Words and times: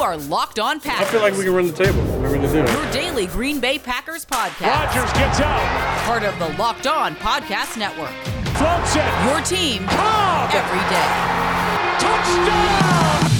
are 0.00 0.16
Locked 0.16 0.58
On 0.58 0.80
Packers. 0.80 1.08
I 1.08 1.10
feel 1.10 1.20
like 1.20 1.34
we 1.34 1.44
can 1.44 1.54
run 1.54 1.66
the 1.66 1.72
table. 1.72 2.02
We're 2.20 2.30
to 2.40 2.48
do. 2.48 2.72
Your 2.72 2.90
daily 2.92 3.26
Green 3.26 3.60
Bay 3.60 3.78
Packers 3.78 4.24
podcast. 4.24 4.66
Rodgers 4.66 5.12
gets 5.12 5.40
out, 5.40 6.04
Part 6.06 6.22
of 6.22 6.38
the 6.38 6.48
Locked 6.58 6.86
On 6.86 7.14
Podcast 7.16 7.76
Network. 7.76 8.10
floats 8.56 8.96
it. 8.96 9.04
Your 9.26 9.40
team 9.42 9.86
Cobb, 9.86 10.50
every 10.54 10.80
day. 10.88 12.00
touchdown. 12.00 13.39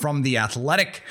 from 0.00 0.22
The 0.22 0.38
Athletic 0.38 1.02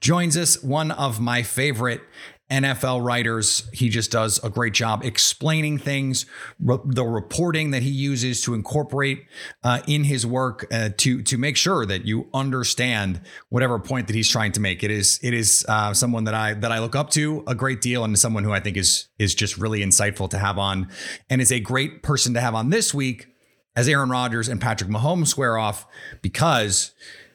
joins 0.00 0.36
us, 0.36 0.62
one 0.62 0.90
of 0.90 1.20
my 1.20 1.42
favorite 1.42 2.02
NFL 2.50 3.02
writers. 3.02 3.68
He 3.72 3.88
just 3.88 4.10
does 4.10 4.42
a 4.44 4.50
great 4.50 4.74
job 4.74 5.04
explaining 5.04 5.78
things, 5.78 6.26
re- 6.60 6.78
the 6.84 7.04
reporting 7.04 7.70
that 7.70 7.82
he 7.82 7.88
uses 7.88 8.42
to 8.42 8.52
incorporate 8.52 9.24
uh, 9.62 9.80
in 9.86 10.04
his 10.04 10.26
work 10.26 10.66
uh, 10.70 10.90
to 10.98 11.22
to 11.22 11.38
make 11.38 11.56
sure 11.56 11.86
that 11.86 12.04
you 12.04 12.28
understand 12.34 13.22
whatever 13.48 13.78
point 13.78 14.06
that 14.08 14.14
he's 14.14 14.28
trying 14.28 14.52
to 14.52 14.60
make. 14.60 14.84
It 14.84 14.90
is 14.90 15.18
it 15.22 15.32
is 15.32 15.64
uh, 15.66 15.94
someone 15.94 16.24
that 16.24 16.34
I 16.34 16.52
that 16.54 16.70
I 16.70 16.80
look 16.80 16.94
up 16.94 17.08
to 17.10 17.42
a 17.46 17.54
great 17.54 17.80
deal, 17.80 18.04
and 18.04 18.18
someone 18.18 18.44
who 18.44 18.52
I 18.52 18.60
think 18.60 18.76
is 18.76 19.08
is 19.18 19.34
just 19.34 19.56
really 19.56 19.80
insightful 19.80 20.28
to 20.30 20.38
have 20.38 20.58
on, 20.58 20.88
and 21.30 21.40
is 21.40 21.52
a 21.52 21.60
great 21.60 22.02
person 22.02 22.34
to 22.34 22.40
have 22.40 22.54
on 22.54 22.68
this 22.68 22.92
week 22.92 23.28
as 23.74 23.88
Aaron 23.88 24.10
Rodgers 24.10 24.48
and 24.48 24.60
Patrick 24.60 24.90
Mahomes 24.90 25.28
square 25.28 25.56
off 25.56 25.86
because 26.20 26.92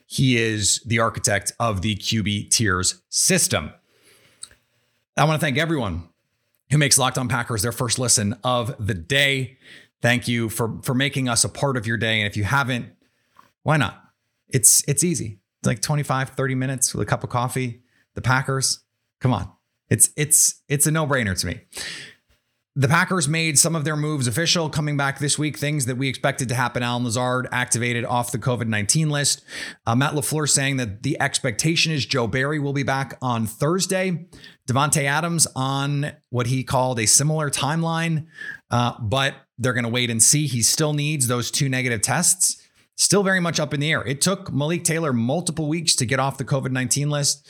he 0.08 0.38
is 0.38 0.80
the 0.86 1.00
architect 1.00 1.52
of 1.60 1.82
the 1.82 1.96
QB 1.98 2.50
tiers 2.50 3.02
system. 3.10 3.74
I 5.18 5.26
want 5.26 5.40
to 5.40 5.46
thank 5.46 5.58
everyone 5.58 6.08
who 6.72 6.78
makes 6.78 6.98
Locked 6.98 7.18
On 7.18 7.28
Packers 7.28 7.62
their 7.62 7.74
first 7.74 8.00
listen 8.00 8.36
of 8.44 8.74
the 8.80 8.94
day. 8.94 9.58
Thank 10.02 10.28
you 10.28 10.48
for 10.48 10.80
for 10.82 10.94
making 10.94 11.28
us 11.28 11.44
a 11.44 11.50
part 11.50 11.76
of 11.76 11.86
your 11.86 11.98
day. 11.98 12.22
And 12.22 12.28
if 12.28 12.38
you 12.38 12.46
haven't, 12.46 12.88
why 13.64 13.76
not? 13.76 14.02
It's 14.48 14.82
it's 14.88 15.04
easy. 15.04 15.40
It's 15.60 15.68
like 15.68 15.82
25, 15.82 16.30
30 16.30 16.56
minutes 16.56 16.94
with 16.94 17.06
a 17.06 17.10
cup 17.10 17.24
of 17.24 17.30
coffee. 17.30 17.82
The 18.14 18.22
Packers, 18.22 18.80
come 19.20 19.34
on. 19.34 19.52
It's 19.90 20.12
it's 20.16 20.62
it's 20.70 20.88
a 20.88 20.92
no-brainer 20.92 21.38
to 21.38 21.48
me. 21.48 21.62
The 22.80 22.88
Packers 22.88 23.28
made 23.28 23.58
some 23.58 23.76
of 23.76 23.86
their 23.86 23.96
moves 23.96 24.28
official 24.28 24.70
coming 24.70 24.98
back 24.98 25.18
this 25.18 25.40
week, 25.40 25.58
things 25.58 25.88
that 25.88 25.96
we 25.98 26.08
expected 26.08 26.48
to 26.50 26.54
happen. 26.54 26.84
Allen 26.84 27.06
Lazard 27.06 27.48
activated 27.52 28.06
off 28.06 28.32
the 28.32 28.38
COVID 28.38 28.68
19 28.68 29.10
list. 29.10 29.44
Uh, 29.88 29.96
Matt 29.96 30.14
LaFleur 30.14 30.48
saying 30.48 30.78
that 30.78 31.02
the 31.02 31.20
expectation 31.20 31.92
is 31.92 32.06
Joe 32.06 32.28
Barry 32.28 32.60
will 32.60 32.74
be 32.74 32.84
back 32.84 33.18
on 33.20 33.48
Thursday. 33.48 34.28
Davante 34.70 35.06
Adams 35.06 35.48
on 35.56 36.12
what 36.30 36.46
he 36.46 36.64
called 36.64 37.00
a 37.00 37.08
similar 37.08 37.50
timeline, 37.50 38.28
uh, 38.70 38.94
but 39.02 39.34
they're 39.58 39.74
going 39.74 39.84
to 39.84 39.90
wait 39.90 40.12
and 40.12 40.22
see. 40.22 40.46
He 40.46 40.62
still 40.62 40.94
needs 40.94 41.28
those 41.28 41.50
two 41.50 41.70
negative 41.70 42.04
tests. 42.04 42.62
Still 43.00 43.22
very 43.22 43.40
much 43.40 43.60
up 43.60 43.76
in 43.76 43.80
the 43.80 43.92
air. 43.92 44.04
It 44.06 44.22
took 44.22 44.52
Malik 44.52 44.84
Taylor 44.84 45.14
multiple 45.14 45.68
weeks 45.70 45.96
to 45.98 46.06
get 46.06 46.20
off 46.20 46.40
the 46.40 46.44
COVID 46.44 46.72
19 46.72 47.12
list. 47.12 47.48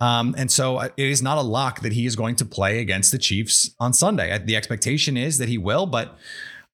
Um, 0.00 0.34
and 0.36 0.50
so 0.50 0.80
it 0.80 0.92
is 0.96 1.22
not 1.22 1.38
a 1.38 1.42
lock 1.42 1.82
that 1.82 1.92
he 1.92 2.04
is 2.04 2.16
going 2.16 2.34
to 2.36 2.44
play 2.44 2.80
against 2.80 3.12
the 3.12 3.18
Chiefs 3.18 3.70
on 3.78 3.92
Sunday. 3.92 4.36
The 4.44 4.56
expectation 4.56 5.16
is 5.16 5.38
that 5.38 5.48
he 5.48 5.56
will, 5.56 5.86
but 5.86 6.18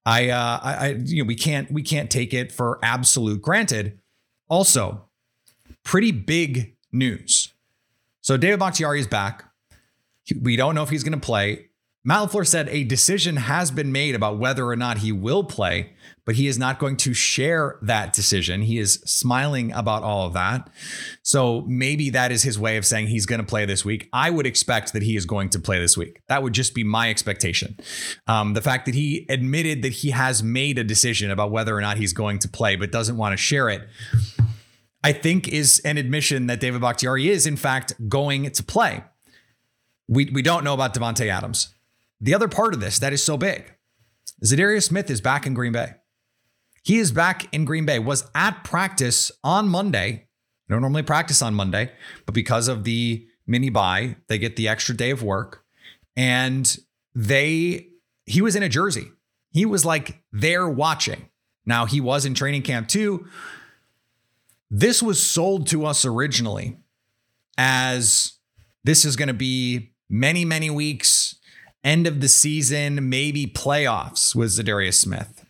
I, 0.07 0.31
uh, 0.31 0.61
I, 0.63 0.75
I 0.75 0.89
you 1.05 1.23
know, 1.23 1.27
we 1.27 1.35
can't, 1.35 1.71
we 1.71 1.83
can't 1.83 2.11
take 2.11 2.33
it 2.33 2.51
for 2.51 2.79
absolute 2.83 3.43
granted. 3.43 4.01
Also, 4.49 5.05
pretty 5.85 6.11
big 6.11 6.77
news. 6.93 7.53
So 8.23 8.39
David 8.39 8.59
Bakhtiari 8.59 9.01
is 9.01 9.07
back. 9.07 9.45
We 10.41 10.57
don't 10.57 10.75
know 10.75 10.83
if 10.83 10.89
he's 10.89 11.05
going 11.05 11.13
to 11.13 11.25
play. 11.25 11.69
Matt 12.07 12.29
LaFleur 12.29 12.47
said 12.47 12.69
a 12.69 12.85
decision 12.85 13.37
has 13.37 13.71
been 13.71 13.91
made 13.91 14.15
about 14.15 14.39
whether 14.39 14.67
or 14.67 14.77
not 14.77 14.99
he 14.99 15.11
will 15.11 15.43
play, 15.43 15.95
but 16.27 16.35
he 16.35 16.47
is 16.47 16.59
not 16.59 16.79
going 16.79 16.99
to 16.99 17.15
share 17.15 17.79
that 17.81 18.13
decision. 18.13 18.61
He 18.61 18.79
is 18.79 18.95
smiling 19.07 19.73
about 19.73 20.03
all 20.03 20.27
of 20.27 20.35
that. 20.35 20.69
So 21.23 21.63
maybe 21.63 22.11
that 22.11 22.31
is 22.31 22.43
his 22.43 22.59
way 22.59 22.77
of 22.77 22.85
saying 22.85 23.07
he's 23.07 23.25
going 23.25 23.41
to 23.41 23.47
play 23.47 23.65
this 23.65 23.87
week. 23.87 24.11
I 24.13 24.29
would 24.29 24.47
expect 24.47 24.93
that 24.93 25.03
he 25.03 25.17
is 25.17 25.25
going 25.25 25.49
to 25.51 25.59
play 25.59 25.79
this 25.79 25.97
week. 25.97 26.21
That 26.29 26.43
would 26.43 26.53
just 26.53 26.75
be 26.75 26.85
my 26.85 27.09
expectation. 27.09 27.79
Um, 28.27 28.53
the 28.53 28.63
fact 28.63 28.85
that 28.85 28.95
he 28.95 29.25
admitted 29.31 29.81
that 29.81 29.93
he 29.93 30.11
has 30.11 30.43
made 30.43 30.79
a 30.79 30.85
decision 30.85 31.31
about 31.31 31.51
whether 31.51 31.75
or 31.75 31.81
not 31.81 31.97
he's 31.97 32.13
going 32.13 32.39
to 32.41 32.49
play, 32.49 32.77
but 32.77 32.93
doesn't 32.93 33.17
want 33.17 33.33
to 33.33 33.39
share 33.39 33.71
it. 33.71 33.89
I 35.03 35.13
think 35.13 35.49
is 35.49 35.81
an 35.87 35.97
admission 35.97 36.49
that 36.49 36.61
David 36.61 36.83
Bakhtiari 36.83 37.31
is, 37.31 37.47
in 37.47 37.57
fact, 37.57 37.95
going 38.09 38.51
to 38.51 38.63
play. 38.63 39.05
We, 40.07 40.27
we 40.27 40.43
don't 40.43 40.65
know 40.65 40.75
about 40.75 40.95
Davante 40.95 41.29
Adams. 41.29 41.74
The 42.25 42.33
other 42.33 42.49
part 42.49 42.73
of 42.73 42.81
this 42.81 42.99
that 43.01 43.13
is 43.13 43.23
so 43.23 43.37
big, 43.37 43.75
Za'Darius 44.43 44.85
Smith 44.85 45.11
is 45.11 45.21
back 45.21 45.47
in 45.47 45.53
Green 45.53 45.73
Bay. 45.73 45.93
He 46.83 46.97
is 46.97 47.13
back 47.13 47.53
in 47.53 47.67
Green 47.67 47.85
Bay, 47.85 47.99
was 47.99 48.25
at 48.35 48.65
practice 48.65 49.31
on 49.45 49.69
Monday. 49.69 50.27
They 50.67 50.75
don't 50.75 50.81
normally 50.81 51.03
practice 51.03 51.43
on 51.43 51.55
Monday, 51.55 51.93
but 52.25 52.35
because 52.35 52.67
of 52.67 52.85
the 52.85 53.27
mini 53.47 53.69
bye, 53.69 54.17
they 54.29 54.39
get 54.39 54.57
the 54.57 54.69
extra 54.69 54.97
day 54.97 55.11
of 55.11 55.23
work. 55.23 55.65
And 56.17 56.79
they, 57.15 57.89
he 58.25 58.41
was 58.41 58.57
in 58.57 58.63
a 58.63 58.71
jersey. 58.71 59.09
He 59.51 59.67
was 59.67 59.85
like 59.85 60.23
there 60.33 60.67
watching. 60.67 61.29
Now 61.67 61.85
he 61.85 62.01
was 62.01 62.25
in 62.25 62.33
training 62.33 62.63
camp 62.63 62.89
too. 62.89 63.27
This 64.71 65.03
was 65.03 65.23
sold 65.23 65.67
to 65.69 65.85
us 65.85 66.07
originally 66.07 66.79
as 67.59 68.39
this 68.83 69.05
is 69.05 69.15
going 69.15 69.29
to 69.29 69.35
be 69.35 69.93
many, 70.09 70.47
many 70.47 70.71
weeks, 70.71 71.37
end 71.85 72.07
of 72.07 72.21
the 72.21 72.29
season, 72.29 73.09
maybe 73.09 73.47
playoffs 73.47 74.35
with 74.35 74.51
Za'Darius 74.51 74.95
Smith. 74.95 75.45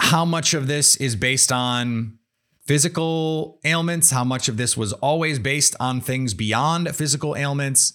How 0.00 0.24
much 0.24 0.54
of 0.54 0.66
this 0.66 0.96
is 0.96 1.16
based 1.16 1.50
on 1.50 2.18
physical 2.66 3.58
ailments? 3.64 4.10
How 4.10 4.24
much 4.24 4.48
of 4.48 4.56
this 4.56 4.76
was 4.76 4.92
always 4.94 5.38
based 5.38 5.74
on 5.80 6.00
things 6.00 6.34
beyond 6.34 6.94
physical 6.94 7.36
ailments? 7.36 7.94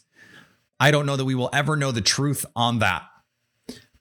I 0.79 0.91
don't 0.91 1.05
know 1.05 1.15
that 1.15 1.25
we 1.25 1.35
will 1.35 1.49
ever 1.53 1.75
know 1.75 1.91
the 1.91 2.01
truth 2.01 2.45
on 2.55 2.79
that. 2.79 3.03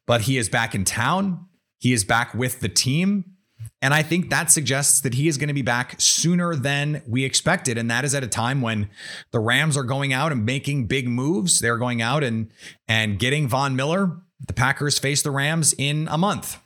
But 0.07 0.23
he 0.23 0.39
is 0.39 0.49
back 0.49 0.75
in 0.75 0.85
town. 0.85 1.47
He 1.79 1.93
is 1.93 2.05
back 2.05 2.35
with 2.35 2.61
the 2.61 2.69
team. 2.69 3.37
And 3.81 3.95
I 3.95 4.03
think 4.03 4.31
that 4.31 4.51
suggests 4.51 5.01
that 5.03 5.15
he 5.15 5.29
is 5.29 5.39
going 5.39 5.49
to 5.49 5.55
be 5.55 5.63
back 5.63 5.95
sooner 6.01 6.57
than 6.57 7.03
we 7.07 7.25
expected. 7.25 7.79
And 7.79 7.91
that 7.91 8.05
is 8.05 8.15
at 8.15 8.25
a 8.25 8.29
time 8.29 8.61
when 8.61 8.91
the 9.31 9.39
Rams 9.39 9.77
are 9.77 9.85
going 9.85 10.13
out 10.13 10.33
and 10.33 10.45
making 10.45 10.87
big 10.87 11.09
moves. 11.09 11.61
They're 11.61 11.79
going 11.79 12.03
out 12.03 12.25
and, 12.25 12.51
and 12.89 13.19
getting 13.19 13.47
Von 13.47 13.77
Miller. 13.77 14.17
The 14.45 14.53
Packers 14.53 14.99
face 14.99 15.23
the 15.23 15.31
Rams 15.31 15.75
in 15.79 16.09
a 16.11 16.19
month. 16.19 16.59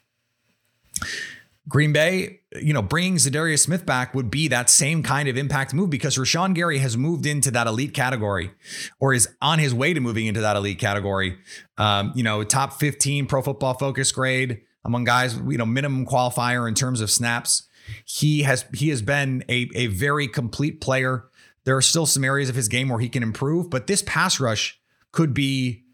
Green 1.69 1.92
Bay, 1.92 2.41
you 2.60 2.72
know, 2.72 2.82
bringing 2.82 3.16
Za'Darius 3.16 3.60
Smith 3.60 3.86
back 3.86 4.14
would 4.14 4.31
be 4.31 4.48
that 4.48 4.69
same 4.69 5.02
kind 5.02 5.28
of 5.28 5.36
impact 5.36 5.72
move 5.72 5.91
because 5.91 6.16
Rashan 6.16 6.54
Gary 6.54 6.78
has 6.78 6.97
moved 6.97 7.25
into 7.25 7.50
that 7.52 7.66
elite 7.66 7.94
category 7.94 8.50
or 8.98 9.14
is 9.14 9.28
on 9.41 9.58
his 9.58 9.72
way 9.72 9.94
to 9.94 10.00
moving 10.00 10.26
into 10.26 10.41
that 10.41 10.56
elite 10.56 10.81
category. 10.81 11.38
Um, 11.78 12.12
you 12.16 12.25
know, 12.25 12.42
top 12.42 12.75
15 12.81 13.26
pro 13.26 13.42
football 13.42 13.75
focus 13.75 14.10
grade 14.10 14.62
among 14.84 15.04
guys, 15.04 15.37
you 15.48 15.59
know, 15.59 15.66
minimum 15.66 16.06
qualifier 16.06 16.69
in 16.69 16.75
terms 16.75 17.00
of 17.00 17.10
snaps. 17.10 17.69
He 18.04 18.43
has 18.43 18.65
he 18.75 18.88
has 18.90 19.02
been 19.02 19.44
a, 19.49 19.69
a 19.75 19.87
very 19.88 20.29
complete 20.29 20.81
player. 20.81 21.25
There 21.64 21.76
are 21.76 21.82
still 21.82 22.06
some 22.06 22.25
areas 22.25 22.49
of 22.49 22.55
his 22.55 22.69
game 22.69 22.88
where 22.88 22.99
he 22.99 23.08
can 23.08 23.23
improve, 23.23 23.70
but 23.70 23.87
this 23.87 24.02
pass 24.06 24.40
rush 24.40 24.81
could 25.12 25.34
be 25.34 25.84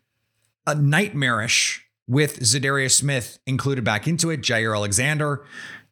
a 0.66 0.74
nightmarish 0.74 1.84
with 2.06 2.40
Za'Darius 2.40 2.92
Smith 2.92 3.38
included 3.46 3.84
back 3.84 4.08
into 4.08 4.30
it, 4.30 4.40
Jaire 4.40 4.74
Alexander. 4.74 5.44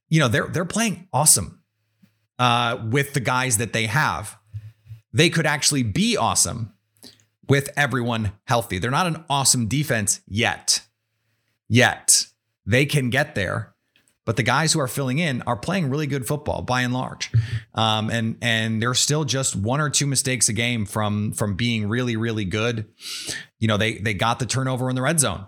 You 0.08 0.20
know, 0.20 0.28
they're 0.28 0.48
they're 0.48 0.64
playing 0.64 1.08
awesome 1.12 1.60
uh, 2.38 2.78
with 2.90 3.14
the 3.14 3.20
guys 3.20 3.58
that 3.58 3.72
they 3.72 3.86
have. 3.86 4.38
They 5.12 5.30
could 5.30 5.46
actually 5.46 5.82
be 5.82 6.16
awesome 6.16 6.72
with 7.48 7.70
everyone 7.76 8.32
healthy. 8.44 8.78
They're 8.78 8.90
not 8.90 9.06
an 9.06 9.24
awesome 9.30 9.66
defense 9.66 10.20
yet. 10.26 10.82
Yet. 11.68 12.26
They 12.66 12.84
can 12.86 13.10
get 13.10 13.34
there. 13.34 13.72
But 14.24 14.36
the 14.36 14.42
guys 14.42 14.72
who 14.72 14.80
are 14.80 14.88
filling 14.88 15.20
in 15.20 15.42
are 15.42 15.56
playing 15.56 15.88
really 15.88 16.08
good 16.08 16.26
football 16.26 16.60
by 16.60 16.80
and 16.80 16.92
large, 16.92 17.30
um, 17.74 18.10
and 18.10 18.36
and 18.42 18.82
they're 18.82 18.92
still 18.92 19.24
just 19.24 19.54
one 19.54 19.80
or 19.80 19.88
two 19.88 20.06
mistakes 20.08 20.48
a 20.48 20.52
game 20.52 20.84
from 20.84 21.30
from 21.30 21.54
being 21.54 21.88
really 21.88 22.16
really 22.16 22.44
good. 22.44 22.86
You 23.60 23.68
know 23.68 23.76
they 23.76 23.98
they 23.98 24.14
got 24.14 24.40
the 24.40 24.46
turnover 24.46 24.90
in 24.90 24.96
the 24.96 25.02
red 25.02 25.20
zone 25.20 25.46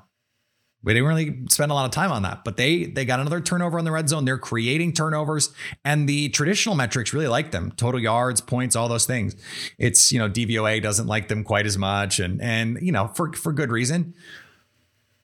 We 0.84 0.94
didn't 0.94 1.08
really 1.08 1.40
spend 1.50 1.72
a 1.72 1.74
lot 1.74 1.86
of 1.86 1.90
time 1.90 2.12
on 2.12 2.22
that, 2.22 2.44
but 2.44 2.56
they 2.56 2.84
they 2.84 3.04
got 3.04 3.18
another 3.18 3.40
turnover 3.40 3.80
in 3.80 3.84
the 3.84 3.90
red 3.90 4.08
zone. 4.08 4.24
They're 4.24 4.38
creating 4.38 4.92
turnovers, 4.92 5.50
and 5.84 6.08
the 6.08 6.28
traditional 6.28 6.76
metrics 6.76 7.12
really 7.12 7.26
like 7.26 7.50
them: 7.50 7.72
total 7.72 8.00
yards, 8.00 8.40
points, 8.40 8.76
all 8.76 8.88
those 8.88 9.06
things. 9.06 9.34
It's 9.76 10.12
you 10.12 10.20
know 10.20 10.30
DVOA 10.30 10.80
doesn't 10.80 11.08
like 11.08 11.26
them 11.26 11.42
quite 11.42 11.66
as 11.66 11.76
much, 11.76 12.20
and 12.20 12.40
and 12.40 12.78
you 12.80 12.92
know 12.92 13.08
for 13.08 13.32
for 13.32 13.52
good 13.52 13.72
reason. 13.72 14.14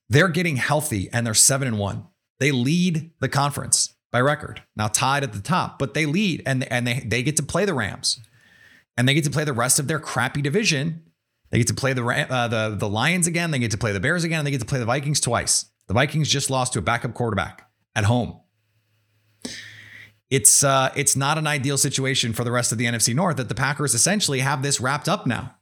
They're 0.09 0.29
getting 0.29 0.57
healthy, 0.57 1.09
and 1.13 1.27
they're 1.27 1.35
seven 1.35 1.69
and 1.69 1.79
one. 1.79 2.07
They 2.39 2.53
lead 2.53 3.13
the 3.21 3.29
conference 3.29 3.95
by 4.13 4.21
record. 4.21 4.63
Now 4.77 4.89
tied 4.89 5.23
at 5.23 5.33
the 5.33 5.41
top, 5.41 5.79
but 5.79 5.95
they 5.95 6.07
lead, 6.07 6.43
and 6.47 6.71
and 6.73 6.87
they 6.87 7.01
they 7.01 7.23
get 7.23 7.37
to 7.37 7.43
play 7.43 7.65
the 7.65 7.75
Rams, 7.75 8.21
and 8.97 9.09
they 9.09 9.15
get 9.15 9.25
to 9.25 9.31
play 9.31 9.45
the 9.45 9.53
rest 9.53 9.79
of 9.79 9.89
their 9.89 10.01
crappy 10.01 10.43
division 10.43 11.05
they 11.55 11.59
get 11.59 11.69
to 11.69 11.75
play 11.75 11.93
the 11.93 12.05
uh, 12.05 12.49
the 12.49 12.75
the 12.77 12.89
Lions 12.89 13.29
again. 13.29 13.53
They 13.53 13.61
get 13.61 13.71
to 13.71 13.79
play 13.79 13.93
the 13.93 14.01
Bears 14.01 14.25
again. 14.25 14.41
And 14.41 14.47
they 14.47 14.51
get 14.51 14.59
to 14.59 14.67
play 14.67 14.81
the 14.81 14.85
Vikings 14.85 15.21
twice. 15.21 15.67
The 15.87 15.95
Vikings 15.95 16.29
just 16.29 16.51
lost 16.51 16.73
to 16.73 16.81
a 16.81 16.83
backup 16.83 17.15
quarterback 17.15 17.71
at 17.95 18.03
home. 18.03 18.41
It's 20.31 20.65
uh, 20.65 20.91
it's 20.97 21.15
not 21.15 21.39
an 21.39 21.47
ideal 21.47 21.79
situation 21.79 22.33
for 22.33 22.43
the 22.43 22.51
rest 22.51 22.73
of 22.73 22.79
the 22.79 22.87
NFC 22.87 23.15
North 23.15 23.37
that 23.37 23.49
the 23.49 23.55
Packers 23.55 23.95
essentially 23.95 24.41
have 24.41 24.63
this 24.63 24.81
wrapped 24.81 25.09
up 25.09 25.29
now. 25.29 25.55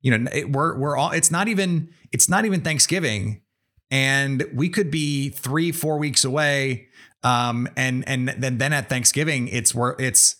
You 0.00 0.16
know, 0.16 0.30
it, 0.32 0.52
we're 0.52 0.78
we're 0.78 0.96
all. 0.96 1.10
It's 1.10 1.30
not 1.30 1.48
even 1.48 1.90
it's 2.12 2.28
not 2.28 2.44
even 2.44 2.60
Thanksgiving, 2.60 3.42
and 3.90 4.44
we 4.54 4.68
could 4.68 4.90
be 4.90 5.30
three 5.30 5.72
four 5.72 5.98
weeks 5.98 6.24
away. 6.24 6.88
Um, 7.22 7.68
and 7.76 8.08
and 8.08 8.28
then 8.28 8.58
then 8.58 8.72
at 8.72 8.88
Thanksgiving, 8.88 9.48
it's 9.48 9.74
where 9.74 9.96
it's 9.98 10.36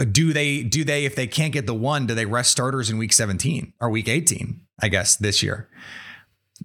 uh, 0.00 0.04
do 0.04 0.32
they 0.32 0.62
do 0.62 0.82
they 0.82 1.04
if 1.04 1.14
they 1.14 1.26
can't 1.26 1.52
get 1.52 1.66
the 1.66 1.74
one 1.74 2.06
do 2.06 2.14
they 2.14 2.24
rest 2.24 2.50
starters 2.50 2.88
in 2.88 2.96
week 2.96 3.12
17 3.12 3.74
or 3.80 3.90
week 3.90 4.08
18 4.08 4.60
i 4.80 4.88
guess 4.88 5.16
this 5.16 5.42
year 5.42 5.68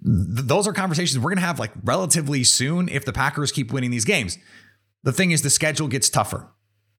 Th- 0.02 0.46
those 0.46 0.66
are 0.66 0.72
conversations 0.72 1.18
we're 1.18 1.30
going 1.30 1.38
to 1.38 1.44
have 1.46 1.58
like 1.58 1.72
relatively 1.84 2.44
soon 2.44 2.88
if 2.88 3.04
the 3.04 3.12
packers 3.12 3.52
keep 3.52 3.72
winning 3.72 3.90
these 3.90 4.06
games 4.06 4.38
the 5.02 5.12
thing 5.12 5.32
is 5.32 5.42
the 5.42 5.50
schedule 5.50 5.86
gets 5.86 6.08
tougher 6.08 6.48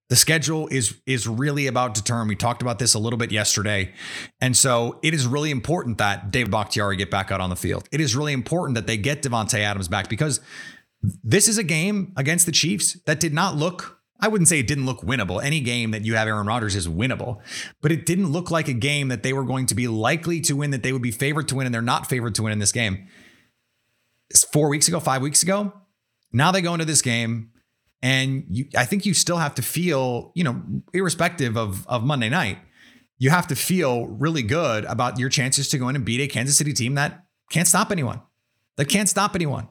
the 0.09 0.15
schedule 0.15 0.67
is 0.69 0.99
is 1.05 1.27
really 1.27 1.67
about 1.67 1.95
to 1.95 2.03
turn 2.03 2.27
we 2.27 2.35
talked 2.35 2.61
about 2.61 2.79
this 2.79 2.93
a 2.93 2.99
little 2.99 3.17
bit 3.17 3.31
yesterday 3.31 3.91
and 4.41 4.55
so 4.55 4.99
it 5.03 5.13
is 5.13 5.27
really 5.27 5.51
important 5.51 5.97
that 5.97 6.31
david 6.31 6.51
bakhtiari 6.51 6.95
get 6.95 7.11
back 7.11 7.31
out 7.31 7.41
on 7.41 7.49
the 7.49 7.55
field 7.55 7.87
it 7.91 8.01
is 8.01 8.15
really 8.15 8.33
important 8.33 8.75
that 8.75 8.87
they 8.87 8.97
get 8.97 9.21
davante 9.21 9.59
adams 9.59 9.87
back 9.87 10.09
because 10.09 10.39
this 11.23 11.47
is 11.47 11.57
a 11.57 11.63
game 11.63 12.13
against 12.17 12.45
the 12.45 12.51
chiefs 12.51 12.93
that 13.05 13.19
did 13.19 13.33
not 13.33 13.55
look 13.55 13.97
I 14.19 14.29
wouldn't 14.29 14.47
say 14.47 14.59
it 14.59 14.67
didn't 14.67 14.85
look 14.85 15.01
winnable. 15.01 15.43
Any 15.43 15.59
game 15.59 15.91
that 15.91 16.03
you 16.03 16.15
have 16.15 16.27
Aaron 16.27 16.47
Rodgers 16.47 16.75
is 16.75 16.87
winnable, 16.87 17.39
but 17.81 17.91
it 17.91 18.05
didn't 18.05 18.31
look 18.31 18.49
like 18.49 18.67
a 18.67 18.73
game 18.73 19.09
that 19.09 19.23
they 19.23 19.33
were 19.33 19.43
going 19.43 19.67
to 19.67 19.75
be 19.75 19.87
likely 19.87 20.41
to 20.41 20.55
win, 20.55 20.71
that 20.71 20.83
they 20.83 20.91
would 20.91 21.01
be 21.01 21.11
favored 21.11 21.47
to 21.49 21.55
win, 21.55 21.67
and 21.67 21.73
they're 21.73 21.81
not 21.81 22.09
favored 22.09 22.33
to 22.35 22.43
win 22.43 22.51
in 22.51 22.59
this 22.59 22.71
game. 22.71 23.07
It's 24.29 24.43
four 24.43 24.69
weeks 24.69 24.87
ago, 24.87 24.99
five 24.99 25.21
weeks 25.21 25.43
ago. 25.43 25.71
Now 26.33 26.51
they 26.51 26.61
go 26.61 26.73
into 26.73 26.85
this 26.85 27.01
game, 27.01 27.51
and 28.01 28.45
you, 28.49 28.65
I 28.75 28.85
think 28.85 29.05
you 29.05 29.13
still 29.13 29.37
have 29.37 29.55
to 29.55 29.61
feel, 29.61 30.31
you 30.35 30.43
know, 30.43 30.61
irrespective 30.93 31.57
of, 31.57 31.87
of 31.87 32.03
Monday 32.03 32.29
night, 32.29 32.59
you 33.17 33.29
have 33.29 33.47
to 33.47 33.55
feel 33.55 34.07
really 34.07 34.43
good 34.43 34.85
about 34.85 35.17
your 35.17 35.29
chances 35.29 35.67
to 35.69 35.77
go 35.77 35.89
in 35.89 35.95
and 35.95 36.05
beat 36.05 36.21
a 36.21 36.27
Kansas 36.27 36.57
City 36.57 36.73
team 36.73 36.95
that 36.95 37.23
can't 37.49 37.67
stop 37.67 37.91
anyone, 37.91 38.21
that 38.75 38.85
can't 38.85 39.09
stop 39.09 39.33
anyone. 39.33 39.67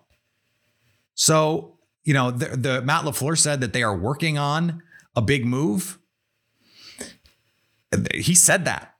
So 1.15 1.77
you 2.07 2.15
know, 2.15 2.31
the, 2.31 2.57
the 2.57 2.83
Matt 2.83 3.05
LaFleur 3.05 3.37
said 3.37 3.61
that 3.61 3.73
they 3.75 3.83
are 3.83 3.95
working 3.95 4.39
on 4.39 4.81
a 5.15 5.21
big 5.21 5.45
move. 5.45 5.99
He 8.15 8.35
said 8.35 8.65
that 8.65 8.95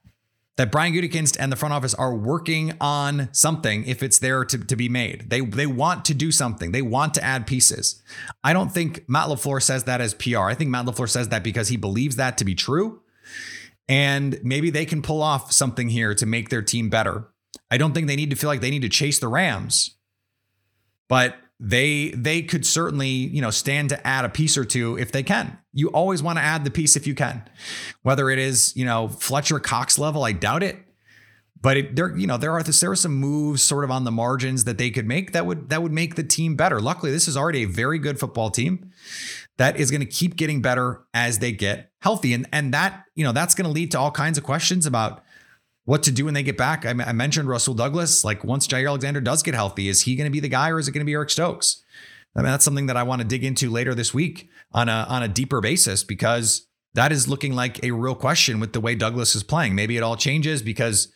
that 0.57 0.71
Brian 0.71 0.93
Gutekunst 0.93 1.37
and 1.39 1.51
the 1.51 1.55
front 1.55 1.73
office 1.73 1.93
are 1.93 2.13
working 2.13 2.73
on 2.81 3.29
something 3.31 3.85
if 3.85 4.03
it's 4.03 4.19
there 4.19 4.43
to, 4.43 4.57
to 4.57 4.75
be 4.75 4.89
made. 4.89 5.29
They 5.29 5.41
they 5.41 5.67
want 5.67 6.03
to 6.05 6.13
do 6.13 6.31
something. 6.31 6.71
They 6.71 6.81
want 6.81 7.13
to 7.13 7.23
add 7.23 7.47
pieces. 7.47 8.01
I 8.43 8.53
don't 8.53 8.71
think 8.71 9.07
Matt 9.07 9.27
LaFleur 9.27 9.61
says 9.61 9.85
that 9.85 10.01
as 10.01 10.13
PR. 10.13 10.41
I 10.41 10.55
think 10.55 10.69
Matt 10.69 10.85
LaFleur 10.85 11.09
says 11.09 11.29
that 11.29 11.43
because 11.43 11.69
he 11.69 11.77
believes 11.77 12.15
that 12.17 12.37
to 12.39 12.45
be 12.45 12.55
true. 12.55 13.01
And 13.87 14.39
maybe 14.43 14.69
they 14.69 14.85
can 14.85 15.01
pull 15.01 15.21
off 15.21 15.51
something 15.51 15.89
here 15.89 16.13
to 16.15 16.25
make 16.25 16.49
their 16.49 16.61
team 16.61 16.89
better. 16.89 17.29
I 17.71 17.77
don't 17.77 17.93
think 17.93 18.07
they 18.07 18.15
need 18.15 18.31
to 18.31 18.35
feel 18.35 18.49
like 18.49 18.61
they 18.61 18.69
need 18.69 18.81
to 18.81 18.89
chase 18.89 19.19
the 19.19 19.27
Rams. 19.27 19.95
But 21.07 21.37
they 21.59 22.09
they 22.09 22.41
could 22.41 22.65
certainly 22.65 23.09
you 23.09 23.41
know 23.41 23.49
stand 23.49 23.89
to 23.89 24.07
add 24.07 24.25
a 24.25 24.29
piece 24.29 24.57
or 24.57 24.65
two 24.65 24.97
if 24.97 25.11
they 25.11 25.23
can. 25.23 25.57
You 25.73 25.89
always 25.89 26.21
want 26.21 26.37
to 26.37 26.43
add 26.43 26.63
the 26.63 26.71
piece 26.71 26.95
if 26.95 27.07
you 27.07 27.15
can. 27.15 27.43
Whether 28.03 28.29
it 28.29 28.39
is 28.39 28.75
you 28.75 28.85
know 28.85 29.07
fletcher 29.07 29.59
cox 29.59 29.97
level 29.97 30.23
i 30.23 30.31
doubt 30.31 30.63
it. 30.63 30.77
But 31.59 31.77
it, 31.77 31.95
there 31.95 32.15
you 32.15 32.27
know 32.27 32.37
there 32.37 32.51
are 32.51 32.61
there 32.61 32.91
are 32.91 32.95
some 32.95 33.15
moves 33.15 33.63
sort 33.63 33.83
of 33.83 33.89
on 33.89 34.03
the 34.03 34.11
margins 34.11 34.65
that 34.65 34.77
they 34.77 34.91
could 34.91 35.07
make 35.07 35.31
that 35.31 35.47
would 35.47 35.69
that 35.69 35.81
would 35.81 35.91
make 35.91 36.15
the 36.15 36.23
team 36.23 36.55
better. 36.55 36.79
Luckily 36.79 37.11
this 37.11 37.27
is 37.27 37.35
already 37.35 37.63
a 37.63 37.67
very 37.67 37.97
good 37.97 38.19
football 38.19 38.51
team 38.51 38.91
that 39.57 39.77
is 39.77 39.89
going 39.89 40.01
to 40.01 40.07
keep 40.07 40.35
getting 40.35 40.61
better 40.61 41.01
as 41.15 41.39
they 41.39 41.51
get 41.51 41.91
healthy. 42.01 42.33
And 42.33 42.47
and 42.53 42.71
that 42.75 43.05
you 43.15 43.23
know 43.23 43.31
that's 43.31 43.55
going 43.55 43.65
to 43.65 43.71
lead 43.71 43.89
to 43.91 43.99
all 43.99 44.11
kinds 44.11 44.37
of 44.37 44.43
questions 44.43 44.85
about 44.85 45.23
what 45.87 46.03
to 46.03 46.11
do 46.11 46.25
when 46.25 46.33
they 46.33 46.43
get 46.43 46.57
back. 46.57 46.85
I, 46.85 46.89
I 46.89 47.13
mentioned 47.13 47.47
Rasul 47.47 47.73
Douglas. 47.73 48.25
Like 48.25 48.43
once 48.43 48.67
Jaire 48.67 48.89
Alexander 48.89 49.21
does 49.21 49.41
get 49.41 49.53
healthy, 49.53 49.87
is 49.87 50.01
he 50.01 50.17
going 50.17 50.25
to 50.25 50.31
be 50.31 50.41
the 50.41 50.49
guy 50.49 50.69
or 50.69 50.79
is 50.79 50.89
it 50.89 50.91
going 50.91 50.99
to 50.99 51.05
be 51.05 51.13
Eric 51.13 51.29
Stokes? 51.29 51.81
I 52.35 52.41
mean, 52.41 52.51
that's 52.51 52.65
something 52.65 52.87
that 52.87 52.97
I 52.97 53.03
want 53.03 53.21
to 53.21 53.27
dig 53.27 53.45
into 53.45 53.69
later 53.69 53.95
this 53.95 54.13
week 54.13 54.49
on 54.73 54.89
a 54.89 55.05
on 55.07 55.23
a 55.23 55.29
deeper 55.29 55.61
basis 55.61 56.03
because 56.03 56.67
that 56.93 57.13
is 57.13 57.29
looking 57.29 57.53
like 57.53 57.81
a 57.85 57.91
real 57.91 58.15
question 58.15 58.59
with 58.59 58.73
the 58.73 58.81
way 58.81 58.95
Douglas 58.95 59.33
is 59.33 59.43
playing. 59.43 59.75
Maybe 59.75 59.95
it 59.95 60.03
all 60.03 60.17
changes 60.17 60.61
because 60.61 61.07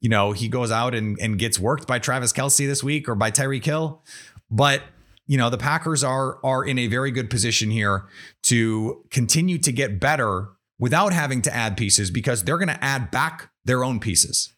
you 0.00 0.08
know 0.08 0.32
he 0.32 0.48
goes 0.48 0.70
out 0.70 0.94
and, 0.94 1.18
and 1.20 1.38
gets 1.38 1.60
worked 1.60 1.86
by 1.86 1.98
Travis 1.98 2.32
Kelce 2.32 2.66
this 2.66 2.82
week 2.82 3.10
or 3.10 3.14
by 3.14 3.30
Tyreek 3.30 3.66
Hill. 3.66 4.02
But 4.50 4.84
you 5.26 5.36
know 5.36 5.50
the 5.50 5.58
Packers 5.58 6.02
are 6.02 6.38
are 6.42 6.64
in 6.64 6.78
a 6.78 6.86
very 6.86 7.10
good 7.10 7.28
position 7.28 7.70
here 7.70 8.06
to 8.44 9.04
continue 9.10 9.58
to 9.58 9.70
get 9.70 10.00
better 10.00 10.48
without 10.78 11.12
having 11.12 11.42
to 11.42 11.54
add 11.54 11.76
pieces 11.76 12.10
because 12.10 12.42
they're 12.44 12.58
going 12.58 12.68
to 12.68 12.82
add 12.82 13.10
back 13.10 13.50
their 13.64 13.84
own 13.84 14.00
pieces. 14.00 14.52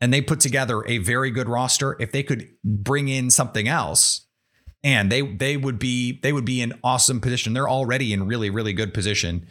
And 0.00 0.12
they 0.12 0.20
put 0.20 0.40
together 0.40 0.84
a 0.86 0.98
very 0.98 1.30
good 1.30 1.48
roster. 1.48 1.96
If 2.00 2.12
they 2.12 2.22
could 2.22 2.48
bring 2.64 3.08
in 3.08 3.30
something 3.30 3.68
else, 3.68 4.26
and 4.84 5.12
they 5.12 5.22
they 5.22 5.56
would 5.56 5.78
be 5.78 6.18
they 6.22 6.32
would 6.32 6.44
be 6.44 6.60
in 6.60 6.72
awesome 6.82 7.20
position. 7.20 7.52
They're 7.52 7.68
already 7.68 8.12
in 8.12 8.26
really 8.26 8.50
really 8.50 8.72
good 8.72 8.92
position 8.92 9.46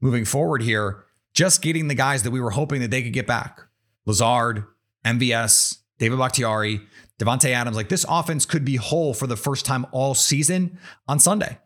moving 0.00 0.24
forward 0.24 0.62
here. 0.62 1.04
Just 1.34 1.60
getting 1.60 1.88
the 1.88 1.94
guys 1.94 2.22
that 2.22 2.30
we 2.30 2.40
were 2.40 2.52
hoping 2.52 2.80
that 2.80 2.90
they 2.90 3.02
could 3.02 3.12
get 3.12 3.26
back. 3.26 3.60
Lazard, 4.06 4.64
MVS, 5.04 5.78
David 5.98 6.18
Bakhtiari, 6.18 6.80
Davante 7.18 7.50
Adams. 7.50 7.76
Like 7.76 7.88
this 7.88 8.06
offense 8.08 8.46
could 8.46 8.64
be 8.64 8.76
whole 8.76 9.12
for 9.12 9.26
the 9.26 9.36
first 9.36 9.66
time 9.66 9.86
all 9.90 10.14
season 10.14 10.78
on 11.08 11.18
Sunday. 11.18 11.58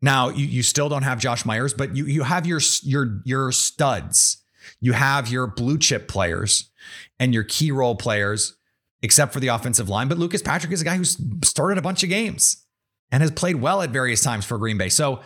Now 0.00 0.28
you, 0.28 0.46
you 0.46 0.62
still 0.62 0.88
don't 0.88 1.02
have 1.02 1.18
Josh 1.18 1.44
Myers, 1.44 1.74
but 1.74 1.94
you 1.96 2.06
you 2.06 2.22
have 2.22 2.46
your 2.46 2.60
your 2.82 3.20
your 3.24 3.52
studs. 3.52 4.42
You 4.80 4.92
have 4.92 5.28
your 5.28 5.46
blue 5.46 5.78
chip 5.78 6.08
players 6.08 6.70
and 7.18 7.34
your 7.34 7.44
key 7.44 7.70
role 7.72 7.96
players, 7.96 8.56
except 9.02 9.32
for 9.32 9.40
the 9.40 9.48
offensive 9.48 9.88
line. 9.88 10.08
But 10.08 10.18
Lucas 10.18 10.42
Patrick 10.42 10.72
is 10.72 10.82
a 10.82 10.84
guy 10.84 10.96
who's 10.96 11.16
started 11.44 11.78
a 11.78 11.82
bunch 11.82 12.02
of 12.02 12.08
games 12.08 12.64
and 13.10 13.22
has 13.22 13.30
played 13.30 13.56
well 13.56 13.82
at 13.82 13.90
various 13.90 14.22
times 14.22 14.44
for 14.44 14.58
Green 14.58 14.78
Bay. 14.78 14.88
So 14.88 15.20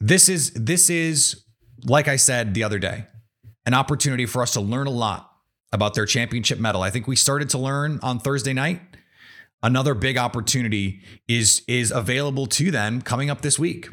this 0.00 0.28
is 0.28 0.52
this 0.52 0.90
is 0.90 1.44
like 1.84 2.08
I 2.08 2.16
said 2.16 2.54
the 2.54 2.64
other 2.64 2.78
day, 2.78 3.06
an 3.66 3.74
opportunity 3.74 4.26
for 4.26 4.42
us 4.42 4.52
to 4.54 4.60
learn 4.60 4.86
a 4.86 4.90
lot 4.90 5.30
about 5.72 5.94
their 5.94 6.06
championship 6.06 6.58
mettle. 6.58 6.82
I 6.82 6.90
think 6.90 7.06
we 7.06 7.16
started 7.16 7.50
to 7.50 7.58
learn 7.58 7.98
on 8.02 8.18
Thursday 8.18 8.52
night 8.52 8.80
another 9.64 9.94
big 9.94 10.16
opportunity 10.16 11.00
is 11.26 11.62
is 11.66 11.90
available 11.90 12.46
to 12.46 12.70
them 12.70 13.02
coming 13.02 13.30
up 13.30 13.40
this 13.40 13.58
week. 13.58 13.88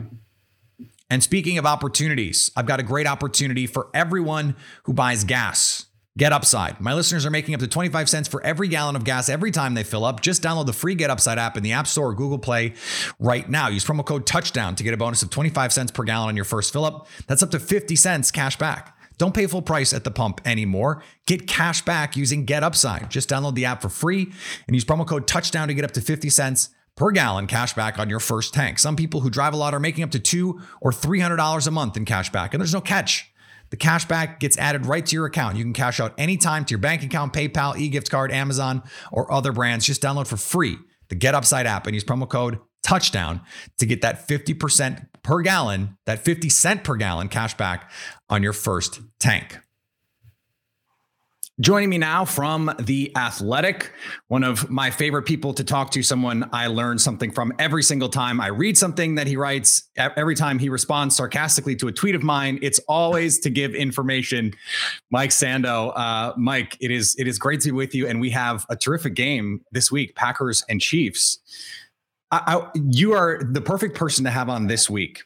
And 1.11 1.21
speaking 1.21 1.57
of 1.57 1.65
opportunities, 1.65 2.51
I've 2.55 2.65
got 2.65 2.79
a 2.79 2.83
great 2.83 3.05
opportunity 3.05 3.67
for 3.67 3.89
everyone 3.93 4.55
who 4.83 4.93
buys 4.93 5.25
gas. 5.25 5.87
Get 6.17 6.31
Upside. 6.31 6.79
My 6.79 6.93
listeners 6.93 7.25
are 7.25 7.29
making 7.29 7.53
up 7.53 7.59
to 7.59 7.67
25 7.67 8.09
cents 8.09 8.29
for 8.29 8.41
every 8.43 8.69
gallon 8.69 8.95
of 8.95 9.03
gas 9.03 9.27
every 9.27 9.51
time 9.51 9.73
they 9.73 9.83
fill 9.83 10.05
up. 10.05 10.21
Just 10.21 10.41
download 10.41 10.67
the 10.67 10.73
free 10.73 10.95
Get 10.95 11.09
Upside 11.09 11.37
app 11.37 11.57
in 11.57 11.63
the 11.63 11.73
App 11.73 11.85
Store 11.85 12.11
or 12.11 12.13
Google 12.13 12.39
Play 12.39 12.75
right 13.19 13.49
now. 13.49 13.67
Use 13.67 13.83
promo 13.83 14.05
code 14.05 14.25
touchdown 14.25 14.73
to 14.75 14.83
get 14.85 14.93
a 14.93 14.97
bonus 14.97 15.21
of 15.21 15.29
25 15.29 15.73
cents 15.73 15.91
per 15.91 16.03
gallon 16.03 16.29
on 16.29 16.35
your 16.37 16.45
first 16.45 16.71
fill 16.71 16.85
up. 16.85 17.07
That's 17.27 17.43
up 17.43 17.51
to 17.51 17.59
50 17.59 17.93
cents 17.97 18.31
cash 18.31 18.57
back. 18.57 18.97
Don't 19.17 19.33
pay 19.33 19.47
full 19.47 19.61
price 19.61 19.91
at 19.93 20.05
the 20.05 20.11
pump 20.11 20.39
anymore. 20.45 21.03
Get 21.27 21.45
cash 21.45 21.81
back 21.81 22.15
using 22.15 22.45
Get 22.45 22.63
Upside. 22.63 23.09
Just 23.09 23.29
download 23.29 23.55
the 23.55 23.65
app 23.65 23.81
for 23.81 23.89
free 23.89 24.31
and 24.65 24.75
use 24.77 24.85
promo 24.85 25.05
code 25.05 25.27
touchdown 25.27 25.67
to 25.67 25.73
get 25.73 25.83
up 25.83 25.91
to 25.91 26.01
50 26.01 26.29
cents 26.29 26.69
per 27.01 27.09
gallon 27.09 27.47
cash 27.47 27.73
back 27.73 27.97
on 27.97 28.11
your 28.11 28.19
first 28.19 28.53
tank. 28.53 28.77
Some 28.77 28.95
people 28.95 29.21
who 29.21 29.31
drive 29.31 29.55
a 29.55 29.57
lot 29.57 29.73
are 29.73 29.79
making 29.79 30.03
up 30.03 30.11
to 30.11 30.19
two 30.19 30.61
or 30.81 30.91
$300 30.91 31.65
a 31.65 31.71
month 31.71 31.97
in 31.97 32.05
cash 32.05 32.31
back, 32.31 32.53
and 32.53 32.61
there's 32.61 32.75
no 32.75 32.79
catch. 32.79 33.33
The 33.71 33.75
cash 33.75 34.05
back 34.05 34.39
gets 34.39 34.55
added 34.59 34.85
right 34.85 35.03
to 35.03 35.15
your 35.15 35.25
account. 35.25 35.57
You 35.57 35.63
can 35.63 35.73
cash 35.73 35.99
out 35.99 36.13
anytime 36.19 36.63
to 36.65 36.73
your 36.73 36.79
bank 36.79 37.01
account, 37.01 37.33
PayPal, 37.33 37.75
e-gift 37.75 38.11
card, 38.11 38.31
Amazon, 38.31 38.83
or 39.11 39.31
other 39.33 39.51
brands. 39.51 39.87
Just 39.87 40.03
download 40.03 40.27
for 40.27 40.37
free 40.37 40.77
the 41.09 41.15
Get 41.15 41.33
Upside 41.33 41.65
app 41.65 41.87
and 41.87 41.95
use 41.95 42.03
promo 42.03 42.29
code 42.29 42.59
touchdown 42.83 43.41
to 43.79 43.87
get 43.87 44.01
that 44.01 44.27
50% 44.27 45.07
per 45.23 45.41
gallon, 45.41 45.97
that 46.05 46.19
50 46.19 46.49
cent 46.49 46.83
per 46.83 46.97
gallon 46.97 47.29
cash 47.29 47.55
back 47.55 47.89
on 48.29 48.43
your 48.43 48.53
first 48.53 49.01
tank. 49.19 49.57
Joining 51.61 51.89
me 51.89 51.99
now 51.99 52.25
from 52.25 52.73
The 52.79 53.15
Athletic, 53.15 53.93
one 54.29 54.43
of 54.43 54.71
my 54.71 54.89
favorite 54.89 55.23
people 55.23 55.53
to 55.53 55.63
talk 55.63 55.91
to, 55.91 56.01
someone 56.01 56.49
I 56.51 56.65
learn 56.65 56.97
something 56.97 57.29
from 57.29 57.53
every 57.59 57.83
single 57.83 58.09
time 58.09 58.41
I 58.41 58.47
read 58.47 58.79
something 58.79 59.13
that 59.15 59.27
he 59.27 59.37
writes, 59.37 59.83
every 59.95 60.33
time 60.33 60.57
he 60.57 60.69
responds 60.69 61.15
sarcastically 61.15 61.75
to 61.75 61.87
a 61.87 61.91
tweet 61.91 62.15
of 62.15 62.23
mine. 62.23 62.57
It's 62.63 62.79
always 62.87 63.37
to 63.41 63.51
give 63.51 63.75
information. 63.75 64.53
Mike 65.11 65.29
Sando. 65.29 65.95
Uh, 65.95 66.33
Mike, 66.35 66.77
it 66.79 66.89
is 66.89 67.15
it 67.19 67.27
is 67.27 67.37
great 67.37 67.61
to 67.61 67.67
be 67.67 67.73
with 67.73 67.93
you. 67.93 68.07
And 68.07 68.19
we 68.19 68.31
have 68.31 68.65
a 68.69 68.75
terrific 68.75 69.13
game 69.13 69.61
this 69.71 69.91
week, 69.91 70.15
Packers 70.15 70.65
and 70.67 70.81
Chiefs. 70.81 71.37
I, 72.31 72.41
I, 72.47 72.79
you 72.89 73.13
are 73.13 73.39
the 73.43 73.61
perfect 73.61 73.95
person 73.95 74.25
to 74.25 74.31
have 74.31 74.49
on 74.49 74.65
this 74.65 74.89
week 74.89 75.21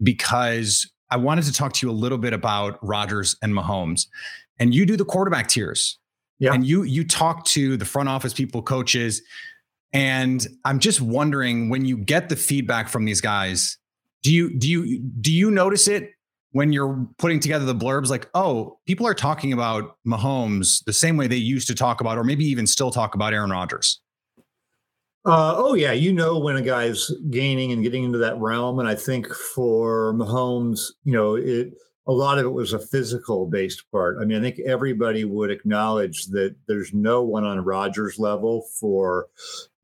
because 0.00 0.88
I 1.10 1.16
wanted 1.16 1.46
to 1.46 1.52
talk 1.52 1.72
to 1.72 1.86
you 1.86 1.90
a 1.90 1.92
little 1.92 2.18
bit 2.18 2.32
about 2.32 2.78
Rodgers 2.86 3.34
and 3.42 3.52
Mahomes 3.52 4.06
and 4.60 4.74
you 4.74 4.86
do 4.86 4.96
the 4.96 5.04
quarterback 5.04 5.48
tiers. 5.48 5.98
Yeah. 6.38 6.54
And 6.54 6.64
you 6.64 6.84
you 6.84 7.04
talk 7.04 7.44
to 7.46 7.76
the 7.76 7.84
front 7.84 8.08
office 8.08 8.32
people, 8.32 8.62
coaches, 8.62 9.20
and 9.92 10.46
I'm 10.64 10.78
just 10.78 11.00
wondering 11.00 11.68
when 11.68 11.84
you 11.84 11.98
get 11.98 12.28
the 12.28 12.36
feedback 12.36 12.88
from 12.88 13.04
these 13.04 13.20
guys, 13.20 13.76
do 14.22 14.32
you 14.32 14.56
do 14.58 14.68
you 14.68 15.00
do 15.20 15.32
you 15.32 15.50
notice 15.50 15.88
it 15.88 16.10
when 16.52 16.72
you're 16.72 17.06
putting 17.18 17.40
together 17.40 17.64
the 17.64 17.74
blurbs 17.74 18.08
like, 18.08 18.28
oh, 18.34 18.78
people 18.86 19.06
are 19.06 19.14
talking 19.14 19.52
about 19.52 19.96
Mahomes 20.06 20.82
the 20.84 20.92
same 20.92 21.16
way 21.16 21.26
they 21.26 21.36
used 21.36 21.66
to 21.68 21.74
talk 21.74 22.00
about, 22.00 22.16
or 22.16 22.24
maybe 22.24 22.44
even 22.44 22.66
still 22.66 22.90
talk 22.90 23.14
about 23.14 23.34
Aaron 23.34 23.50
Rodgers? 23.50 24.00
Uh, 25.26 25.54
oh 25.56 25.74
yeah, 25.74 25.92
you 25.92 26.12
know 26.12 26.38
when 26.38 26.56
a 26.56 26.62
guy's 26.62 27.10
gaining 27.28 27.72
and 27.72 27.82
getting 27.82 28.04
into 28.04 28.18
that 28.18 28.38
realm, 28.38 28.78
and 28.78 28.88
I 28.88 28.94
think 28.94 29.28
for 29.28 30.14
Mahomes, 30.14 30.80
you 31.04 31.12
know 31.12 31.34
it 31.34 31.74
a 32.10 32.12
lot 32.12 32.38
of 32.38 32.44
it 32.44 32.50
was 32.50 32.72
a 32.72 32.78
physical 32.80 33.46
based 33.46 33.88
part. 33.92 34.18
I 34.20 34.24
mean, 34.24 34.36
I 34.36 34.40
think 34.40 34.58
everybody 34.66 35.24
would 35.24 35.48
acknowledge 35.48 36.26
that 36.26 36.56
there's 36.66 36.92
no 36.92 37.22
one 37.22 37.44
on 37.44 37.64
Rodgers' 37.64 38.18
level 38.18 38.66
for 38.80 39.28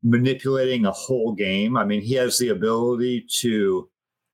manipulating 0.03 0.85
a 0.85 0.91
whole 0.91 1.33
game. 1.33 1.77
I 1.77 1.85
mean, 1.85 2.01
he 2.01 2.15
has 2.15 2.37
the 2.37 2.49
ability 2.49 3.25
to 3.39 3.89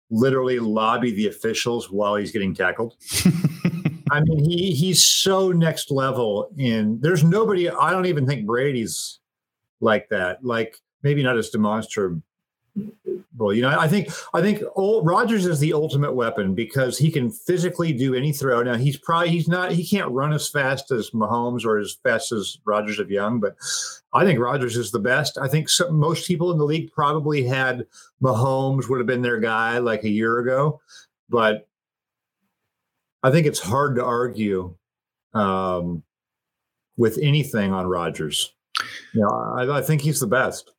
literally 0.09 0.57
lobby 0.57 1.11
the 1.11 1.27
officials 1.27 1.91
while 1.91 2.15
he's 2.15 2.31
getting 2.31 2.55
tackled. 2.55 2.95
I 4.11 4.21
mean, 4.21 4.43
he 4.43 4.71
he's 4.71 5.03
so 5.03 5.51
next 5.51 5.91
level 5.91 6.49
in 6.57 6.99
there's 6.99 7.23
nobody 7.23 7.69
I 7.69 7.91
don't 7.91 8.07
even 8.07 8.25
think 8.25 8.47
Brady's 8.47 9.19
like 9.81 10.09
that. 10.09 10.43
Like 10.43 10.77
maybe 11.03 11.21
not 11.21 11.37
as 11.37 11.51
demonstrative 11.51 12.23
well, 13.43 13.53
you 13.53 13.61
know, 13.61 13.77
I 13.77 13.89
think 13.89 14.09
I 14.33 14.41
think 14.41 14.63
old, 14.75 15.05
Rodgers 15.05 15.45
is 15.45 15.59
the 15.59 15.73
ultimate 15.73 16.13
weapon 16.13 16.55
because 16.55 16.97
he 16.97 17.11
can 17.11 17.29
physically 17.29 17.91
do 17.91 18.15
any 18.15 18.31
throw. 18.31 18.63
Now 18.63 18.75
he's 18.75 18.95
probably 18.95 19.31
he's 19.31 19.49
not 19.49 19.73
he 19.73 19.85
can't 19.85 20.09
run 20.11 20.31
as 20.31 20.47
fast 20.47 20.91
as 20.91 21.09
Mahomes 21.09 21.65
or 21.65 21.77
as 21.77 21.97
fast 22.03 22.31
as 22.31 22.57
Rodgers 22.63 22.99
of 22.99 23.11
Young, 23.11 23.41
but 23.41 23.57
I 24.13 24.23
think 24.23 24.39
Rodgers 24.39 24.77
is 24.77 24.91
the 24.91 24.99
best. 24.99 25.37
I 25.37 25.49
think 25.49 25.67
some, 25.67 25.95
most 25.95 26.25
people 26.25 26.53
in 26.53 26.57
the 26.57 26.63
league 26.63 26.89
probably 26.93 27.43
had 27.43 27.85
Mahomes 28.21 28.87
would 28.87 28.99
have 28.99 29.07
been 29.07 29.21
their 29.21 29.41
guy 29.41 29.77
like 29.79 30.05
a 30.05 30.09
year 30.09 30.39
ago, 30.39 30.79
but 31.27 31.67
I 33.23 33.31
think 33.31 33.45
it's 33.45 33.59
hard 33.59 33.97
to 33.97 34.05
argue 34.05 34.73
um, 35.33 36.01
with 36.95 37.19
anything 37.21 37.73
on 37.73 37.87
Rodgers. 37.87 38.53
Yeah, 39.13 39.15
you 39.15 39.21
know, 39.21 39.73
I, 39.73 39.79
I 39.79 39.81
think 39.81 40.01
he's 40.01 40.21
the 40.21 40.27
best 40.27 40.71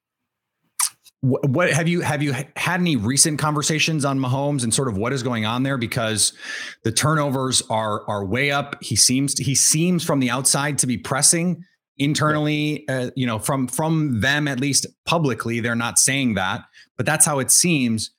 what, 1.25 1.49
what, 1.49 1.73
have 1.73 1.89
you 1.89 2.03
have 2.03 2.23
you 2.23 2.33
had 2.33 2.81
any 2.81 2.97
recent 2.97 3.39
conversations 3.39 4.05
on 4.05 4.19
Mahomes 4.19 4.63
and 4.63 4.75
sort 4.75 4.89
of 4.89 4.99
what 4.99 5.13
is 5.15 5.23
going 5.23 5.47
on 5.47 5.63
there 5.63 5.79
because 5.79 6.35
the 6.83 6.93
turnovers 6.93 7.63
are 7.71 8.07
are 8.09 8.27
way 8.27 8.51
up. 8.51 8.77
He 8.83 8.95
seems 8.95 9.39
he 9.39 9.55
seems 9.55 10.05
from 10.05 10.21
the 10.21 10.29
outside 10.29 10.77
to 10.79 10.87
be 10.87 10.99
pressing 10.99 11.65
internally. 11.97 12.87
Uh, 12.89 13.11
you 13.17 13.27
know, 13.27 13.39
from 13.39 13.69
from 13.69 14.21
them 14.21 14.47
at 14.47 14.61
least 14.61 14.87
publicly, 15.07 15.61
they're 15.61 15.75
not 15.75 15.99
saying 15.99 16.35
that, 16.35 16.65
but 16.99 17.07
that's 17.07 17.25
how 17.25 17.39
it 17.39 17.51
seems. 17.51 18.11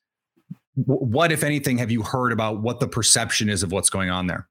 What, 0.74 1.32
if 1.32 1.44
anything, 1.44 1.78
have 1.78 1.92
you 1.92 2.02
heard 2.02 2.34
about 2.34 2.62
what 2.62 2.80
the 2.80 2.88
perception 2.88 3.50
is 3.50 3.62
of 3.62 3.72
what's 3.72 3.90
going 3.90 4.10
on 4.10 4.28
there? 4.28 4.48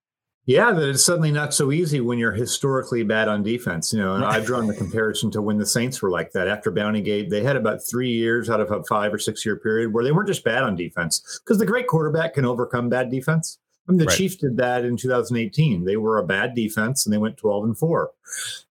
Yeah, 0.46 0.72
that 0.72 0.88
it's 0.90 1.04
suddenly 1.04 1.32
not 1.32 1.54
so 1.54 1.72
easy 1.72 2.00
when 2.02 2.18
you're 2.18 2.32
historically 2.32 3.02
bad 3.02 3.28
on 3.28 3.42
defense. 3.42 3.92
You 3.92 4.00
know, 4.00 4.14
and 4.14 4.24
I've 4.24 4.44
drawn 4.44 4.66
the 4.66 4.74
comparison 4.76 5.30
to 5.32 5.42
when 5.42 5.56
the 5.56 5.66
Saints 5.66 6.02
were 6.02 6.10
like 6.10 6.32
that 6.32 6.48
after 6.48 6.70
Gate, 6.70 7.30
They 7.30 7.42
had 7.42 7.56
about 7.56 7.80
three 7.88 8.10
years 8.10 8.50
out 8.50 8.60
of 8.60 8.70
a 8.70 8.82
five 8.84 9.14
or 9.14 9.18
six 9.18 9.44
year 9.44 9.56
period 9.56 9.92
where 9.92 10.04
they 10.04 10.12
weren't 10.12 10.28
just 10.28 10.44
bad 10.44 10.62
on 10.62 10.76
defense 10.76 11.40
because 11.42 11.58
the 11.58 11.66
great 11.66 11.86
quarterback 11.86 12.34
can 12.34 12.44
overcome 12.44 12.90
bad 12.90 13.10
defense. 13.10 13.58
I 13.88 13.92
mean, 13.92 13.98
the 13.98 14.06
right. 14.06 14.16
Chiefs 14.16 14.36
did 14.36 14.56
that 14.58 14.84
in 14.84 14.96
2018. 14.96 15.84
They 15.84 15.96
were 15.96 16.18
a 16.18 16.26
bad 16.26 16.54
defense 16.54 17.06
and 17.06 17.12
they 17.12 17.18
went 17.18 17.36
12 17.36 17.64
and 17.64 17.78
four. 17.78 18.12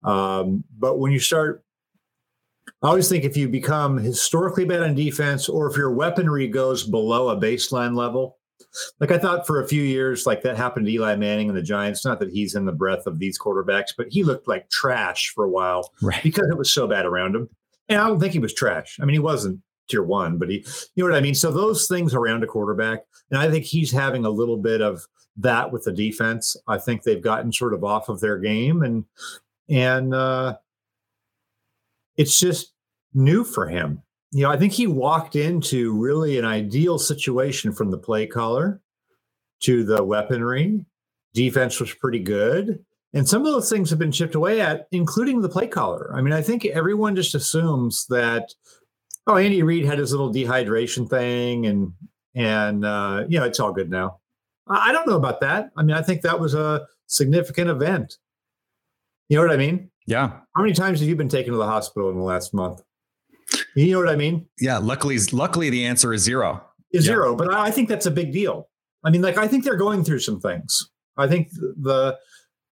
Um, 0.05 0.65
but 0.79 0.99
when 0.99 1.13
you 1.13 1.19
start, 1.19 1.65
I 2.83 2.89
always 2.89 3.09
think 3.09 3.25
if 3.25 3.37
you 3.37 3.49
become 3.49 3.99
historically 3.99 4.65
bad 4.65 4.83
on 4.83 4.95
defense 4.95 5.49
or 5.49 5.71
if 5.71 5.77
your 5.77 5.93
weaponry 5.93 6.49
goes 6.49 6.85
below 6.85 7.29
a 7.29 7.37
baseline 7.37 7.97
level, 7.97 8.39
like 9.01 9.11
I 9.11 9.19
thought 9.19 9.47
for 9.47 9.63
a 9.63 9.69
few 9.69 9.83
years, 9.83 10.27
like 10.27 10.43
that 10.43 10.57
happened 10.57 10.87
to 10.87 10.93
Eli 10.93 11.17
Manning 11.17 11.49
and 11.49 11.57
the 11.57 11.63
Giants. 11.63 12.05
Not 12.05 12.21
that 12.21 12.31
he's 12.31 12.55
in 12.55 12.65
the 12.65 12.73
breath 12.73 13.07
of 13.07 13.19
these 13.19 13.39
quarterbacks, 13.39 13.93
but 13.97 14.09
he 14.11 14.23
looked 14.23 14.49
like 14.49 14.71
trash 14.71 15.33
for 15.35 15.45
a 15.45 15.51
while 15.51 15.93
right. 16.03 16.23
because 16.23 16.49
it 16.51 16.59
was 16.59 16.73
so 16.73 16.87
bad 16.87 17.07
around 17.07 17.35
him. 17.35 17.49
And 17.89 18.01
I 18.01 18.07
don't 18.07 18.21
think 18.21 18.33
he 18.33 18.39
was 18.39 18.55
trash. 18.55 18.99
I 19.01 19.05
mean, 19.05 19.15
he 19.15 19.21
wasn't 19.21 19.61
tier 19.89 20.03
one, 20.03 20.39
but 20.39 20.49
he, 20.49 20.65
you 20.95 21.05
know 21.05 21.11
what 21.11 21.19
I 21.19 21.21
mean? 21.23 21.35
So 21.35 21.51
those 21.51 21.89
things 21.89 22.15
around 22.15 22.45
a 22.45 22.47
quarterback, 22.47 23.01
and 23.31 23.41
I 23.41 23.51
think 23.51 23.65
he's 23.65 23.91
having 23.91 24.25
a 24.25 24.31
little 24.31 24.57
bit 24.57 24.81
of 24.81 25.07
that 25.39 25.73
with 25.73 25.85
the 25.85 25.93
defense. 25.93 26.57
I 26.69 26.79
think 26.79 27.03
they've 27.03 27.23
gotten 27.23 27.53
sort 27.53 27.75
of 27.75 27.83
off 27.83 28.09
of 28.09 28.21
their 28.21 28.39
game 28.39 28.83
and, 28.83 29.05
and, 29.69 30.15
uh, 30.15 30.57
it's 32.17 32.39
just 32.39 32.75
new 33.15 33.45
for 33.45 33.67
him 33.67 34.03
you 34.33 34.45
know, 34.45 34.51
I 34.51 34.57
think 34.57 34.73
he 34.73 34.87
walked 34.87 35.37
into 35.37 35.93
really 35.93 36.39
an 36.39 36.45
ideal 36.45 36.99
situation 36.99 37.73
from 37.73 37.91
the 37.91 37.99
play 37.99 38.27
caller 38.27 38.81
to 39.61 39.85
the 39.85 40.03
weaponry. 40.03 40.87
Defense 41.35 41.81
was 41.81 41.93
pretty 41.95 42.21
good. 42.21 42.85
And 43.13 43.29
some 43.29 43.45
of 43.45 43.53
those 43.53 43.69
things 43.69 43.91
have 43.91 43.99
been 43.99 44.13
chipped 44.13 44.37
away 44.37 44.61
at, 44.61 44.87
including 44.93 45.41
the 45.41 45.49
play 45.49 45.67
caller. 45.67 46.13
I 46.15 46.21
mean, 46.21 46.33
I 46.33 46.43
think 46.43 46.65
everyone 46.67 47.17
just 47.17 47.35
assumes 47.35 48.07
that, 48.07 48.55
oh, 49.27 49.37
Andy 49.37 49.65
Reid 49.65 49.85
had 49.85 49.99
his 49.99 50.13
little 50.13 50.33
dehydration 50.33 51.11
thing 51.11 51.67
and, 51.67 51.93
and, 52.37 52.85
uh, 52.85 53.25
you 53.29 53.39
know, 53.39 53.45
it's 53.45 53.59
all 53.59 53.73
good 53.73 53.91
now. 53.91 54.21
I 54.69 54.93
don't 54.93 55.09
know 55.09 55.17
about 55.17 55.41
that. 55.41 55.71
I 55.77 55.83
mean, 55.83 55.97
I 55.97 56.03
think 56.03 56.23
that 56.23 56.39
was 56.39 56.55
a 56.55 56.87
significant 57.07 57.69
event. 57.69 58.19
You 59.29 59.37
know 59.37 59.43
what 59.43 59.53
I 59.53 59.57
mean? 59.57 59.91
Yeah. 60.07 60.29
How 60.55 60.63
many 60.63 60.73
times 60.73 61.01
have 61.01 61.09
you 61.09 61.17
been 61.17 61.29
taken 61.29 61.53
to 61.53 61.59
the 61.59 61.67
hospital 61.67 62.11
in 62.11 62.17
the 62.17 62.23
last 62.23 62.55
month? 62.55 62.81
You 63.75 63.93
know 63.93 63.99
what 64.01 64.09
I 64.09 64.17
mean? 64.17 64.47
Yeah. 64.59 64.79
Luckily, 64.79 65.19
luckily 65.33 65.71
the 65.71 65.87
answer 65.87 66.13
is 66.13 66.23
zero. 66.23 66.65
Is 66.93 67.07
yeah. 67.07 67.13
zero, 67.13 67.37
but 67.37 67.55
I 67.55 67.71
think 67.71 67.89
that's 67.89 68.07
a 68.07 68.11
big 68.11 68.33
deal. 68.33 68.69
I 69.05 69.11
mean, 69.11 69.23
like 69.23 69.39
I 69.39 69.47
think 69.47 69.65
they're 69.65 69.77
going 69.77 70.05
through 70.05 70.19
some 70.21 70.41
things. 70.41 70.91
I 71.17 71.29
think 71.29 71.51
the 71.53 72.19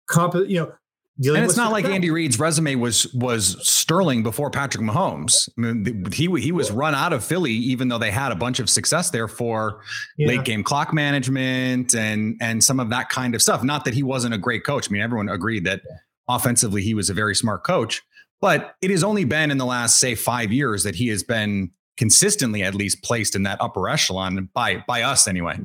comp, 0.07 0.33
you 0.33 0.59
know, 0.59 0.73
and 1.19 1.43
it's 1.43 1.57
not 1.57 1.71
like 1.71 1.85
Andy 1.85 2.11
Reid's 2.11 2.39
resume 2.39 2.75
was 2.75 3.11
was 3.13 3.57
sterling 3.67 4.21
before 4.21 4.51
Patrick 4.51 4.83
Mahomes. 4.83 5.49
I 5.57 5.61
mean, 5.61 6.05
he 6.13 6.29
he 6.39 6.51
was 6.51 6.69
run 6.69 6.93
out 6.93 7.11
of 7.11 7.23
Philly, 7.23 7.53
even 7.53 7.87
though 7.87 7.97
they 7.97 8.11
had 8.11 8.31
a 8.31 8.35
bunch 8.35 8.59
of 8.59 8.69
success 8.69 9.09
there 9.09 9.27
for 9.27 9.81
yeah. 10.17 10.27
late 10.27 10.43
game 10.43 10.63
clock 10.63 10.93
management 10.93 11.95
and 11.95 12.37
and 12.39 12.63
some 12.63 12.79
of 12.79 12.91
that 12.91 13.09
kind 13.09 13.33
of 13.33 13.41
stuff. 13.41 13.63
Not 13.63 13.83
that 13.85 13.95
he 13.95 14.03
wasn't 14.03 14.35
a 14.35 14.37
great 14.37 14.63
coach. 14.63 14.89
I 14.89 14.93
mean, 14.93 15.01
everyone 15.01 15.27
agreed 15.27 15.63
that 15.65 15.81
offensively 16.29 16.83
he 16.83 16.93
was 16.93 17.09
a 17.09 17.15
very 17.15 17.33
smart 17.33 17.63
coach. 17.63 18.03
But 18.39 18.75
it 18.81 18.91
has 18.91 19.03
only 19.03 19.25
been 19.25 19.49
in 19.51 19.57
the 19.57 19.65
last, 19.65 19.99
say, 19.99 20.15
five 20.15 20.51
years 20.51 20.83
that 20.83 20.95
he 20.95 21.07
has 21.07 21.23
been 21.23 21.71
consistently 21.97 22.61
at 22.61 22.75
least 22.75 23.01
placed 23.03 23.35
in 23.35 23.43
that 23.43 23.59
upper 23.59 23.89
echelon 23.89 24.49
by 24.53 24.83
by 24.87 25.01
us 25.01 25.27
anyway. 25.27 25.57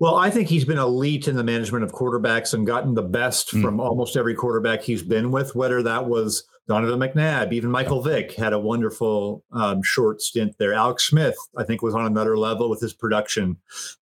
Well, 0.00 0.14
I 0.14 0.30
think 0.30 0.48
he's 0.48 0.64
been 0.64 0.78
elite 0.78 1.26
in 1.26 1.36
the 1.36 1.42
management 1.42 1.84
of 1.84 1.92
quarterbacks 1.92 2.54
and 2.54 2.66
gotten 2.66 2.94
the 2.94 3.02
best 3.02 3.52
mm. 3.52 3.62
from 3.62 3.80
almost 3.80 4.16
every 4.16 4.34
quarterback 4.34 4.82
he's 4.82 5.02
been 5.02 5.32
with, 5.32 5.56
whether 5.56 5.82
that 5.82 6.06
was 6.06 6.44
Donovan 6.68 7.00
McNabb, 7.00 7.52
even 7.52 7.70
Michael 7.70 8.02
Vick 8.02 8.34
had 8.34 8.52
a 8.52 8.58
wonderful 8.58 9.42
um, 9.52 9.82
short 9.82 10.20
stint 10.20 10.54
there. 10.58 10.74
Alex 10.74 11.08
Smith, 11.08 11.34
I 11.56 11.64
think, 11.64 11.80
was 11.80 11.94
on 11.94 12.04
another 12.04 12.36
level 12.36 12.68
with 12.68 12.80
his 12.80 12.92
production, 12.92 13.56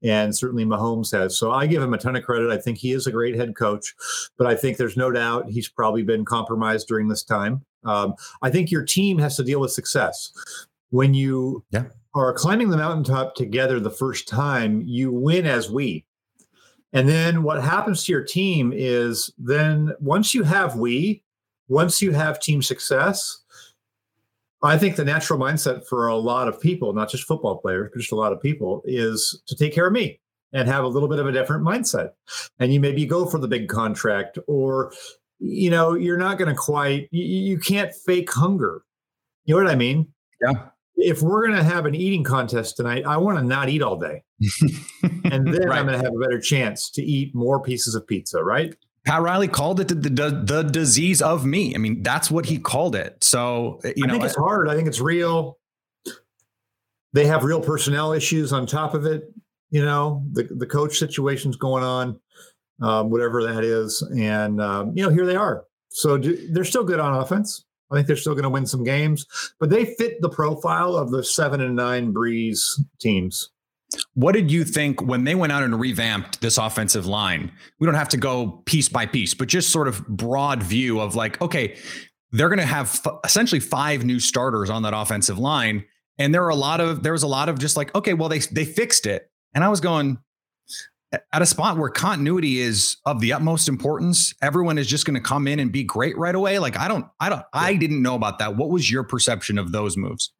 and 0.02 0.34
certainly 0.34 0.64
Mahomes 0.64 1.12
has. 1.12 1.38
So 1.38 1.52
I 1.52 1.66
give 1.66 1.82
him 1.82 1.92
a 1.92 1.98
ton 1.98 2.16
of 2.16 2.24
credit. 2.24 2.50
I 2.50 2.56
think 2.56 2.78
he 2.78 2.92
is 2.92 3.06
a 3.06 3.12
great 3.12 3.36
head 3.36 3.54
coach, 3.54 3.94
but 4.38 4.46
I 4.46 4.54
think 4.54 4.78
there's 4.78 4.96
no 4.96 5.10
doubt 5.10 5.50
he's 5.50 5.68
probably 5.68 6.02
been 6.02 6.24
compromised 6.24 6.88
during 6.88 7.08
this 7.08 7.22
time. 7.22 7.66
Um, 7.84 8.14
I 8.40 8.48
think 8.50 8.70
your 8.70 8.84
team 8.84 9.18
has 9.18 9.36
to 9.36 9.44
deal 9.44 9.60
with 9.60 9.72
success. 9.72 10.32
When 10.88 11.12
you 11.12 11.64
yeah. 11.70 11.84
are 12.14 12.32
climbing 12.32 12.70
the 12.70 12.78
mountaintop 12.78 13.34
together 13.34 13.78
the 13.78 13.90
first 13.90 14.26
time, 14.26 14.82
you 14.86 15.12
win 15.12 15.44
as 15.46 15.70
we. 15.70 16.06
And 16.94 17.08
then 17.08 17.42
what 17.42 17.60
happens 17.62 18.04
to 18.04 18.12
your 18.12 18.22
team 18.22 18.72
is 18.74 19.28
then 19.36 19.92
once 20.00 20.32
you 20.32 20.44
have 20.44 20.76
we, 20.76 21.23
once 21.68 22.02
you 22.02 22.12
have 22.12 22.40
team 22.40 22.62
success, 22.62 23.42
I 24.62 24.78
think 24.78 24.96
the 24.96 25.04
natural 25.04 25.38
mindset 25.38 25.86
for 25.86 26.06
a 26.06 26.16
lot 26.16 26.48
of 26.48 26.60
people, 26.60 26.92
not 26.92 27.10
just 27.10 27.24
football 27.24 27.58
players, 27.58 27.90
but 27.92 28.00
just 28.00 28.12
a 28.12 28.16
lot 28.16 28.32
of 28.32 28.40
people, 28.40 28.82
is 28.84 29.42
to 29.46 29.56
take 29.56 29.74
care 29.74 29.86
of 29.86 29.92
me 29.92 30.20
and 30.52 30.68
have 30.68 30.84
a 30.84 30.88
little 30.88 31.08
bit 31.08 31.18
of 31.18 31.26
a 31.26 31.32
different 31.32 31.64
mindset. 31.64 32.10
And 32.58 32.72
you 32.72 32.80
maybe 32.80 33.04
go 33.04 33.26
for 33.26 33.38
the 33.38 33.48
big 33.48 33.68
contract 33.68 34.38
or 34.46 34.92
you 35.40 35.70
know, 35.70 35.94
you're 35.94 36.16
not 36.18 36.38
going 36.38 36.48
to 36.48 36.54
quite, 36.54 37.08
you, 37.10 37.58
can't 37.58 37.92
fake 38.06 38.32
hunger. 38.32 38.82
You 39.44 39.54
know 39.54 39.62
what 39.62 39.70
I 39.70 39.76
mean? 39.76 40.08
Yeah. 40.40 40.68
If 40.96 41.22
we're 41.22 41.46
going 41.46 41.58
to 41.58 41.64
have 41.64 41.86
an 41.86 41.94
eating 41.94 42.24
contest 42.24 42.76
tonight, 42.76 43.04
I 43.04 43.16
want 43.16 43.38
to 43.38 43.44
not 43.44 43.68
eat 43.68 43.82
all 43.82 43.98
day. 43.98 44.22
and 45.24 45.46
then 45.46 45.68
Right. 45.68 45.78
I'm 45.78 45.86
going 45.86 45.98
to 45.98 46.04
have 46.04 46.14
a 46.14 46.18
better 46.18 46.40
chance 46.40 46.88
to 46.92 47.02
eat 47.02 47.34
more 47.34 47.60
pieces 47.60 47.94
of 47.94 48.06
pizza, 48.06 48.42
right? 48.42 48.74
Pat 49.04 49.20
Riley 49.20 49.48
called 49.48 49.80
it 49.80 49.88
the, 49.88 49.94
the, 49.94 50.42
the 50.44 50.62
disease 50.62 51.20
of 51.20 51.44
me. 51.44 51.74
I 51.74 51.78
mean, 51.78 52.02
that's 52.02 52.30
what 52.30 52.46
he 52.46 52.58
called 52.58 52.96
it. 52.96 53.22
So, 53.22 53.80
you 53.84 54.06
know, 54.06 54.08
I 54.08 54.12
think 54.12 54.24
it's 54.24 54.36
hard. 54.36 54.68
I 54.68 54.74
think 54.74 54.88
it's 54.88 55.00
real. 55.00 55.58
They 57.12 57.26
have 57.26 57.44
real 57.44 57.60
personnel 57.60 58.12
issues 58.12 58.52
on 58.52 58.66
top 58.66 58.94
of 58.94 59.04
it. 59.04 59.32
You 59.70 59.84
know, 59.84 60.24
the 60.32 60.44
the 60.44 60.66
coach 60.66 60.98
situation's 60.98 61.56
going 61.56 61.82
on, 61.84 62.20
um, 62.80 63.10
whatever 63.10 63.42
that 63.44 63.64
is, 63.64 64.02
and 64.16 64.60
um, 64.60 64.92
you 64.96 65.02
know, 65.02 65.10
here 65.10 65.26
they 65.26 65.36
are. 65.36 65.64
So 65.90 66.16
do, 66.16 66.48
they're 66.52 66.64
still 66.64 66.84
good 66.84 67.00
on 67.00 67.14
offense. 67.14 67.64
I 67.90 67.96
think 67.96 68.06
they're 68.06 68.16
still 68.16 68.34
going 68.34 68.44
to 68.44 68.50
win 68.50 68.66
some 68.66 68.82
games, 68.82 69.26
but 69.60 69.70
they 69.70 69.84
fit 69.84 70.20
the 70.20 70.28
profile 70.28 70.96
of 70.96 71.10
the 71.10 71.22
seven 71.22 71.60
and 71.60 71.76
nine 71.76 72.12
Brees 72.12 72.62
teams. 72.98 73.50
What 74.14 74.32
did 74.32 74.50
you 74.50 74.64
think 74.64 75.02
when 75.02 75.24
they 75.24 75.34
went 75.34 75.52
out 75.52 75.62
and 75.62 75.78
revamped 75.78 76.40
this 76.40 76.58
offensive 76.58 77.06
line? 77.06 77.52
We 77.78 77.86
don't 77.86 77.94
have 77.94 78.08
to 78.10 78.16
go 78.16 78.62
piece 78.66 78.88
by 78.88 79.06
piece, 79.06 79.34
but 79.34 79.48
just 79.48 79.70
sort 79.70 79.88
of 79.88 80.06
broad 80.08 80.62
view 80.62 81.00
of 81.00 81.14
like, 81.14 81.40
okay, 81.40 81.76
they're 82.32 82.48
going 82.48 82.58
to 82.58 82.66
have 82.66 83.00
f- 83.06 83.18
essentially 83.24 83.60
five 83.60 84.04
new 84.04 84.18
starters 84.18 84.70
on 84.70 84.82
that 84.82 84.94
offensive 84.94 85.38
line, 85.38 85.84
and 86.18 86.34
there 86.34 86.44
are 86.44 86.50
a 86.50 86.56
lot 86.56 86.80
of 86.80 87.02
there 87.02 87.12
was 87.12 87.22
a 87.22 87.28
lot 87.28 87.48
of 87.48 87.58
just 87.58 87.76
like, 87.76 87.94
okay, 87.94 88.14
well 88.14 88.28
they 88.28 88.38
they 88.38 88.64
fixed 88.64 89.06
it, 89.06 89.30
and 89.54 89.62
I 89.62 89.68
was 89.68 89.80
going 89.80 90.18
at 91.32 91.42
a 91.42 91.46
spot 91.46 91.76
where 91.76 91.90
continuity 91.90 92.60
is 92.60 92.96
of 93.06 93.20
the 93.20 93.32
utmost 93.32 93.68
importance. 93.68 94.34
Everyone 94.42 94.78
is 94.78 94.86
just 94.86 95.06
going 95.06 95.14
to 95.14 95.20
come 95.20 95.46
in 95.46 95.60
and 95.60 95.70
be 95.70 95.84
great 95.84 96.16
right 96.16 96.34
away. 96.34 96.58
Like 96.58 96.76
I 96.76 96.88
don't, 96.88 97.06
I 97.20 97.28
don't, 97.28 97.42
I 97.52 97.74
didn't 97.76 98.02
know 98.02 98.14
about 98.14 98.38
that. 98.40 98.56
What 98.56 98.70
was 98.70 98.90
your 98.90 99.04
perception 99.04 99.58
of 99.58 99.72
those 99.72 99.96
moves? 99.96 100.32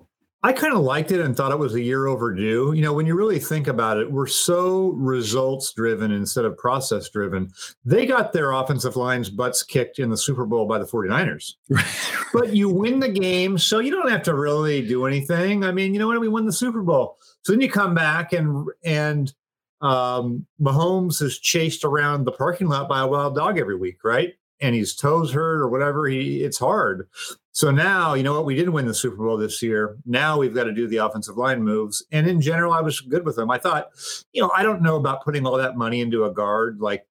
I 0.44 0.52
kind 0.52 0.74
of 0.74 0.80
liked 0.80 1.10
it 1.10 1.22
and 1.22 1.34
thought 1.34 1.52
it 1.52 1.58
was 1.58 1.72
a 1.72 1.80
year 1.80 2.06
overdue. 2.06 2.74
You 2.76 2.82
know, 2.82 2.92
when 2.92 3.06
you 3.06 3.14
really 3.14 3.38
think 3.38 3.66
about 3.66 3.96
it, 3.96 4.12
we're 4.12 4.26
so 4.26 4.88
results 4.88 5.72
driven 5.72 6.12
instead 6.12 6.44
of 6.44 6.58
process 6.58 7.08
driven. 7.08 7.50
They 7.86 8.04
got 8.04 8.34
their 8.34 8.52
offensive 8.52 8.94
line's 8.94 9.30
butts 9.30 9.62
kicked 9.62 9.98
in 9.98 10.10
the 10.10 10.18
Super 10.18 10.44
Bowl 10.44 10.66
by 10.66 10.78
the 10.78 10.84
49ers. 10.84 11.54
but 12.34 12.54
you 12.54 12.68
win 12.68 13.00
the 13.00 13.08
game, 13.08 13.56
so 13.56 13.78
you 13.78 13.90
don't 13.90 14.10
have 14.10 14.22
to 14.24 14.34
really 14.34 14.86
do 14.86 15.06
anything. 15.06 15.64
I 15.64 15.72
mean, 15.72 15.94
you 15.94 15.98
know 15.98 16.08
what? 16.08 16.20
We 16.20 16.28
won 16.28 16.44
the 16.44 16.52
Super 16.52 16.82
Bowl. 16.82 17.16
So 17.40 17.54
then 17.54 17.62
you 17.62 17.70
come 17.70 17.94
back 17.94 18.34
and 18.34 18.68
and 18.84 19.32
um, 19.80 20.44
Mahomes 20.60 21.22
is 21.22 21.38
chased 21.38 21.84
around 21.84 22.24
the 22.24 22.32
parking 22.32 22.68
lot 22.68 22.86
by 22.86 23.00
a 23.00 23.06
wild 23.06 23.34
dog 23.34 23.58
every 23.58 23.76
week, 23.76 24.04
right? 24.04 24.34
And 24.60 24.74
his 24.74 24.94
toes 24.94 25.32
hurt 25.32 25.60
or 25.60 25.68
whatever. 25.68 26.06
He 26.06 26.42
it's 26.42 26.58
hard. 26.58 27.08
So 27.52 27.70
now, 27.70 28.14
you 28.14 28.22
know 28.22 28.32
what? 28.32 28.44
We 28.46 28.54
didn't 28.54 28.72
win 28.72 28.86
the 28.86 28.94
Super 28.94 29.16
Bowl 29.16 29.36
this 29.36 29.62
year. 29.62 29.96
Now 30.06 30.38
we've 30.38 30.54
got 30.54 30.64
to 30.64 30.72
do 30.72 30.86
the 30.88 30.96
offensive 30.98 31.36
line 31.36 31.62
moves. 31.62 32.04
And 32.12 32.26
in 32.28 32.40
general, 32.40 32.72
I 32.72 32.80
was 32.80 33.00
good 33.00 33.24
with 33.24 33.36
them. 33.36 33.50
I 33.50 33.58
thought, 33.58 33.88
you 34.32 34.40
know, 34.42 34.50
I 34.56 34.62
don't 34.62 34.82
know 34.82 34.96
about 34.96 35.24
putting 35.24 35.46
all 35.46 35.56
that 35.58 35.76
money 35.76 36.00
into 36.00 36.24
a 36.24 36.32
guard 36.32 36.80
like 36.80 37.06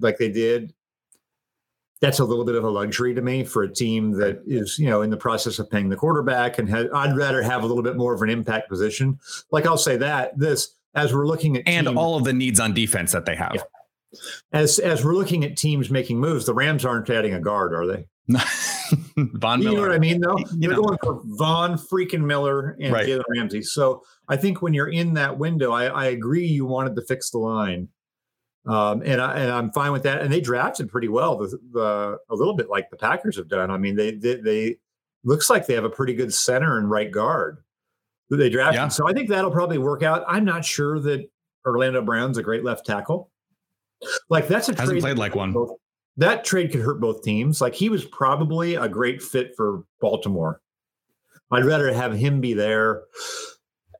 like 0.00 0.18
they 0.18 0.30
did. 0.30 0.72
That's 2.00 2.20
a 2.20 2.24
little 2.24 2.44
bit 2.44 2.54
of 2.54 2.62
a 2.62 2.70
luxury 2.70 3.12
to 3.14 3.20
me 3.22 3.42
for 3.42 3.64
a 3.64 3.72
team 3.72 4.12
that 4.18 4.40
is, 4.46 4.78
you 4.78 4.86
know, 4.88 5.02
in 5.02 5.10
the 5.10 5.16
process 5.16 5.58
of 5.58 5.68
paying 5.68 5.88
the 5.88 5.96
quarterback 5.96 6.58
and 6.58 6.68
has, 6.68 6.86
I'd 6.94 7.16
rather 7.16 7.42
have 7.42 7.64
a 7.64 7.66
little 7.66 7.82
bit 7.82 7.96
more 7.96 8.14
of 8.14 8.22
an 8.22 8.30
impact 8.30 8.68
position. 8.68 9.18
Like 9.50 9.66
I'll 9.66 9.76
say 9.78 9.96
that 9.96 10.38
this 10.38 10.76
as 10.94 11.12
we're 11.12 11.26
looking 11.26 11.56
at 11.56 11.64
And 11.66 11.88
teams- 11.88 11.98
all 11.98 12.16
of 12.16 12.22
the 12.24 12.32
needs 12.32 12.60
on 12.60 12.72
defense 12.72 13.10
that 13.12 13.24
they 13.24 13.34
have. 13.34 13.52
Yeah. 13.56 13.62
As 14.52 14.78
as 14.78 15.04
we're 15.04 15.14
looking 15.14 15.44
at 15.44 15.56
teams 15.56 15.90
making 15.90 16.18
moves, 16.18 16.46
the 16.46 16.54
Rams 16.54 16.84
aren't 16.84 17.10
adding 17.10 17.34
a 17.34 17.40
guard, 17.40 17.74
are 17.74 17.86
they? 17.86 18.06
Von 19.16 19.62
You 19.62 19.74
know 19.74 19.80
what 19.80 19.92
I 19.92 19.98
mean, 19.98 20.20
though? 20.20 20.38
You 20.38 20.46
They're 20.58 20.70
know. 20.70 20.82
going 20.82 20.98
for 21.02 21.20
Von 21.24 21.74
freaking 21.74 22.24
Miller 22.24 22.76
and 22.80 22.92
Right. 22.92 23.06
Jalen 23.06 23.22
Ramsey. 23.28 23.62
So 23.62 24.02
I 24.28 24.36
think 24.36 24.60
when 24.62 24.74
you're 24.74 24.88
in 24.88 25.14
that 25.14 25.38
window, 25.38 25.72
I, 25.72 25.86
I 25.86 26.06
agree 26.06 26.46
you 26.46 26.66
wanted 26.66 26.94
to 26.96 27.02
fix 27.02 27.30
the 27.30 27.38
line. 27.38 27.88
Um, 28.66 29.02
and 29.04 29.20
I 29.20 29.38
and 29.38 29.50
I'm 29.50 29.70
fine 29.72 29.92
with 29.92 30.02
that. 30.02 30.20
And 30.20 30.32
they 30.32 30.40
drafted 30.40 30.90
pretty 30.90 31.08
well, 31.08 31.38
the, 31.38 31.58
the 31.72 32.18
a 32.28 32.34
little 32.34 32.54
bit 32.54 32.68
like 32.68 32.90
the 32.90 32.96
Packers 32.96 33.36
have 33.36 33.48
done. 33.48 33.70
I 33.70 33.78
mean, 33.78 33.96
they 33.96 34.12
they, 34.12 34.34
they 34.36 34.76
looks 35.24 35.48
like 35.48 35.66
they 35.66 35.74
have 35.74 35.84
a 35.84 35.90
pretty 35.90 36.14
good 36.14 36.32
center 36.34 36.78
and 36.78 36.90
right 36.90 37.10
guard 37.10 37.58
who 38.28 38.36
they 38.36 38.50
drafted. 38.50 38.74
Yeah. 38.76 38.88
So 38.88 39.08
I 39.08 39.14
think 39.14 39.30
that'll 39.30 39.50
probably 39.50 39.78
work 39.78 40.02
out. 40.02 40.24
I'm 40.28 40.44
not 40.44 40.64
sure 40.64 41.00
that 41.00 41.30
Orlando 41.66 42.02
Brown's 42.02 42.36
a 42.36 42.42
great 42.42 42.62
left 42.62 42.84
tackle. 42.84 43.30
Like 44.30 44.48
that's 44.48 44.68
a 44.68 44.72
Hasn't 44.72 44.88
trade 44.88 45.00
played 45.00 45.18
like 45.18 45.34
one. 45.34 45.52
both- 45.52 45.78
that 46.18 46.44
trade 46.44 46.72
could 46.72 46.80
hurt 46.80 47.00
both 47.00 47.22
teams. 47.22 47.60
Like 47.60 47.74
he 47.74 47.88
was 47.88 48.04
probably 48.04 48.74
a 48.74 48.88
great 48.88 49.22
fit 49.22 49.52
for 49.56 49.84
Baltimore. 50.00 50.60
I'd 51.50 51.64
rather 51.64 51.92
have 51.92 52.12
him 52.14 52.40
be 52.40 52.54
there. 52.54 53.04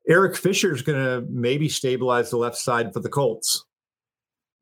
Eric 0.08 0.36
Fisher's 0.36 0.82
going 0.82 0.98
to 0.98 1.26
maybe 1.30 1.68
stabilize 1.68 2.30
the 2.30 2.36
left 2.36 2.56
side 2.56 2.92
for 2.92 3.00
the 3.00 3.08
Colts. 3.08 3.64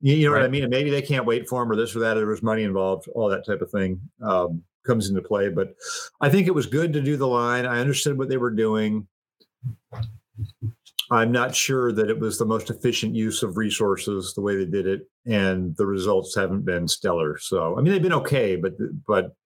You, 0.00 0.14
you 0.14 0.26
know 0.26 0.32
what 0.32 0.42
I 0.42 0.48
mean? 0.48 0.64
And 0.64 0.70
maybe 0.70 0.90
they 0.90 1.02
can't 1.02 1.24
wait 1.24 1.48
for 1.48 1.62
him 1.62 1.70
or 1.72 1.76
this 1.76 1.96
or 1.96 2.00
that. 2.00 2.14
There 2.14 2.26
was 2.26 2.42
money 2.42 2.62
involved, 2.62 3.08
all 3.14 3.28
that 3.30 3.46
type 3.46 3.62
of 3.62 3.70
thing 3.70 4.00
um, 4.22 4.62
comes 4.86 5.08
into 5.08 5.22
play. 5.22 5.48
But 5.48 5.74
I 6.20 6.28
think 6.28 6.46
it 6.46 6.54
was 6.54 6.66
good 6.66 6.92
to 6.92 7.00
do 7.00 7.16
the 7.16 7.26
line. 7.26 7.64
I 7.64 7.80
understood 7.80 8.18
what 8.18 8.28
they 8.28 8.36
were 8.36 8.50
doing. 8.50 9.06
I'm 11.10 11.30
not 11.30 11.54
sure 11.54 11.92
that 11.92 12.10
it 12.10 12.18
was 12.18 12.38
the 12.38 12.44
most 12.44 12.68
efficient 12.68 13.14
use 13.14 13.42
of 13.42 13.56
resources 13.56 14.34
the 14.34 14.40
way 14.40 14.56
they 14.56 14.64
did 14.64 14.86
it, 14.86 15.02
and 15.24 15.76
the 15.76 15.86
results 15.86 16.34
haven't 16.34 16.64
been 16.64 16.88
stellar. 16.88 17.38
So, 17.38 17.78
I 17.78 17.80
mean, 17.80 17.92
they've 17.92 18.02
been 18.02 18.12
okay, 18.12 18.56
but 18.56 18.72
but 19.06 19.36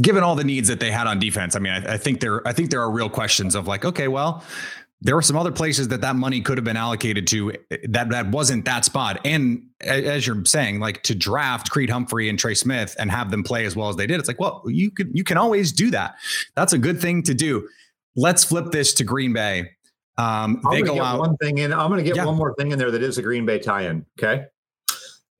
given 0.00 0.22
all 0.22 0.34
the 0.34 0.44
needs 0.44 0.68
that 0.68 0.80
they 0.80 0.90
had 0.90 1.06
on 1.06 1.18
defense, 1.18 1.56
I 1.56 1.58
mean, 1.58 1.72
I, 1.72 1.94
I 1.94 1.96
think 1.96 2.20
there, 2.20 2.46
I 2.46 2.52
think 2.52 2.70
there 2.70 2.80
are 2.80 2.90
real 2.90 3.08
questions 3.08 3.54
of 3.54 3.66
like, 3.66 3.84
okay, 3.84 4.08
well, 4.08 4.44
there 5.00 5.14
were 5.14 5.22
some 5.22 5.36
other 5.36 5.52
places 5.52 5.88
that 5.88 6.00
that 6.00 6.16
money 6.16 6.40
could 6.40 6.56
have 6.56 6.64
been 6.64 6.76
allocated 6.76 7.26
to 7.28 7.52
eh, 7.70 7.76
that 7.88 8.08
that 8.08 8.30
wasn't 8.30 8.64
that 8.64 8.84
spot. 8.84 9.20
And 9.24 9.66
as 9.80 10.26
you're 10.26 10.44
saying, 10.44 10.80
like 10.80 11.02
to 11.04 11.14
draft 11.14 11.70
Creed 11.70 11.90
Humphrey 11.90 12.28
and 12.28 12.38
Trey 12.38 12.54
Smith 12.54 12.96
and 12.98 13.10
have 13.10 13.30
them 13.30 13.42
play 13.42 13.66
as 13.66 13.76
well 13.76 13.88
as 13.88 13.96
they 13.96 14.06
did, 14.06 14.18
it's 14.18 14.28
like, 14.28 14.40
well, 14.40 14.62
you 14.66 14.90
could 14.90 15.10
you 15.12 15.24
can 15.24 15.36
always 15.36 15.72
do 15.72 15.90
that. 15.90 16.16
That's 16.56 16.72
a 16.72 16.78
good 16.78 17.00
thing 17.00 17.22
to 17.24 17.34
do. 17.34 17.68
Let's 18.16 18.44
flip 18.44 18.70
this 18.70 18.92
to 18.94 19.04
Green 19.04 19.32
Bay. 19.32 19.70
Um, 20.16 20.60
I'm 20.64 20.72
they 20.72 20.82
go 20.82 20.94
get 20.94 21.02
out. 21.02 21.18
one 21.18 21.36
thing 21.38 21.58
in. 21.58 21.72
I'm 21.72 21.88
going 21.90 21.98
to 21.98 22.04
get 22.04 22.16
Yeah. 22.16 22.26
one 22.26 22.36
more 22.36 22.54
thing 22.54 22.70
in 22.72 22.78
there 22.78 22.90
that 22.92 23.02
is 23.02 23.18
a 23.18 23.22
Green 23.22 23.44
Bay 23.46 23.58
tie-in. 23.58 24.06
Okay, 24.18 24.44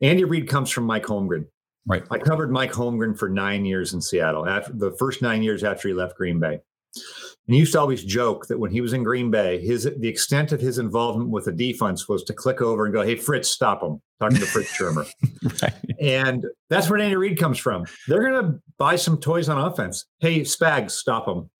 Andy 0.00 0.24
Reid 0.24 0.48
comes 0.48 0.70
from 0.70 0.84
Mike 0.84 1.04
Holmgren. 1.04 1.46
Right. 1.86 2.02
I 2.10 2.18
covered 2.18 2.50
Mike 2.50 2.72
Holmgren 2.72 3.16
for 3.16 3.28
nine 3.28 3.64
years 3.64 3.92
in 3.94 4.00
Seattle. 4.00 4.48
After 4.48 4.72
the 4.72 4.92
first 4.98 5.22
nine 5.22 5.42
years 5.42 5.62
after 5.62 5.86
he 5.88 5.94
left 5.94 6.16
Green 6.16 6.40
Bay, 6.40 6.54
and 6.94 7.54
he 7.54 7.58
used 7.58 7.72
to 7.74 7.80
always 7.80 8.02
joke 8.02 8.46
that 8.48 8.58
when 8.58 8.70
he 8.72 8.80
was 8.80 8.94
in 8.94 9.04
Green 9.04 9.30
Bay, 9.30 9.60
his 9.64 9.84
the 9.84 10.08
extent 10.08 10.50
of 10.50 10.60
his 10.60 10.78
involvement 10.78 11.30
with 11.30 11.44
the 11.44 11.52
defense 11.52 12.08
was 12.08 12.24
to 12.24 12.32
click 12.32 12.60
over 12.62 12.86
and 12.86 12.92
go, 12.94 13.02
"Hey 13.02 13.16
Fritz, 13.16 13.50
stop 13.50 13.82
him." 13.82 14.00
Talking 14.20 14.38
to 14.38 14.46
Fritz 14.46 14.76
Shurmur. 14.76 15.08
Right. 15.62 15.74
And 16.00 16.44
that's 16.70 16.88
where 16.88 16.98
Andy 16.98 17.16
Reid 17.16 17.38
comes 17.38 17.58
from. 17.58 17.84
They're 18.08 18.22
going 18.28 18.42
to 18.44 18.60
buy 18.78 18.96
some 18.96 19.18
toys 19.18 19.48
on 19.48 19.58
offense. 19.58 20.06
Hey, 20.20 20.40
Spags, 20.40 20.92
stop 20.92 21.26
them. 21.26 21.50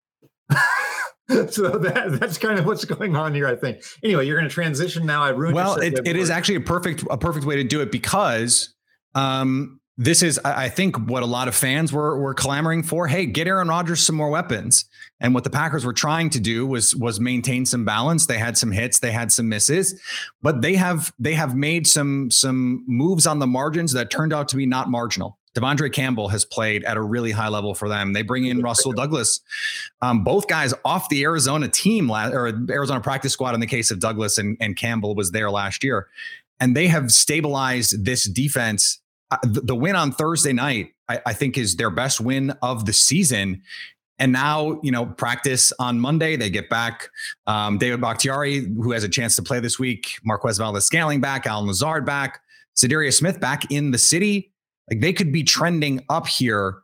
so 1.50 1.78
that, 1.78 2.18
that's 2.20 2.36
kind 2.36 2.58
of 2.58 2.66
what's 2.66 2.84
going 2.84 3.16
on 3.16 3.34
here, 3.34 3.46
I 3.46 3.56
think. 3.56 3.82
Anyway, 4.02 4.26
you're 4.26 4.36
going 4.36 4.48
to 4.48 4.54
transition 4.54 5.06
now. 5.06 5.22
I 5.22 5.30
ruined. 5.30 5.54
Well, 5.54 5.76
it, 5.76 6.00
it 6.04 6.16
is 6.16 6.28
actually 6.28 6.56
a 6.56 6.60
perfect 6.60 7.02
a 7.10 7.16
perfect 7.16 7.46
way 7.46 7.56
to 7.56 7.64
do 7.64 7.80
it 7.80 7.90
because 7.90 8.74
um, 9.14 9.80
this 9.96 10.22
is 10.22 10.38
I 10.44 10.64
I 10.64 10.68
think 10.68 10.96
what 11.08 11.22
a 11.22 11.26
lot 11.26 11.48
of 11.48 11.54
fans 11.54 11.92
were 11.92 12.18
were 12.18 12.34
clamoring 12.34 12.82
for. 12.82 13.06
Hey, 13.06 13.24
get 13.24 13.46
Aaron 13.46 13.68
Rodgers 13.68 14.04
some 14.04 14.16
more 14.16 14.28
weapons. 14.28 14.84
And 15.20 15.32
what 15.32 15.44
the 15.44 15.50
Packers 15.50 15.86
were 15.86 15.94
trying 15.94 16.28
to 16.30 16.40
do 16.40 16.66
was 16.66 16.94
was 16.94 17.20
maintain 17.20 17.64
some 17.64 17.86
balance. 17.86 18.26
They 18.26 18.38
had 18.38 18.58
some 18.58 18.72
hits, 18.72 18.98
they 18.98 19.12
had 19.12 19.32
some 19.32 19.48
misses, 19.48 19.98
but 20.42 20.60
they 20.60 20.74
have 20.74 21.12
they 21.18 21.34
have 21.34 21.56
made 21.56 21.86
some 21.86 22.30
some 22.30 22.84
moves 22.86 23.26
on 23.26 23.38
the 23.38 23.46
margins 23.46 23.92
that 23.92 24.10
turned 24.10 24.34
out 24.34 24.48
to 24.48 24.56
be 24.56 24.66
not 24.66 24.90
marginal. 24.90 25.38
De'Vondre 25.54 25.92
Campbell 25.92 26.28
has 26.28 26.44
played 26.44 26.84
at 26.84 26.96
a 26.96 27.00
really 27.00 27.30
high 27.30 27.48
level 27.48 27.74
for 27.74 27.88
them. 27.88 28.12
They 28.12 28.22
bring 28.22 28.46
in 28.46 28.60
Rasul 28.60 28.92
Douglas, 28.92 29.40
um, 30.02 30.24
both 30.24 30.48
guys 30.48 30.74
off 30.84 31.08
the 31.08 31.22
Arizona 31.22 31.68
team 31.68 32.08
la- 32.08 32.28
or 32.28 32.52
Arizona 32.68 33.00
practice 33.00 33.32
squad 33.32 33.54
in 33.54 33.60
the 33.60 33.66
case 33.66 33.90
of 33.90 34.00
Douglas 34.00 34.38
and, 34.38 34.56
and 34.60 34.76
Campbell 34.76 35.14
was 35.14 35.30
there 35.30 35.50
last 35.50 35.84
year. 35.84 36.08
And 36.60 36.76
they 36.76 36.88
have 36.88 37.10
stabilized 37.10 38.04
this 38.04 38.24
defense. 38.24 39.00
Uh, 39.30 39.38
the, 39.42 39.60
the 39.60 39.74
win 39.74 39.96
on 39.96 40.12
Thursday 40.12 40.52
night, 40.52 40.94
I, 41.08 41.20
I 41.26 41.32
think, 41.32 41.58
is 41.58 41.76
their 41.76 41.90
best 41.90 42.20
win 42.20 42.50
of 42.62 42.86
the 42.86 42.92
season. 42.92 43.62
And 44.18 44.32
now, 44.32 44.80
you 44.82 44.92
know, 44.92 45.06
practice 45.06 45.72
on 45.80 45.98
Monday, 45.98 46.36
they 46.36 46.48
get 46.48 46.70
back 46.70 47.08
um, 47.48 47.78
David 47.78 48.00
Bakhtiari, 48.00 48.60
who 48.60 48.92
has 48.92 49.02
a 49.02 49.08
chance 49.08 49.34
to 49.36 49.42
play 49.42 49.58
this 49.58 49.78
week, 49.78 50.18
Marquez 50.24 50.58
Valdes-Scantling 50.58 51.20
back, 51.20 51.46
Allen 51.46 51.66
Lazard 51.66 52.06
back, 52.06 52.40
Za'Darius 52.76 53.14
Smith 53.14 53.40
back 53.40 53.70
in 53.72 53.90
the 53.90 53.98
city. 53.98 54.52
Like 54.90 55.00
they 55.00 55.12
could 55.12 55.32
be 55.32 55.42
trending 55.42 56.04
up 56.08 56.26
here, 56.26 56.78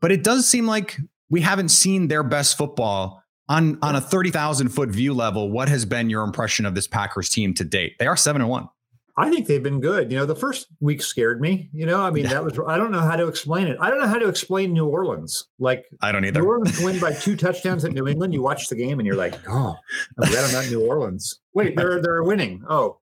but 0.00 0.12
it 0.12 0.22
does 0.22 0.48
seem 0.48 0.66
like 0.66 0.96
we 1.30 1.40
haven't 1.40 1.70
seen 1.70 2.08
their 2.08 2.22
best 2.22 2.58
football 2.58 3.22
on 3.48 3.78
on 3.82 3.96
a 3.96 4.00
30,000 4.00 4.68
foot 4.68 4.90
view 4.90 5.14
level. 5.14 5.50
What 5.50 5.68
has 5.68 5.84
been 5.84 6.10
your 6.10 6.22
impression 6.22 6.66
of 6.66 6.74
this 6.74 6.86
Packers 6.86 7.28
team 7.28 7.54
to 7.54 7.64
date? 7.64 7.96
They 7.98 8.06
are 8.06 8.16
7 8.16 8.40
and 8.42 8.50
1. 8.50 8.68
I 9.16 9.28
think 9.28 9.46
they've 9.46 9.62
been 9.62 9.80
good. 9.80 10.10
You 10.10 10.18
know, 10.18 10.24
the 10.24 10.36
first 10.36 10.68
week 10.80 11.02
scared 11.02 11.40
me. 11.40 11.68
You 11.74 11.84
know, 11.84 12.00
I 12.00 12.10
mean, 12.10 12.24
that 12.26 12.42
was 12.42 12.58
I 12.66 12.78
don't 12.78 12.90
know 12.90 13.00
how 13.00 13.16
to 13.16 13.26
explain 13.26 13.66
it. 13.66 13.76
I 13.80 13.90
don't 13.90 13.98
know 13.98 14.06
how 14.06 14.18
to 14.18 14.28
explain 14.28 14.72
New 14.72 14.86
Orleans. 14.86 15.46
Like 15.58 15.84
I 16.00 16.10
don't 16.10 16.24
either. 16.24 16.40
New 16.40 16.46
Orleans 16.46 16.80
win 16.80 16.98
by 17.00 17.12
two 17.12 17.36
touchdowns 17.36 17.84
at 17.84 17.92
New 17.92 18.06
England. 18.06 18.32
You 18.32 18.40
watch 18.40 18.68
the 18.68 18.76
game 18.76 18.98
and 18.98 19.06
you're 19.06 19.16
like, 19.16 19.34
oh, 19.48 19.76
I'm 20.18 20.30
glad 20.30 20.44
I'm 20.44 20.52
not 20.52 20.70
New 20.70 20.86
Orleans. 20.86 21.40
Wait, 21.52 21.76
they're 21.76 22.00
they're 22.00 22.22
winning. 22.22 22.64
Oh, 22.68 22.98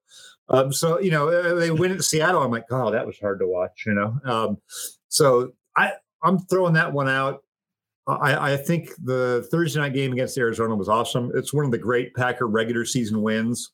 um, 0.48 0.72
so 0.72 0.98
you 1.00 1.10
know 1.10 1.28
uh, 1.28 1.54
they 1.54 1.70
win 1.70 1.92
at 1.92 2.02
Seattle. 2.02 2.42
I'm 2.42 2.50
like, 2.50 2.66
oh, 2.70 2.90
that 2.90 3.06
was 3.06 3.18
hard 3.18 3.40
to 3.40 3.46
watch. 3.46 3.84
You 3.86 3.94
know, 3.94 4.20
um, 4.24 4.58
so 5.08 5.52
I 5.76 5.92
I'm 6.22 6.38
throwing 6.38 6.74
that 6.74 6.92
one 6.92 7.08
out. 7.08 7.42
I, 8.06 8.52
I, 8.52 8.56
think 8.56 8.94
the 9.04 9.46
Thursday 9.50 9.80
night 9.80 9.92
game 9.92 10.14
against 10.14 10.38
Arizona 10.38 10.74
was 10.74 10.88
awesome. 10.88 11.30
It's 11.34 11.52
one 11.52 11.66
of 11.66 11.70
the 11.70 11.76
great 11.76 12.14
Packer 12.14 12.46
regular 12.46 12.86
season 12.86 13.20
wins 13.20 13.70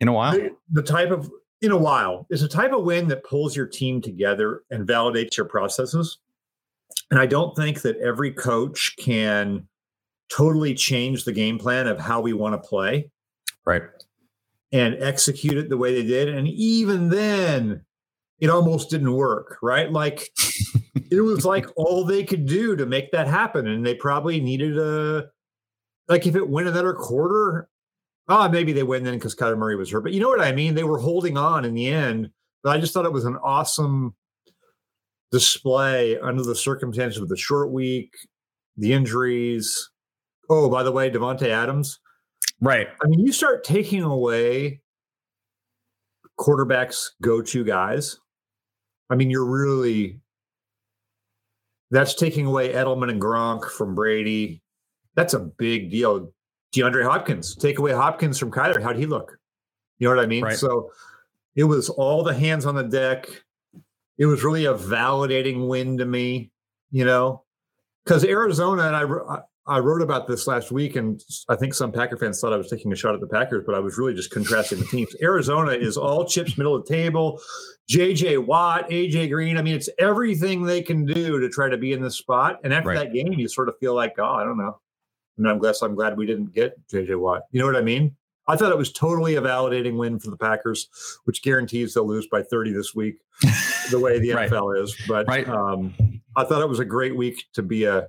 in 0.00 0.08
a 0.08 0.12
while. 0.12 0.32
The, 0.32 0.56
the 0.70 0.82
type 0.82 1.10
of 1.10 1.30
in 1.60 1.70
a 1.70 1.76
while 1.76 2.26
is 2.30 2.42
a 2.42 2.48
type 2.48 2.72
of 2.72 2.84
win 2.84 3.08
that 3.08 3.24
pulls 3.24 3.54
your 3.54 3.66
team 3.66 4.00
together 4.00 4.62
and 4.70 4.88
validates 4.88 5.36
your 5.36 5.46
processes. 5.46 6.18
And 7.10 7.20
I 7.20 7.26
don't 7.26 7.54
think 7.54 7.82
that 7.82 7.98
every 7.98 8.32
coach 8.32 8.94
can 8.98 9.68
totally 10.30 10.74
change 10.74 11.24
the 11.24 11.32
game 11.32 11.58
plan 11.58 11.86
of 11.86 11.98
how 11.98 12.20
we 12.20 12.32
want 12.32 12.60
to 12.60 12.68
play. 12.68 13.10
Right. 13.64 13.82
And 14.72 14.96
execute 15.00 15.56
it 15.56 15.68
the 15.68 15.76
way 15.76 15.94
they 15.94 16.06
did. 16.06 16.28
And 16.28 16.48
even 16.48 17.08
then, 17.08 17.84
it 18.40 18.50
almost 18.50 18.90
didn't 18.90 19.12
work, 19.12 19.58
right? 19.62 19.90
Like 19.90 20.28
it 21.10 21.20
was 21.20 21.44
like 21.44 21.66
all 21.76 22.04
they 22.04 22.24
could 22.24 22.46
do 22.46 22.76
to 22.76 22.84
make 22.84 23.12
that 23.12 23.28
happen. 23.28 23.66
And 23.68 23.86
they 23.86 23.94
probably 23.94 24.40
needed 24.40 24.76
a 24.76 25.26
like 26.08 26.26
if 26.26 26.36
it 26.36 26.48
went 26.48 26.68
another 26.68 26.94
quarter, 26.94 27.68
Oh, 28.28 28.48
maybe 28.48 28.72
they 28.72 28.82
win 28.82 29.04
then 29.04 29.14
because 29.14 29.36
Kyler 29.36 29.56
Murray 29.56 29.76
was 29.76 29.90
hurt. 29.90 30.02
But 30.02 30.12
you 30.12 30.20
know 30.20 30.28
what 30.28 30.40
I 30.40 30.52
mean? 30.52 30.74
They 30.74 30.84
were 30.84 30.98
holding 30.98 31.36
on 31.36 31.64
in 31.64 31.74
the 31.74 31.88
end. 31.88 32.30
But 32.62 32.76
I 32.76 32.80
just 32.80 32.92
thought 32.92 33.04
it 33.04 33.12
was 33.12 33.24
an 33.24 33.36
awesome 33.36 34.14
display 35.30 36.18
under 36.18 36.42
the 36.42 36.56
circumstances 36.56 37.22
of 37.22 37.28
the 37.28 37.36
short 37.36 37.70
week, 37.70 38.12
the 38.76 38.92
injuries. 38.92 39.90
Oh, 40.50 40.68
by 40.68 40.82
the 40.82 40.90
way, 40.90 41.10
Davante 41.10 41.48
Adams. 41.48 42.00
Right. 42.60 42.88
I 43.02 43.06
mean, 43.06 43.20
you 43.20 43.32
start 43.32 43.64
taking 43.64 44.02
away 44.02 44.80
quarterbacks' 46.38 47.10
go-to 47.22 47.64
guys. 47.64 48.18
I 49.10 49.14
mean, 49.14 49.30
you're 49.30 49.44
really 49.44 50.20
that's 51.90 52.14
taking 52.14 52.46
away 52.46 52.72
Edelman 52.72 53.10
and 53.10 53.20
Gronk 53.20 53.70
from 53.70 53.94
Brady. 53.94 54.62
That's 55.14 55.34
a 55.34 55.38
big 55.38 55.90
deal. 55.90 56.32
DeAndre 56.74 57.04
Hopkins. 57.04 57.54
Take 57.54 57.78
away 57.78 57.92
Hopkins 57.92 58.38
from 58.38 58.50
Kyler. 58.50 58.82
How'd 58.82 58.96
he 58.96 59.06
look? 59.06 59.38
You 59.98 60.08
know 60.08 60.16
what 60.16 60.24
I 60.24 60.26
mean? 60.26 60.44
Right. 60.44 60.56
So 60.56 60.90
it 61.54 61.64
was 61.64 61.88
all 61.88 62.22
the 62.22 62.34
hands 62.34 62.66
on 62.66 62.74
the 62.74 62.82
deck. 62.82 63.28
It 64.18 64.26
was 64.26 64.44
really 64.44 64.64
a 64.64 64.74
validating 64.74 65.68
win 65.68 65.98
to 65.98 66.04
me, 66.04 66.50
you 66.90 67.04
know, 67.04 67.44
because 68.04 68.24
Arizona, 68.24 68.84
and 68.84 68.96
I, 68.96 69.40
I 69.68 69.80
wrote 69.80 70.00
about 70.00 70.28
this 70.28 70.46
last 70.46 70.70
week, 70.70 70.94
and 70.94 71.20
I 71.48 71.56
think 71.56 71.74
some 71.74 71.90
Packer 71.90 72.16
fans 72.16 72.40
thought 72.40 72.52
I 72.52 72.56
was 72.56 72.70
taking 72.70 72.92
a 72.92 72.96
shot 72.96 73.14
at 73.14 73.20
the 73.20 73.26
Packers, 73.26 73.64
but 73.66 73.74
I 73.74 73.80
was 73.80 73.98
really 73.98 74.14
just 74.14 74.30
contrasting 74.30 74.78
the 74.78 74.84
teams. 74.84 75.14
Arizona 75.20 75.72
is 75.72 75.96
all 75.96 76.24
chips, 76.24 76.56
middle 76.56 76.74
of 76.76 76.86
the 76.86 76.94
table. 76.94 77.40
JJ 77.90 78.46
Watt, 78.46 78.88
AJ 78.90 79.30
Green. 79.30 79.56
I 79.58 79.62
mean, 79.62 79.74
it's 79.74 79.88
everything 79.98 80.62
they 80.62 80.82
can 80.82 81.04
do 81.04 81.40
to 81.40 81.48
try 81.48 81.68
to 81.68 81.76
be 81.76 81.92
in 81.92 82.00
this 82.00 82.16
spot. 82.16 82.60
And 82.62 82.72
after 82.72 82.90
Right. 82.90 82.98
that 82.98 83.12
game, 83.12 83.32
you 83.32 83.48
sort 83.48 83.68
of 83.68 83.76
feel 83.78 83.94
like, 83.94 84.14
oh, 84.18 84.24
I 84.24 84.44
don't 84.44 84.56
know. 84.58 84.78
And 85.38 85.48
I'm 85.48 85.58
glad 85.58 85.74
I'm 85.82 85.94
glad 85.96 86.16
we 86.16 86.26
didn't 86.26 86.54
get 86.54 86.74
JJ 86.88 87.16
Watt. 87.18 87.42
You 87.50 87.60
know 87.60 87.66
what 87.66 87.76
I 87.76 87.82
mean? 87.82 88.16
I 88.48 88.56
thought 88.56 88.70
it 88.70 88.78
was 88.78 88.92
totally 88.92 89.34
a 89.34 89.42
validating 89.42 89.96
win 89.98 90.20
for 90.20 90.30
the 90.30 90.36
Packers, 90.36 90.88
which 91.24 91.42
guarantees 91.42 91.94
they'll 91.94 92.06
lose 92.06 92.28
by 92.28 92.42
30 92.42 92.72
this 92.72 92.94
week, 92.94 93.16
the 93.90 93.98
way 93.98 94.20
the 94.20 94.30
Right. 94.34 94.48
NFL 94.48 94.80
is. 94.84 94.96
But 95.08 95.26
Right. 95.26 95.48
um, 95.48 95.92
I 96.36 96.44
thought 96.44 96.62
it 96.62 96.68
was 96.68 96.78
a 96.78 96.84
great 96.84 97.16
week 97.16 97.44
to 97.54 97.62
be 97.62 97.82
a 97.84 98.06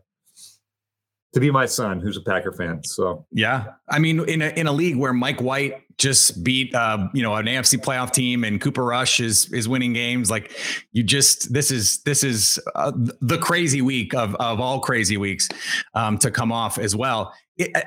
to 1.34 1.40
be 1.40 1.52
my 1.52 1.66
son, 1.66 2.00
who's 2.00 2.18
a 2.18 2.22
Packer 2.22 2.52
fan. 2.52 2.84
So 2.84 3.26
Yeah, 3.32 3.74
I 3.90 4.00
mean, 4.00 4.28
in 4.28 4.42
a 4.42 4.50
in 4.50 4.68
a 4.68 4.72
league 4.72 4.96
where 4.96 5.14
Mike 5.14 5.42
White 5.42 5.84
just 5.98 6.44
beat, 6.44 6.74
uh, 6.76 7.08
you 7.14 7.24
know, 7.24 7.34
an 7.36 7.48
AFC 7.48 7.80
playoff 7.80 8.12
team, 8.12 8.44
and 8.44 8.62
Cooper 8.62 8.84
Rush 8.84 9.20
is 9.20 9.52
is 9.52 9.68
winning 9.68 9.94
games, 9.94 10.30
like 10.30 10.52
you 10.92 11.04
just 11.04 11.54
this 11.54 11.72
is 11.72 12.02
this 12.04 12.24
is 12.24 12.60
uh, 12.76 12.92
the 13.22 13.38
crazy 13.38 13.82
week 13.82 14.14
of 14.14 14.36
of 14.36 14.60
all 14.60 14.80
crazy 14.80 15.18
weeks 15.18 15.50
um, 15.94 16.18
to 16.20 16.32
come 16.32 16.52
off 16.52 16.78
as 16.78 16.96
well. 16.96 17.34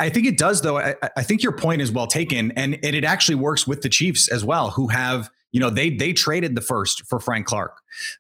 I 0.01 0.09
think 0.09 0.27
it 0.27 0.37
does, 0.37 0.63
though. 0.63 0.79
I, 0.79 0.97
I 1.17 1.23
think 1.23 1.45
your 1.45 1.53
point 1.53 1.81
is 1.81 1.93
well 1.93 2.09
taken, 2.09 2.51
and, 2.57 2.75
and 2.83 2.97
it 2.97 3.05
actually 3.05 3.37
works 3.37 3.69
with 3.69 3.83
the 3.83 3.89
Chiefs 3.89 4.29
as 4.29 4.45
well, 4.45 4.71
who 4.71 4.89
have 4.89 5.31
you 5.53 5.61
know 5.61 5.71
they 5.71 5.91
they 5.91 6.13
traded 6.13 6.55
the 6.55 6.61
first 6.61 7.07
for 7.07 7.19
Frank 7.21 7.47
Clark. 7.47 7.77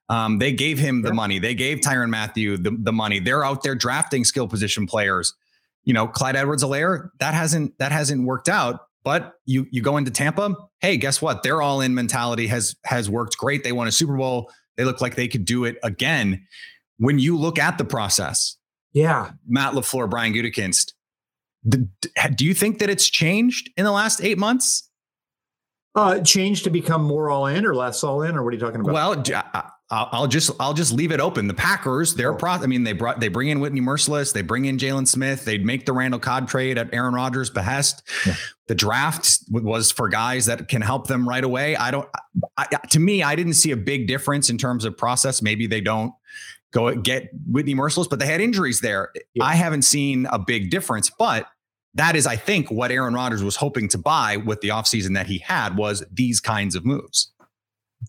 Um, 0.08 0.38
they 0.38 0.52
gave 0.52 0.78
him 0.78 1.02
the 1.02 1.08
Yeah. 1.10 1.14
money. 1.14 1.38
They 1.38 1.54
gave 1.54 1.78
Tyrann 1.78 2.10
Mathieu 2.10 2.56
the, 2.56 2.76
the 2.78 2.92
money. 2.92 3.20
They're 3.20 3.44
out 3.44 3.62
there 3.62 3.74
drafting 3.74 4.24
skill 4.24 4.48
position 4.48 4.86
players. 4.86 5.34
You 5.84 5.94
know, 5.94 6.06
Clyde 6.06 6.36
Edwards-Helaire, 6.36 7.08
that 7.20 7.32
hasn't 7.34 7.78
that 7.78 7.92
hasn't 7.92 8.24
worked 8.24 8.48
out. 8.48 8.80
But 9.02 9.34
you 9.46 9.66
you 9.70 9.80
go 9.80 9.96
into 9.96 10.10
Tampa, 10.10 10.54
hey, 10.80 10.96
guess 10.98 11.22
what? 11.22 11.42
Their 11.42 11.62
all-in 11.62 11.94
mentality 11.94 12.46
has 12.48 12.76
has 12.84 13.08
worked 13.08 13.38
great. 13.38 13.64
They 13.64 13.72
won 13.72 13.88
a 13.88 13.92
Super 13.92 14.16
Bowl. 14.16 14.50
They 14.76 14.84
look 14.84 15.00
like 15.00 15.14
they 15.14 15.28
could 15.28 15.44
do 15.46 15.64
it 15.64 15.78
again. 15.82 16.46
When 16.98 17.18
you 17.18 17.38
look 17.38 17.58
at 17.58 17.78
the 17.78 17.84
process, 17.86 18.56
yeah, 18.92 19.30
Matt 19.48 19.72
LaFleur, 19.72 20.10
Brian 20.10 20.34
Gutekunst, 20.34 20.92
do 21.66 22.44
you 22.44 22.54
think 22.54 22.78
that 22.80 22.90
it's 22.90 23.08
changed 23.08 23.70
in 23.76 23.84
the 23.84 23.92
last 23.92 24.20
eight 24.22 24.36
months? 24.38 24.89
Uh, 25.94 26.20
change 26.20 26.62
to 26.62 26.70
become 26.70 27.02
more 27.02 27.30
all 27.30 27.46
in 27.46 27.66
or 27.66 27.74
less 27.74 28.04
all 28.04 28.22
in, 28.22 28.36
or 28.36 28.44
what 28.44 28.50
are 28.50 28.56
you 28.56 28.60
talking 28.60 28.80
about? 28.80 28.92
Well, 28.94 29.16
j- 29.22 29.34
I- 29.34 29.70
I'll 29.92 30.08
I'll 30.12 30.26
just 30.28 30.52
I'll 30.60 30.72
just 30.72 30.92
leave 30.92 31.10
it 31.10 31.18
open. 31.18 31.48
The 31.48 31.54
Packers, 31.54 32.14
they're 32.14 32.32
Oh. 32.32 32.36
pro. 32.36 32.52
I 32.52 32.66
mean, 32.66 32.84
they 32.84 32.92
brought 32.92 33.18
they 33.18 33.26
bring 33.26 33.48
in 33.48 33.58
Whitney 33.58 33.80
Mercilus, 33.80 34.32
they 34.32 34.42
bring 34.42 34.66
in 34.66 34.78
Jalen 34.78 35.08
Smith, 35.08 35.44
they'd 35.44 35.64
make 35.66 35.84
the 35.84 35.92
Randall 35.92 36.20
Cobb 36.20 36.48
trade 36.48 36.78
at 36.78 36.94
Aaron 36.94 37.12
Rodgers' 37.12 37.50
behest. 37.50 38.04
Yeah. 38.24 38.34
The 38.68 38.76
draft 38.76 39.40
was 39.50 39.90
for 39.90 40.08
guys 40.08 40.46
that 40.46 40.68
can 40.68 40.80
help 40.80 41.08
them 41.08 41.28
right 41.28 41.42
away. 41.42 41.74
I 41.74 41.90
don't. 41.90 42.08
I, 42.56 42.66
to 42.90 43.00
me, 43.00 43.24
I 43.24 43.34
didn't 43.34 43.54
see 43.54 43.72
a 43.72 43.76
big 43.76 44.06
difference 44.06 44.48
in 44.48 44.58
terms 44.58 44.84
of 44.84 44.96
process. 44.96 45.42
Maybe 45.42 45.66
they 45.66 45.80
don't 45.80 46.12
go 46.72 46.94
get 46.94 47.30
Whitney 47.48 47.74
Mercilus, 47.74 48.08
but 48.08 48.20
they 48.20 48.26
had 48.26 48.40
injuries 48.40 48.80
there. 48.80 49.08
Yeah. 49.34 49.42
I 49.42 49.56
haven't 49.56 49.82
seen 49.82 50.26
a 50.30 50.38
big 50.38 50.70
difference, 50.70 51.10
but. 51.10 51.48
That 51.94 52.14
is, 52.14 52.26
I 52.26 52.36
think, 52.36 52.70
what 52.70 52.90
Aaron 52.90 53.14
Rodgers 53.14 53.42
was 53.42 53.56
hoping 53.56 53.88
to 53.88 53.98
buy 53.98 54.36
with 54.36 54.60
the 54.60 54.68
offseason 54.68 55.14
that 55.14 55.26
he 55.26 55.38
had 55.38 55.76
was 55.76 56.04
these 56.12 56.40
kinds 56.40 56.76
of 56.76 56.84
moves. 56.84 57.32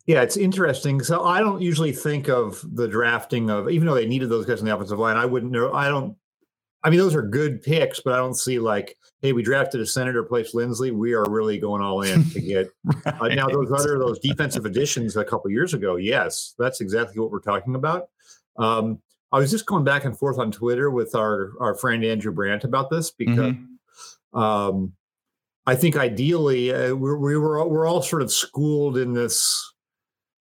Yeah, 0.06 0.22
it's 0.22 0.38
interesting. 0.38 1.02
So 1.04 1.26
I 1.26 1.39
don't 1.39 1.62
usually 1.62 1.91
think 1.91 2.30
of 2.30 2.63
the 2.74 2.88
drafting 2.88 3.50
of, 3.50 3.70
even 3.70 3.88
though 3.88 3.96
they 3.96 4.06
needed 4.06 4.30
those 4.30 4.46
guys 4.46 4.60
in 4.60 4.65
the 4.65 4.74
offensive 4.74 5.00
line, 5.00 5.17
I 5.17 5.26
wouldn't 5.26 5.52
know. 5.52 5.74
I 5.74 5.89
don't. 5.89 6.15
I 6.84 6.89
mean, 6.89 6.98
those 6.98 7.13
are 7.13 7.22
good 7.22 7.62
picks, 7.62 8.00
but 8.00 8.13
I 8.13 8.17
don't 8.17 8.34
see 8.34 8.58
like, 8.58 8.98
hey, 9.22 9.34
we 9.34 9.44
drafted 9.44 9.82
a 9.82 9.86
senator, 9.86 10.24
place 10.24 10.56
Lindsley. 10.56 10.89
We 10.89 11.13
are 11.13 11.30
really 11.30 11.60
going 11.60 11.84
all 11.84 12.02
in 12.02 12.24
to 12.32 12.41
get. 12.41 12.70
Uh, 13.06 13.28
now 13.28 13.48
those 13.48 13.72
other 13.72 14.00
those 14.00 14.17
defensive 14.20 14.65
additions 14.65 15.15
a 15.15 15.24
couple 15.24 15.50
years 15.52 15.74
ago, 15.74 15.96
yes, 15.96 16.56
that's 16.58 16.82
exactly 16.82 17.20
what 17.20 17.30
we're 17.30 17.39
talking 17.39 17.76
about. 17.76 18.10
Um, 18.58 19.00
I 19.32 19.38
was 19.38 19.52
just 19.52 19.65
going 19.65 19.84
back 19.84 20.06
and 20.06 20.17
forth 20.17 20.39
on 20.39 20.52
Twitter 20.52 20.89
with 20.89 21.13
our 21.15 21.52
our 21.60 21.76
friend 21.76 22.04
Andrew 22.04 22.32
Brandt 22.32 22.63
about 22.63 22.89
this 22.89 23.12
because 23.12 23.54
um, 24.34 24.94
I 25.65 25.76
think 25.76 25.96
ideally 25.96 26.74
uh, 26.74 26.96
we're, 26.96 27.17
we 27.17 27.38
were 27.38 27.60
all- 27.60 27.70
we're 27.70 27.86
all 27.88 28.02
sort 28.02 28.22
of 28.22 28.32
schooled 28.32 28.98
in 28.98 29.13
this, 29.13 29.74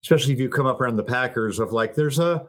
especially 0.04 0.32
if 0.32 0.38
you 0.40 0.48
come 0.48 0.66
up 0.66 0.80
around 0.80 0.96
the 0.96 1.02
Packers 1.02 1.58
of 1.58 1.72
like 1.72 1.94
there's 1.94 2.18
a 2.18 2.46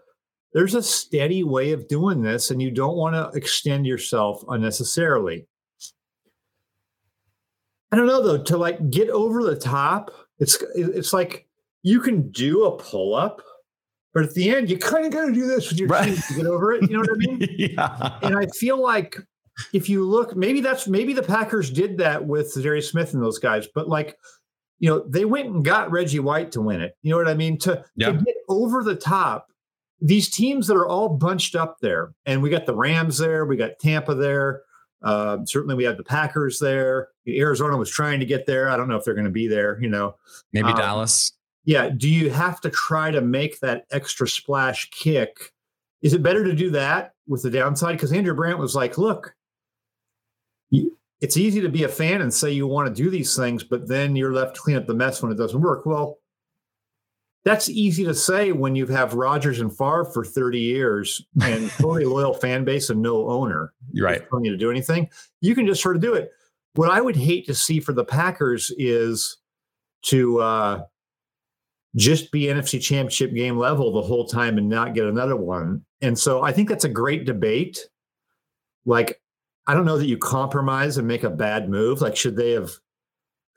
there's 0.54 0.76
a 0.76 0.84
steady 0.84 1.44
way 1.44 1.72
of 1.72 1.88
doing 1.88 2.22
this, 2.22 2.52
and 2.52 2.62
you 2.62 2.72
don't 2.72 2.96
want 2.98 3.16
to 3.16 3.38
extend 3.38 3.86
yourself 3.86 4.44
unnecessarily. 4.50 5.48
I 7.92 7.98
don't 7.98 8.08
know 8.08 8.22
though 8.22 8.42
to 8.44 8.58
like 8.58 8.90
get 8.90 9.10
over 9.10 9.44
the 9.44 9.56
top. 9.56 10.12
It's 10.40 10.58
it's 10.76 11.14
like 11.14 11.48
you 11.84 12.00
can 12.00 12.32
do 12.32 12.66
a 12.66 12.78
pull 12.78 13.16
up, 13.16 13.42
but 14.14 14.24
at 14.24 14.34
the 14.34 14.50
end 14.50 14.70
you 14.70 14.78
kind 14.78 15.06
of 15.06 15.12
got 15.12 15.26
to 15.26 15.34
do 15.34 15.46
this 15.48 15.70
with 15.70 15.80
your 15.80 15.90
Right. 15.90 16.18
to 16.18 16.34
get 16.34 16.46
over 16.46 16.72
it. 16.74 16.84
You 16.90 16.94
know 16.96 17.00
what 17.00 17.10
I 17.12 17.18
mean? 17.18 17.48
yeah. 17.58 18.20
and 18.22 18.38
I 18.38 18.46
feel 18.48 18.82
like 18.82 19.18
if 19.74 19.90
you 19.90 20.04
look, 20.04 20.36
maybe 20.36 20.62
that's 20.62 20.88
maybe 20.88 21.14
the 21.14 21.24
Packers 21.24 21.70
did 21.70 21.98
that 22.00 22.26
with 22.26 22.54
Jerry 22.62 22.82
Smith 22.82 23.14
and 23.14 23.22
those 23.24 23.40
guys, 23.40 23.68
but 23.74 23.88
like, 23.88 24.18
you 24.80 24.90
know, 24.90 25.04
they 25.08 25.26
went 25.26 25.48
and 25.50 25.64
got 25.64 25.92
Reggie 25.92 26.20
White 26.20 26.52
to 26.54 26.62
win 26.62 26.82
it. 26.82 26.96
You 27.04 27.12
know 27.12 27.18
what 27.18 27.28
I 27.28 27.34
mean? 27.36 27.58
To, 27.60 27.84
Yeah. 27.96 28.12
to 28.12 28.14
get 28.24 28.36
over 28.50 28.84
the 28.84 28.96
top, 28.96 29.48
these 30.02 30.30
teams 30.30 30.66
that 30.68 30.76
are 30.76 30.88
all 30.88 31.10
bunched 31.10 31.56
up 31.56 31.78
there, 31.82 32.14
and 32.26 32.42
we 32.42 32.50
got 32.50 32.66
the 32.66 32.76
Rams 32.76 33.18
there, 33.20 33.46
we 33.46 33.56
got 33.58 33.78
Tampa 33.80 34.16
there. 34.16 34.62
Uh, 35.04 35.40
certainly, 35.46 35.76
we 35.76 35.84
have 35.84 35.98
the 35.98 36.04
Packers 36.04 36.60
there. 36.60 37.10
Arizona 37.28 37.76
was 37.78 37.90
trying 37.90 38.20
to 38.20 38.26
get 38.26 38.46
there. 38.46 38.70
I 38.70 38.78
don't 38.78 38.88
know 38.88 38.96
if 38.98 39.04
they're 39.06 39.14
going 39.16 39.26
to 39.26 39.32
be 39.32 39.48
there. 39.48 39.80
You 39.82 39.90
know, 39.90 40.16
Maybe 40.54 40.70
Um, 40.70 40.76
Dallas. 40.78 41.32
yeah. 41.66 41.90
Do 41.90 42.08
you 42.10 42.30
have 42.30 42.62
to 42.62 42.70
try 42.70 43.10
to 43.12 43.22
make 43.22 43.60
that 43.62 43.86
extra 43.92 44.28
splash 44.28 44.90
kick? 44.92 45.52
Is 46.04 46.14
it 46.14 46.24
better 46.24 46.44
to 46.44 46.54
do 46.54 46.70
that 46.72 47.14
with 47.28 47.44
the 47.44 47.50
downside? 47.52 47.94
Because 47.94 48.12
Andrew 48.14 48.34
Brandt 48.36 48.58
was 48.60 48.76
like, 48.76 48.98
look, 48.98 49.34
it's 51.22 51.38
easy 51.38 51.62
to 51.62 51.70
be 51.70 51.84
a 51.84 51.90
fan 51.90 52.22
and 52.22 52.34
say 52.34 52.52
you 52.52 52.66
want 52.66 52.94
to 52.94 53.04
do 53.04 53.10
these 53.10 53.36
things, 53.36 53.64
but 53.64 53.88
then 53.88 54.16
you're 54.16 54.34
left 54.34 54.56
to 54.56 54.62
clean 54.62 54.76
up 54.76 54.88
the 54.88 54.94
mess 54.96 55.22
when 55.22 55.32
it 55.32 55.38
doesn't 55.38 55.62
work. 55.62 55.86
Well, 55.86 56.18
that's 57.46 57.70
easy 57.70 58.04
to 58.06 58.14
say 58.14 58.52
when 58.52 58.76
you 58.76 58.88
have 58.88 59.14
Rodgers 59.14 59.60
and 59.60 59.76
Favre 59.76 60.06
for 60.06 60.26
30 60.26 60.60
years 60.60 61.24
and 61.42 61.70
totally 61.72 62.06
loyal 62.06 62.34
fan 62.34 62.64
base 62.64 62.90
and 62.90 63.02
no 63.02 63.30
owner. 63.30 63.72
You're 63.94 64.08
right. 64.08 64.28
Telling 64.30 64.46
you 64.46 64.52
to 64.52 64.58
do 64.58 64.72
anything. 64.72 65.10
You 65.42 65.54
can 65.54 65.68
just 65.68 65.82
sort 65.82 65.96
of 65.96 66.02
do 66.02 66.14
it. 66.16 66.32
What 66.74 66.90
I 66.90 67.02
would 67.02 67.16
hate 67.16 67.46
to 67.48 67.54
see 67.54 67.80
for 67.80 67.94
the 67.94 68.06
Packers 68.06 68.72
is 68.78 69.38
to 70.04 70.40
uh, 70.40 70.84
just 71.96 72.32
be 72.32 72.44
NFC 72.44 72.82
championship 72.82 73.34
game 73.34 73.58
level 73.58 73.92
the 73.92 74.02
whole 74.02 74.26
time 74.26 74.58
and 74.58 74.70
not 74.70 74.96
get 74.96 75.06
another 75.06 75.36
one. 75.36 75.84
And 76.02 76.18
so 76.18 76.42
I 76.42 76.52
think 76.52 76.70
that's 76.70 76.86
a 76.86 76.90
great 76.90 77.26
debate. 77.26 77.80
Like, 78.86 79.21
I 79.68 79.74
don't 79.74 79.86
know 79.86 79.98
that 79.98 80.08
you 80.08 80.18
compromise 80.18 80.98
and 80.98 81.08
make 81.08 81.24
a 81.24 81.30
bad 81.30 81.70
move. 81.70 82.02
Like, 82.02 82.16
should 82.16 82.36
they 82.36 82.52
have, 82.52 82.72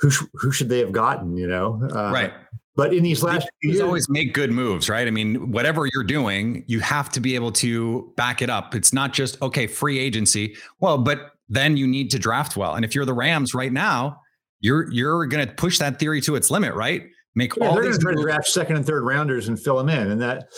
who, 0.01 0.11
sh- 0.11 0.25
who 0.35 0.53
should 0.53 0.69
they 0.69 0.79
have 0.81 0.93
gotten, 0.93 1.37
you 1.37 1.47
know? 1.47 1.81
Uh, 1.95 2.13
right. 2.13 2.33
But 2.77 2.93
in 2.93 3.05
these 3.05 3.23
last 3.23 3.49
you 3.63 3.71
years, 3.71 3.81
always 3.81 4.09
make 4.09 4.35
good 4.35 4.51
moves, 4.51 4.89
right? 4.89 5.07
I 5.07 5.11
mean, 5.11 5.53
whatever 5.53 5.87
you're 5.93 6.03
doing, 6.03 6.65
you 6.67 6.81
have 6.81 7.09
to 7.11 7.21
be 7.21 7.37
able 7.37 7.53
to 7.53 8.13
back 8.17 8.43
it 8.43 8.51
up. 8.51 8.75
It's 8.75 8.93
not 8.93 9.13
just 9.13 9.41
okay, 9.43 9.69
free 9.69 9.99
agency. 9.99 10.57
Well, 10.81 10.99
but 10.99 11.31
then 11.49 11.77
you 11.77 11.87
need 11.87 12.11
to 12.11 12.19
draft 12.19 12.57
well. 12.57 12.75
And 12.75 12.85
if 12.85 12.95
you're 12.95 13.05
the 13.05 13.15
Rams 13.15 13.55
right 13.55 13.73
now, 13.73 14.21
you're 14.59 14.91
you're 14.91 15.27
going 15.27 15.47
to 15.47 15.55
push 15.55 15.79
that 15.79 16.01
theory 16.01 16.21
to 16.23 16.35
its 16.35 16.51
limit, 16.51 16.75
right? 16.75 17.05
Make 17.37 17.57
yeah, 17.57 17.67
all 17.67 17.75
they're 17.75 17.85
these 17.85 17.99
draft 17.99 18.47
second 18.47 18.77
and 18.77 18.87
third 18.87 19.05
rounders 19.05 19.49
and 19.49 19.61
fill 19.61 19.77
them 19.77 19.89
in, 19.89 20.13
and 20.13 20.21
that 20.21 20.49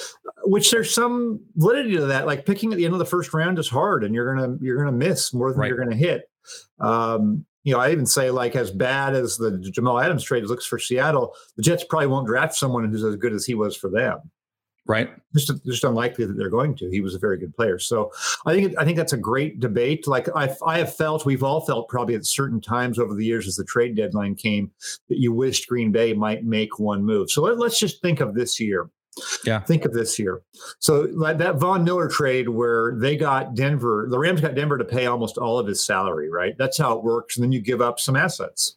which 0.45 0.71
there's 0.71 0.95
some 0.95 1.41
validity 1.57 1.97
to 1.97 2.07
that. 2.07 2.27
Like 2.27 2.45
picking 2.45 2.73
at 2.73 2.77
the 2.77 2.85
end 2.85 2.93
of 2.93 2.99
the 2.99 3.07
first 3.07 3.33
round 3.33 3.59
is 3.59 3.69
hard, 3.69 4.05
and 4.05 4.15
you're 4.15 4.35
gonna 4.35 4.57
you're 4.61 4.77
gonna 4.77 4.93
miss 4.93 5.33
more 5.33 5.51
than 5.51 5.61
right. 5.61 5.69
you're 5.69 5.79
gonna 5.79 5.97
hit. 5.97 6.29
Um, 6.79 7.47
you 7.65 7.73
know, 7.73 7.81
I 7.81 7.91
even 7.93 8.07
say 8.07 8.31
like 8.31 8.55
as 8.55 8.71
bad 8.71 9.15
as 9.15 9.37
the 9.37 9.59
Jamal 9.59 9.99
Adams 9.99 10.23
trade 10.23 10.45
looks 10.45 10.67
for 10.67 10.79
Seattle, 10.79 11.35
the 11.57 11.63
Jets 11.63 11.85
probably 11.85 12.09
won't 12.09 12.27
draft 12.27 12.55
someone 12.55 12.89
who's 12.89 13.03
as 13.03 13.17
good 13.17 13.33
as 13.33 13.45
he 13.45 13.55
was 13.55 13.77
for 13.77 13.91
them. 13.91 14.31
Right. 14.89 15.11
Just 15.35 15.53
just 15.65 15.85
unlikely 15.85 16.27
that 16.27 16.37
they're 16.37 16.49
going 16.49 16.77
to. 16.77 16.89
He 16.91 17.01
was 17.01 17.15
a 17.15 17.19
very 17.19 17.39
good 17.39 17.55
player. 17.57 17.79
So 17.79 18.13
I 18.47 18.55
think 18.55 18.75
I 18.79 18.85
think 18.85 18.97
that's 18.97 19.13
a 19.13 19.19
great 19.19 19.59
debate. 19.59 20.07
Like 20.07 20.29
I 20.37 20.55
I 20.65 20.79
have 20.79 20.95
felt, 20.95 21.27
we've 21.27 21.43
all 21.43 21.61
felt 21.61 21.89
probably 21.89 22.15
at 22.15 22.25
certain 22.25 22.61
times 22.61 22.99
over 22.99 23.15
the 23.15 23.25
years 23.25 23.49
as 23.49 23.57
the 23.57 23.65
trade 23.65 23.97
deadline 23.97 24.37
came 24.37 24.71
that 25.09 25.19
you 25.19 25.33
wished 25.33 25.69
Green 25.69 25.91
Bay 25.91 26.13
might 26.13 26.45
make 26.45 26.79
one 26.79 27.05
move. 27.05 27.31
So 27.31 27.43
let, 27.43 27.59
let's 27.59 27.81
just 27.81 28.01
think 28.01 28.21
of 28.21 28.35
this 28.35 28.61
year. 28.61 28.89
Yeah. 29.45 29.61
Think 29.61 29.85
of 29.85 29.93
this 29.93 30.15
here. 30.15 30.43
So 30.79 31.09
like 31.13 31.39
that 31.39 31.57
Von 31.57 31.85
Miller 31.85 32.09
trade 32.09 32.49
where 32.49 32.95
they 32.97 33.17
got 33.17 33.55
Denver, 33.55 34.07
the 34.11 34.19
Rams 34.19 34.41
got 34.41 34.55
Denver 34.55 34.77
to 34.79 34.85
pay 34.85 35.07
almost 35.07 35.39
all 35.39 35.59
of 35.59 35.67
his 35.67 35.85
salary, 35.85 36.31
right? 36.31 36.55
That's 36.59 36.79
how 36.79 36.97
it 36.97 37.03
works. 37.03 37.37
And 37.37 37.43
then 37.43 37.53
you 37.53 37.61
give 37.61 37.81
up 37.81 37.99
some 37.99 38.15
assets. 38.15 38.77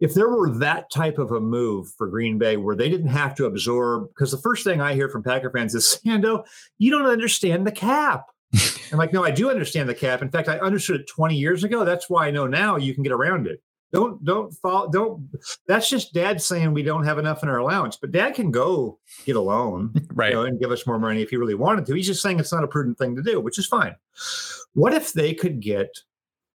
If 0.00 0.14
there 0.14 0.28
were 0.28 0.50
that 0.58 0.90
type 0.90 1.18
of 1.18 1.32
a 1.32 1.40
move 1.40 1.88
for 1.96 2.08
Green 2.08 2.38
Bay 2.38 2.56
where 2.56 2.76
they 2.76 2.88
didn't 2.88 3.08
have 3.08 3.34
to 3.36 3.46
absorb, 3.46 4.08
because 4.08 4.30
the 4.30 4.38
first 4.38 4.64
thing 4.64 4.80
I 4.80 4.94
hear 4.94 5.08
from 5.08 5.22
Packer 5.22 5.50
fans 5.50 5.74
is, 5.74 5.98
Sando, 6.04 6.44
you 6.78 6.90
don't 6.90 7.06
understand 7.06 7.66
the 7.66 7.72
cap. 7.72 8.26
I'm 8.92 8.98
like, 8.98 9.12
no, 9.12 9.24
I 9.24 9.30
do 9.30 9.50
understand 9.50 9.88
the 9.88 9.94
cap. 9.94 10.22
In 10.22 10.30
fact, 10.30 10.48
I 10.48 10.58
understood 10.58 11.00
it 11.00 11.08
20 11.08 11.36
years 11.36 11.64
ago. 11.64 11.84
That's 11.84 12.08
why 12.08 12.26
I 12.26 12.30
know 12.30 12.46
now 12.46 12.76
you 12.76 12.94
can 12.94 13.02
get 13.02 13.12
around 13.12 13.46
it. 13.46 13.60
Don't 13.92 14.22
don't 14.24 14.52
fall 14.52 14.88
don't 14.88 15.28
that's 15.68 15.88
just 15.88 16.12
dad 16.12 16.42
saying 16.42 16.74
we 16.74 16.82
don't 16.82 17.04
have 17.04 17.18
enough 17.18 17.42
in 17.42 17.48
our 17.48 17.58
allowance. 17.58 17.96
But 17.96 18.10
dad 18.10 18.34
can 18.34 18.50
go 18.50 18.98
get 19.24 19.36
a 19.36 19.40
loan 19.40 19.94
right. 20.12 20.30
You 20.30 20.34
know, 20.34 20.42
and 20.42 20.60
give 20.60 20.72
us 20.72 20.86
more 20.86 20.98
money 20.98 21.22
if 21.22 21.30
he 21.30 21.36
really 21.36 21.54
wanted 21.54 21.86
to. 21.86 21.94
He's 21.94 22.06
just 22.06 22.20
saying 22.20 22.40
it's 22.40 22.52
not 22.52 22.64
a 22.64 22.68
prudent 22.68 22.98
thing 22.98 23.14
to 23.16 23.22
do, 23.22 23.40
which 23.40 23.58
is 23.58 23.66
fine. 23.66 23.94
What 24.74 24.92
if 24.92 25.12
they 25.12 25.34
could 25.34 25.60
get 25.60 25.88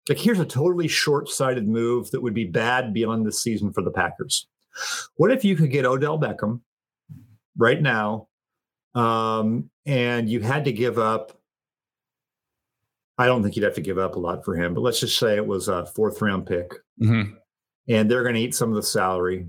like 0.07 0.17
here's 0.17 0.39
a 0.39 0.45
totally 0.45 0.88
short-sighted 0.88 1.67
move 1.67 2.12
that 2.12 2.21
would 2.21 2.33
be 2.33 2.45
bad 2.45 2.93
beyond 2.93 3.25
the 3.25 3.31
season 3.31 3.73
for 3.73 3.81
the 3.83 3.91
Packers. 3.91 4.47
What 5.15 5.31
if 5.31 5.43
you 5.43 5.55
could 5.55 5.71
get 5.71 5.85
Odell 5.85 6.19
Beckham 6.19 6.62
right 7.57 7.81
now, 7.81 8.27
um, 8.95 9.69
and 9.85 10.29
you 10.29 10.39
had 10.39 10.65
to 10.65 10.71
give 10.71 10.97
up 10.97 11.39
I 13.19 13.25
don't 13.25 13.43
think 13.43 13.57
you'd 13.57 13.65
have 13.65 13.75
to 13.75 13.81
give 13.81 13.97
up 13.97 14.15
a 14.15 14.19
lot 14.19 14.45
for 14.45 14.55
him, 14.55 14.73
but 14.73 14.79
let's 14.79 15.01
just 15.01 15.19
say 15.19 15.35
it 15.35 15.45
was 15.45 15.67
a 15.67 15.85
fourth 15.85 16.21
round 16.21 16.45
pick. 16.45 16.71
Mm-hmm. 17.01 17.33
And 17.89 18.09
they're 18.09 18.23
going 18.23 18.35
to 18.35 18.41
eat 18.41 18.55
some 18.55 18.69
of 18.69 18.75
the 18.75 18.83
salary. 18.83 19.47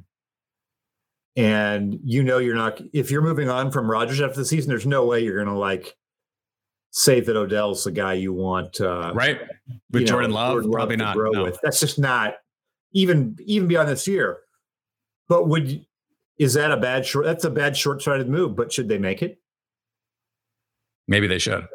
And 1.37 2.01
you 2.03 2.25
know, 2.25 2.39
you're 2.39 2.57
not, 2.57 2.81
if 2.93 3.13
you're 3.13 3.23
moving 3.23 3.49
on 3.49 3.71
from 3.71 3.89
Rodgers 3.89 4.21
after 4.21 4.41
the 4.41 4.45
season, 4.45 4.69
there's 4.69 4.87
no 4.87 5.07
way 5.07 5.21
you're 5.21 5.37
going 5.37 5.55
to 5.55 5.59
like 5.59 5.97
say 6.91 7.21
that 7.21 7.37
Odell's 7.37 7.85
the 7.85 7.91
guy 7.91 8.15
you 8.15 8.33
want. 8.33 8.81
Uh, 8.81 9.13
right. 9.15 9.41
With 9.91 10.07
Jordan 10.07 10.31
know, 10.31 10.37
Love, 10.37 10.53
Jordan 10.55 10.73
probably 10.73 10.97
Love 10.97 11.17
not. 11.17 11.33
No. 11.33 11.43
With. 11.45 11.59
That's 11.63 11.81
just 11.81 11.99
not 11.99 12.35
even, 12.93 13.37
even 13.45 13.69
beyond 13.69 13.89
this 13.89 14.07
year. 14.07 14.39
But 15.29 15.49
would, 15.49 15.85
is 16.39 16.55
that 16.55 16.73
a 16.73 16.77
bad 16.77 17.07
short? 17.07 17.25
That's 17.25 17.45
a 17.45 17.51
bad 17.51 17.77
short 17.77 18.03
sighted 18.03 18.29
move, 18.29 18.57
but 18.57 18.73
should 18.73 18.89
they 18.89 18.99
make 18.99 19.23
it? 19.23 19.39
Maybe 21.07 21.27
they 21.27 21.39
should. 21.39 21.67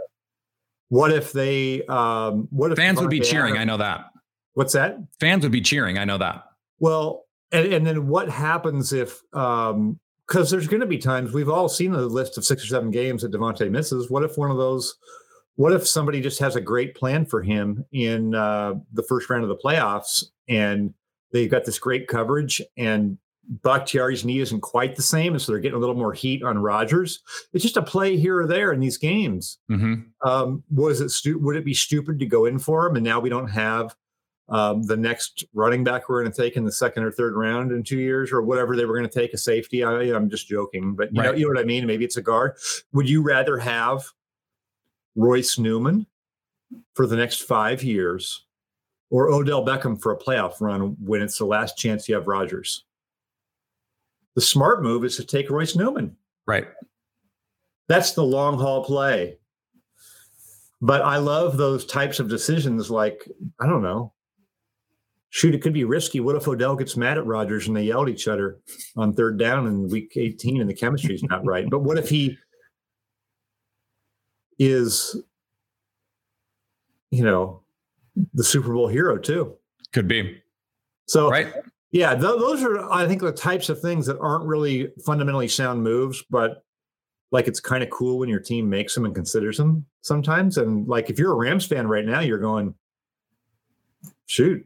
What 0.89 1.11
if 1.11 1.31
they? 1.33 1.83
Um, 1.87 2.47
what 2.51 2.71
if 2.71 2.77
fans 2.77 3.01
would 3.01 3.09
be 3.09 3.19
cheering? 3.19 3.57
I 3.57 3.63
know 3.63 3.77
that. 3.77 4.05
What's 4.53 4.73
that? 4.73 4.97
Fans 5.19 5.43
would 5.43 5.51
be 5.51 5.61
cheering. 5.61 5.97
I 5.97 6.05
know 6.05 6.17
that. 6.17 6.43
Well, 6.79 7.25
and, 7.51 7.73
and 7.73 7.87
then 7.87 8.07
what 8.07 8.29
happens 8.29 8.93
if? 8.93 9.19
Um, 9.33 9.99
because 10.27 10.49
there's 10.49 10.67
going 10.67 10.81
to 10.81 10.87
be 10.87 10.97
times 10.97 11.33
we've 11.33 11.49
all 11.49 11.69
seen 11.69 11.93
a 11.93 12.01
list 12.01 12.37
of 12.37 12.45
six 12.45 12.63
or 12.63 12.67
seven 12.67 12.91
games 12.91 13.21
that 13.21 13.31
Davante 13.31 13.69
misses. 13.69 14.09
What 14.09 14.23
if 14.23 14.37
one 14.37 14.51
of 14.51 14.57
those? 14.57 14.95
What 15.55 15.73
if 15.73 15.87
somebody 15.87 16.19
just 16.19 16.39
has 16.39 16.55
a 16.55 16.61
great 16.61 16.95
plan 16.95 17.25
for 17.25 17.41
him 17.41 17.85
in 17.91 18.35
uh, 18.35 18.73
the 18.91 19.03
first 19.03 19.29
round 19.29 19.43
of 19.43 19.49
the 19.49 19.57
playoffs, 19.57 20.25
and 20.49 20.93
they've 21.31 21.49
got 21.49 21.65
this 21.65 21.79
great 21.79 22.07
coverage, 22.07 22.61
and 22.75 23.17
Bakhtiari's 23.47 24.25
knee 24.25 24.39
isn't 24.39 24.61
quite 24.61 24.95
the 24.95 25.01
same, 25.01 25.33
and 25.33 25.41
so 25.41 25.51
they're 25.51 25.61
getting 25.61 25.77
a 25.77 25.79
little 25.79 25.95
more 25.95 26.13
heat 26.13 26.43
on 26.43 26.57
Rodgers. 26.57 27.21
It's 27.53 27.63
just 27.63 27.77
a 27.77 27.81
play 27.81 28.17
here 28.17 28.39
or 28.39 28.47
there 28.47 28.73
in 28.73 28.79
these 28.79 28.97
games. 28.97 29.59
Mm-hmm. 29.71 30.27
Um, 30.27 30.63
was 30.71 30.99
it 30.99 31.09
stu- 31.09 31.39
would 31.39 31.55
it 31.55 31.63
be 31.65 31.73
stupid 31.73 32.19
to 32.19 32.25
go 32.25 32.45
in 32.45 32.59
for 32.59 32.87
him? 32.87 32.95
And 32.95 33.05
now 33.05 33.19
we 33.19 33.29
don't 33.29 33.47
have 33.47 33.95
um, 34.47 34.83
the 34.83 34.97
next 34.97 35.43
running 35.53 35.83
back 35.83 36.07
we're 36.07 36.21
going 36.21 36.31
to 36.31 36.41
take 36.41 36.55
in 36.55 36.65
the 36.65 36.71
second 36.71 37.03
or 37.03 37.11
third 37.11 37.35
round 37.35 37.71
in 37.71 37.83
two 37.83 37.97
years, 37.97 38.31
or 38.31 38.41
whatever 38.41 38.75
they 38.75 38.85
were 38.85 38.95
going 38.95 39.09
to 39.09 39.19
take 39.19 39.33
a 39.33 39.37
safety. 39.37 39.83
I, 39.83 40.03
am 40.03 40.29
just 40.29 40.47
joking, 40.47 40.93
but 40.93 41.13
you, 41.13 41.21
right. 41.21 41.31
know, 41.31 41.37
you 41.37 41.45
know 41.45 41.53
what 41.53 41.59
I 41.59 41.65
mean. 41.65 41.85
Maybe 41.87 42.05
it's 42.05 42.17
a 42.17 42.21
guard. 42.21 42.57
Would 42.93 43.09
you 43.09 43.23
rather 43.23 43.57
have 43.57 44.03
Royce 45.15 45.57
Newman 45.57 46.05
for 46.93 47.07
the 47.07 47.15
next 47.15 47.43
five 47.43 47.81
years, 47.81 48.45
or 49.09 49.31
Odell 49.31 49.65
Beckham 49.65 49.99
for 49.99 50.11
a 50.11 50.17
playoff 50.17 50.61
run 50.61 50.95
when 51.03 51.21
it's 51.21 51.39
the 51.39 51.45
last 51.45 51.77
chance 51.77 52.07
you 52.07 52.15
have 52.15 52.27
Rodgers? 52.27 52.83
The 54.35 54.41
smart 54.41 54.83
move 54.83 55.05
is 55.05 55.15
to 55.15 55.25
take 55.25 55.49
Royce 55.49 55.75
Newman. 55.75 56.15
Right. 56.45 56.67
That's 57.87 58.11
the 58.11 58.23
long 58.23 58.59
haul 58.59 58.83
play. 58.83 59.37
But 60.81 61.01
I 61.01 61.17
love 61.17 61.57
those 61.57 61.85
types 61.85 62.19
of 62.19 62.29
decisions. 62.29 62.91
Like, 62.91 63.27
I 63.59 63.65
don't 63.65 63.81
know. 63.81 64.13
Shoot, 65.35 65.53
it 65.53 65.61
could 65.61 65.73
be 65.73 65.83
risky. 65.83 66.21
What 66.21 66.37
if 66.37 66.47
Odell 66.47 66.77
gets 66.77 66.95
mad 66.95 67.17
at 67.17 67.25
Rodgers 67.25 67.67
and 67.67 67.75
they 67.75 67.83
yell 67.83 68.03
at 68.03 68.07
each 68.07 68.29
other 68.29 68.57
on 68.95 69.11
third 69.11 69.37
down 69.37 69.67
in 69.67 69.89
week 69.89 70.13
18 70.15 70.61
and 70.61 70.69
the 70.69 70.73
chemistry 70.73 71.13
is 71.13 71.23
not 71.23 71.45
right? 71.45 71.69
But 71.69 71.79
what 71.79 71.97
if 71.97 72.07
he 72.07 72.37
is, 74.57 75.21
you 77.11 77.21
know, 77.21 77.63
the 78.33 78.45
Super 78.45 78.73
Bowl 78.73 78.87
hero 78.87 79.17
too? 79.17 79.57
Could 79.91 80.07
be. 80.07 80.41
So, 81.05 81.29
right. 81.29 81.53
Yeah, 81.91 82.11
th- 82.11 82.21
those 82.21 82.63
are 82.63 82.89
I 82.89 83.05
think 83.05 83.19
the 83.19 83.33
types 83.33 83.67
of 83.67 83.81
things 83.81 84.05
that 84.05 84.17
aren't 84.19 84.45
really 84.45 84.93
fundamentally 85.05 85.49
sound 85.49 85.83
moves, 85.83 86.23
but 86.29 86.63
like 87.33 87.49
it's 87.49 87.59
kind 87.59 87.83
of 87.83 87.89
cool 87.89 88.19
when 88.19 88.29
your 88.29 88.39
team 88.39 88.69
makes 88.69 88.95
them 88.95 89.03
and 89.03 89.13
considers 89.13 89.57
them 89.57 89.85
sometimes. 89.99 90.57
And 90.57 90.87
like 90.87 91.09
if 91.09 91.19
you're 91.19 91.33
a 91.33 91.35
Rams 91.35 91.65
fan 91.65 91.89
right 91.89 92.05
now, 92.05 92.21
you're 92.21 92.39
going, 92.39 92.73
shoot, 94.27 94.65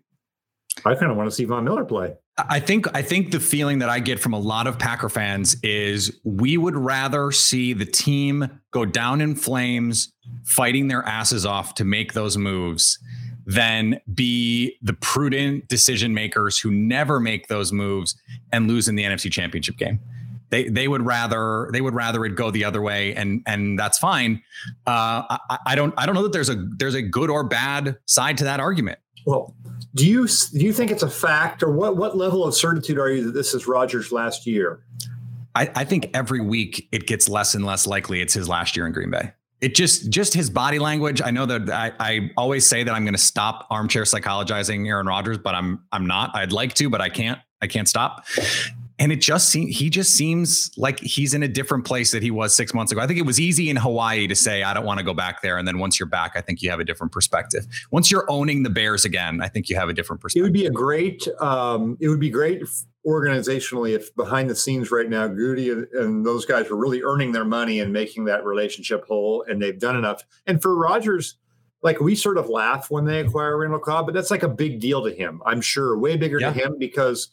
I 0.85 0.95
kind 0.95 1.11
of 1.11 1.17
want 1.17 1.29
to 1.29 1.35
see 1.35 1.45
Von 1.45 1.63
Miller 1.63 1.85
play. 1.85 2.15
I 2.47 2.59
think 2.59 2.85
I 2.95 3.01
think 3.01 3.31
the 3.31 3.39
feeling 3.39 3.79
that 3.79 3.89
I 3.89 3.99
get 3.99 4.19
from 4.19 4.33
a 4.33 4.39
lot 4.39 4.67
of 4.67 4.79
Packer 4.79 5.09
fans 5.09 5.57
is 5.61 6.19
we 6.23 6.57
would 6.57 6.75
rather 6.75 7.31
see 7.31 7.73
the 7.73 7.85
team 7.85 8.61
go 8.71 8.85
down 8.85 9.19
in 9.21 9.35
flames, 9.35 10.13
fighting 10.43 10.87
their 10.87 11.03
asses 11.03 11.45
off 11.45 11.75
to 11.75 11.83
make 11.83 12.13
those 12.13 12.37
moves 12.37 12.97
than 13.45 13.99
be 14.13 14.77
the 14.81 14.93
prudent 14.93 15.67
decision 15.67 16.13
makers 16.13 16.59
who 16.59 16.69
never 16.69 17.19
make 17.19 17.47
those 17.47 17.71
moves 17.71 18.15
and 18.51 18.67
lose 18.67 18.87
in 18.87 18.95
the 18.95 19.03
NFC 19.03 19.31
championship 19.31 19.75
game. 19.75 19.99
They, 20.51 20.67
they 20.67 20.87
would 20.87 21.05
rather 21.05 21.69
they 21.73 21.81
would 21.81 21.93
rather 21.93 22.25
it 22.25 22.35
go 22.35 22.51
the 22.51 22.63
other 22.63 22.81
way 22.81 23.13
and 23.15 23.43
and 23.45 23.77
that's 23.77 23.97
fine. 23.97 24.41
Uh, 24.87 25.37
I, 25.49 25.57
I 25.67 25.75
don't 25.75 25.93
I 25.97 26.05
don't 26.05 26.15
know 26.15 26.23
that 26.23 26.31
there's 26.31 26.49
a 26.49 26.55
there's 26.77 26.95
a 26.95 27.01
good 27.01 27.29
or 27.29 27.43
bad 27.43 27.97
side 28.05 28.37
to 28.39 28.43
that 28.45 28.59
argument. 28.59 28.99
Well, 29.25 29.53
do 29.95 30.07
you 30.07 30.27
do 30.27 30.65
you 30.65 30.73
think 30.73 30.91
it's 30.91 31.03
a 31.03 31.09
fact 31.09 31.63
or 31.63 31.71
what 31.71 31.97
what 31.97 32.15
level 32.17 32.43
of 32.45 32.53
certitude 32.53 32.97
are 32.99 33.09
you 33.09 33.23
that 33.25 33.31
this 33.33 33.53
is 33.53 33.67
Rodgers' 33.67 34.11
last 34.11 34.45
year? 34.45 34.83
I, 35.55 35.71
I 35.75 35.83
think 35.83 36.11
every 36.13 36.41
week 36.41 36.87
it 36.91 37.07
gets 37.07 37.27
less 37.27 37.55
and 37.55 37.65
less 37.65 37.87
likely 37.87 38.21
it's 38.21 38.33
his 38.33 38.47
last 38.47 38.77
year 38.77 38.85
in 38.85 38.93
Green 38.93 39.09
Bay. 39.09 39.33
it 39.61 39.75
just 39.75 40.09
just 40.09 40.33
his 40.33 40.49
body 40.49 40.79
language. 40.79 41.21
I 41.21 41.31
know 41.31 41.45
that 41.45 41.69
I, 41.69 41.91
I 41.99 42.31
always 42.37 42.65
say 42.65 42.83
that 42.83 42.93
I'm 42.93 43.03
going 43.03 43.15
to 43.15 43.19
stop 43.19 43.67
armchair 43.69 44.03
psychologizing 44.03 44.87
Aaron 44.87 45.07
Rodgers, 45.07 45.37
but 45.37 45.55
I'm 45.55 45.81
I'm 45.91 46.05
not. 46.05 46.35
I'd 46.35 46.51
like 46.51 46.73
to, 46.75 46.89
but 46.89 47.01
I 47.01 47.09
can't. 47.09 47.39
I 47.61 47.67
can't 47.67 47.87
stop. 47.87 48.25
And 48.99 49.11
it 49.13 49.21
just 49.21 49.49
seems 49.49 49.77
he 49.77 49.89
just 49.89 50.13
seems 50.13 50.71
like 50.77 50.99
he's 50.99 51.33
in 51.33 51.41
a 51.41 51.47
different 51.47 51.85
place 51.85 52.11
that 52.11 52.21
he 52.21 52.31
was 52.31 52.55
six 52.55 52.73
months 52.73 52.91
ago. 52.91 52.99
I 52.99 53.07
think 53.07 53.17
it 53.17 53.25
was 53.25 53.39
easy 53.39 53.69
in 53.69 53.77
Hawaii 53.77 54.27
to 54.27 54.35
say 54.35 54.61
I 54.61 54.73
don't 54.73 54.85
want 54.85 54.99
to 54.99 55.05
go 55.05 55.13
back 55.13 55.41
there, 55.41 55.57
and 55.57 55.65
then 55.67 55.79
once 55.79 55.99
you're 55.99 56.09
back, 56.09 56.33
I 56.35 56.41
think 56.41 56.61
you 56.61 56.69
have 56.69 56.79
a 56.81 56.83
different 56.85 57.13
perspective. 57.13 57.65
Once 57.91 58.11
you're 58.11 58.25
owning 58.29 58.63
the 58.63 58.69
Bears 58.69 59.05
again, 59.05 59.39
I 59.41 59.47
think 59.47 59.69
you 59.69 59.77
have 59.77 59.87
a 59.89 59.93
different 59.93 60.21
perspective. 60.21 60.41
It 60.41 60.43
would 60.43 60.53
be 60.53 60.65
a 60.65 60.71
great. 60.71 61.27
Um, 61.39 61.97
it 62.01 62.09
would 62.09 62.19
be 62.19 62.29
great 62.29 62.61
organizationally 63.07 63.95
if 63.95 64.13
behind 64.15 64.49
the 64.49 64.55
scenes 64.55 64.91
right 64.91 65.09
now, 65.09 65.27
Goody 65.27 65.69
and, 65.71 65.87
and 65.93 66.25
those 66.25 66.45
guys 66.45 66.69
were 66.69 66.77
really 66.77 67.01
earning 67.01 67.31
their 67.31 67.45
money 67.45 67.79
and 67.79 67.93
making 67.93 68.25
that 68.25 68.43
relationship 68.43 69.05
whole, 69.07 69.43
and 69.47 69.61
they've 69.61 69.79
done 69.79 69.95
enough. 69.95 70.23
And 70.45 70.61
for 70.61 70.75
Rodgers, 70.75 71.35
like 71.81 71.99
we 72.01 72.15
sort 72.15 72.37
of 72.37 72.49
laugh 72.49 72.91
when 72.91 73.05
they 73.05 73.21
acquire 73.21 73.57
Randall 73.57 73.79
Cobb, 73.79 74.05
but 74.05 74.13
that's 74.13 74.31
like 74.31 74.43
a 74.43 74.49
big 74.49 74.79
deal 74.79 75.03
to 75.05 75.11
him. 75.11 75.41
I'm 75.45 75.61
sure, 75.61 75.97
way 75.97 76.17
bigger 76.17 76.39
Yeah. 76.39 76.51
to 76.51 76.59
him 76.59 76.75
because 76.77 77.29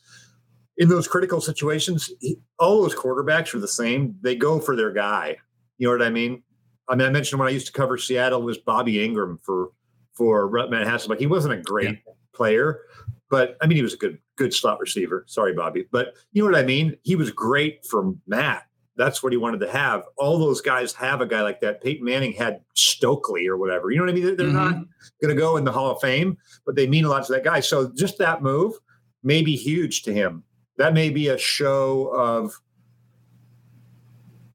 in 0.78 0.88
those 0.88 1.08
critical 1.08 1.40
situations, 1.40 2.10
he, 2.20 2.38
all 2.58 2.82
those 2.82 2.94
quarterbacks 2.94 3.54
are 3.54 3.58
the 3.58 3.68
same. 3.68 4.14
They 4.20 4.36
go 4.36 4.60
for 4.60 4.76
their 4.76 4.92
guy. 4.92 5.36
You 5.78 5.88
know 5.88 5.92
what 5.92 6.06
I 6.06 6.10
mean? 6.10 6.42
I 6.88 6.94
mean, 6.94 7.06
I 7.06 7.10
mentioned 7.10 7.38
when 7.38 7.48
I 7.48 7.52
used 7.52 7.66
to 7.66 7.72
cover 7.72 7.98
Seattle 7.98 8.42
was 8.42 8.58
Bobby 8.58 8.94
Engram 8.94 9.38
for 9.42 9.70
for 10.14 10.48
Matt 10.50 10.86
Hasselbeck. 10.86 11.18
He 11.18 11.26
wasn't 11.26 11.54
a 11.54 11.58
great 11.58 11.98
player, 12.34 12.80
but 13.28 13.56
I 13.60 13.66
mean, 13.66 13.76
he 13.76 13.82
was 13.82 13.94
a 13.94 13.98
good 13.98 14.18
good 14.36 14.54
slot 14.54 14.80
receiver. 14.80 15.24
Sorry, 15.26 15.52
Bobby, 15.52 15.86
but 15.90 16.14
you 16.32 16.42
know 16.42 16.50
what 16.50 16.58
I 16.58 16.64
mean. 16.64 16.96
He 17.02 17.16
was 17.16 17.30
great 17.30 17.84
for 17.84 18.14
Matt. 18.26 18.64
That's 18.96 19.22
what 19.22 19.32
he 19.32 19.36
wanted 19.36 19.60
to 19.60 19.70
have. 19.70 20.04
All 20.16 20.38
those 20.38 20.62
guys 20.62 20.94
have 20.94 21.20
a 21.20 21.26
guy 21.26 21.42
like 21.42 21.60
that. 21.60 21.82
Peyton 21.82 22.04
Manning 22.04 22.32
had 22.32 22.60
Stokley 22.74 23.46
or 23.46 23.58
whatever. 23.58 23.90
You 23.90 23.98
know 23.98 24.04
what 24.04 24.10
I 24.10 24.14
mean? 24.14 24.24
They're, 24.24 24.36
they're 24.36 24.46
not 24.46 24.74
mm-hmm. 24.74 24.82
going 25.20 25.34
to 25.34 25.40
go 25.40 25.58
in 25.58 25.64
the 25.64 25.72
Hall 25.72 25.90
of 25.90 26.00
Fame, 26.00 26.38
but 26.64 26.76
they 26.76 26.86
mean 26.86 27.04
a 27.04 27.10
lot 27.10 27.26
to 27.26 27.32
that 27.32 27.44
guy. 27.44 27.60
So 27.60 27.92
just 27.94 28.16
that 28.18 28.42
move 28.42 28.72
may 29.22 29.42
be 29.42 29.54
huge 29.54 30.02
to 30.04 30.14
him. 30.14 30.44
That 30.78 30.92
may 30.94 31.10
be 31.10 31.28
a 31.28 31.38
show 31.38 32.08
of 32.14 32.60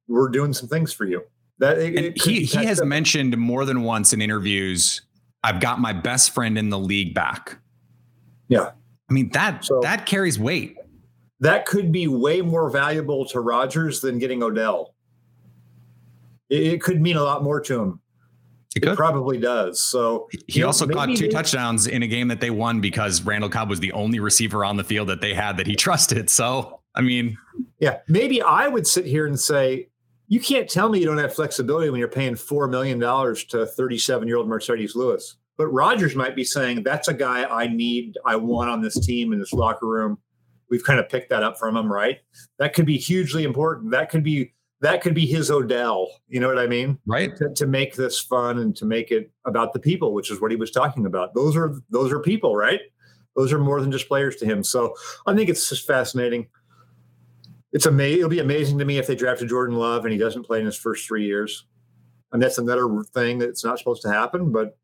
we're 0.08 0.30
doing 0.30 0.54
some 0.54 0.68
things 0.70 0.94
for 0.94 1.06
you. 1.06 1.24
That 1.60 1.78
it, 1.78 1.96
it 1.96 2.22
he 2.22 2.44
he 2.44 2.66
has 2.66 2.84
mentioned 2.84 3.38
more 3.38 3.66
than 3.66 3.84
once 3.84 4.14
in 4.14 4.22
interviews, 4.22 5.02
I've 5.44 5.60
got 5.60 5.80
my 5.80 5.94
best 5.94 6.34
friend 6.34 6.58
in 6.58 6.70
the 6.70 6.80
league 6.80 7.14
back. 7.14 7.58
Yeah. 8.48 8.72
I 9.10 9.14
mean 9.14 9.30
that 9.30 9.66
So- 9.66 9.80
that 9.82 10.06
carries 10.06 10.40
weight. 10.40 10.78
that 11.40 11.66
could 11.66 11.92
be 11.92 12.08
way 12.08 12.42
more 12.42 12.70
valuable 12.70 13.26
to 13.26 13.40
Rodgers 13.40 14.00
than 14.02 14.20
getting 14.20 14.44
Odell. 14.44 14.94
It, 16.50 16.74
it 16.74 16.82
could 16.82 17.02
mean 17.02 17.18
a 17.18 17.24
lot 17.24 17.44
more 17.44 17.60
to 17.62 17.80
him. 17.82 18.00
It 18.76 18.86
It 18.86 18.96
probably 18.96 19.38
does. 19.38 19.82
So 19.82 20.28
He 20.32 20.60
you 20.60 20.62
know, 20.62 20.68
also 20.68 20.88
caught 20.88 21.16
two 21.16 21.30
touchdowns 21.30 21.88
in 21.88 22.04
a 22.04 22.08
game 22.08 22.28
that 22.30 22.40
they 22.40 22.50
won 22.50 22.80
because 22.80 23.22
Randall 23.22 23.50
Cobb 23.50 23.70
was 23.70 23.80
the 23.80 23.92
only 23.92 24.20
receiver 24.20 24.64
on 24.64 24.78
the 24.78 24.84
field 24.84 25.10
that 25.10 25.22
they 25.22 25.34
had 25.34 25.58
that 25.58 25.68
he 25.68 25.76
trusted. 25.88 26.30
So, 26.30 26.82
I 26.96 27.02
mean, 27.02 27.38
Yeah, 27.80 28.00
maybe 28.08 28.42
I 28.42 28.68
would 28.68 28.88
sit 28.88 29.06
here 29.06 29.26
and 29.28 29.40
say, 29.40 29.90
you 30.28 30.40
can't 30.40 30.70
tell 30.70 30.88
me 30.88 31.00
you 31.00 31.06
don't 31.06 31.18
have 31.18 31.34
flexibility 31.34 31.90
when 31.90 32.00
you're 32.00 32.08
paying 32.08 32.36
four 32.36 32.68
million 32.70 33.00
dollars 33.00 33.44
to 33.46 33.66
37 33.66 34.28
year 34.28 34.38
old 34.38 34.48
Marcedes 34.48 34.96
Lewis. 34.96 35.36
But 35.58 35.68
Rodgers 35.68 36.16
might 36.16 36.36
be 36.36 36.46
saying 36.46 36.84
that's 36.84 37.10
a 37.10 37.14
guy 37.14 37.44
I 37.44 37.68
need, 37.68 38.18
I 38.26 38.38
want 38.38 38.70
on 38.70 38.82
this 38.82 38.98
team 39.06 39.34
in 39.34 39.40
this 39.40 39.52
locker 39.52 39.86
room. 39.86 40.18
We've 40.70 40.84
kind 40.84 41.00
of 41.02 41.10
picked 41.10 41.30
that 41.32 41.44
up 41.44 41.60
from 41.60 41.76
him, 41.76 41.92
right? 41.92 42.20
That 42.58 42.74
could 42.74 42.86
be 42.86 42.98
hugely 42.98 43.44
important. 43.44 43.92
That 43.92 44.10
could 44.10 44.24
be 44.24 44.54
that 44.82 45.02
could 45.02 45.16
be 45.16 45.26
his 45.26 45.50
Odell. 45.50 46.10
You 46.28 46.40
know 46.40 46.48
what 46.48 46.60
I 46.60 46.68
mean? 46.68 47.00
right? 47.06 47.36
To, 47.38 47.50
to 47.56 47.68
make 47.68 47.96
this 47.96 48.20
fun 48.20 48.60
and 48.60 48.76
to 48.76 48.86
make 48.86 49.12
it 49.12 49.32
about 49.46 49.74
the 49.74 49.80
people, 49.80 50.14
which 50.14 50.32
is 50.32 50.42
what 50.42 50.52
he 50.52 50.58
was 50.58 50.72
talking 50.72 51.06
about. 51.06 51.34
Those 51.34 51.56
are 51.56 51.76
those 51.90 52.12
are 52.12 52.20
people, 52.20 52.56
right? 52.56 52.82
Those 53.36 53.54
are 53.54 53.60
more 53.60 53.80
than 53.80 53.92
just 53.92 54.08
players 54.08 54.36
to 54.38 54.46
him. 54.46 54.64
So 54.64 54.94
I 55.26 55.34
think 55.34 55.50
it's 55.50 55.70
just 55.70 55.88
fascinating 55.88 56.48
it's 57.72 57.86
amazing. 57.86 58.20
It'll 58.20 58.30
be 58.30 58.40
amazing 58.40 58.78
to 58.80 58.86
me 58.86 58.98
if 58.98 59.08
they 59.08 59.16
drafted 59.16 59.50
Jordan 59.50 59.78
Love 59.78 60.06
and 60.06 60.12
he 60.12 60.18
doesn't 60.18 60.44
play 60.44 60.60
in 60.60 60.66
his 60.66 60.76
first 60.76 61.08
three 61.08 61.26
years. 61.26 61.66
And 62.32 62.42
that's 62.42 62.58
another 62.58 63.04
thing 63.14 63.40
that's 63.40 63.64
not 63.64 63.78
supposed 63.78 64.02
to 64.04 64.10
happen. 64.10 64.52
But 64.52 64.78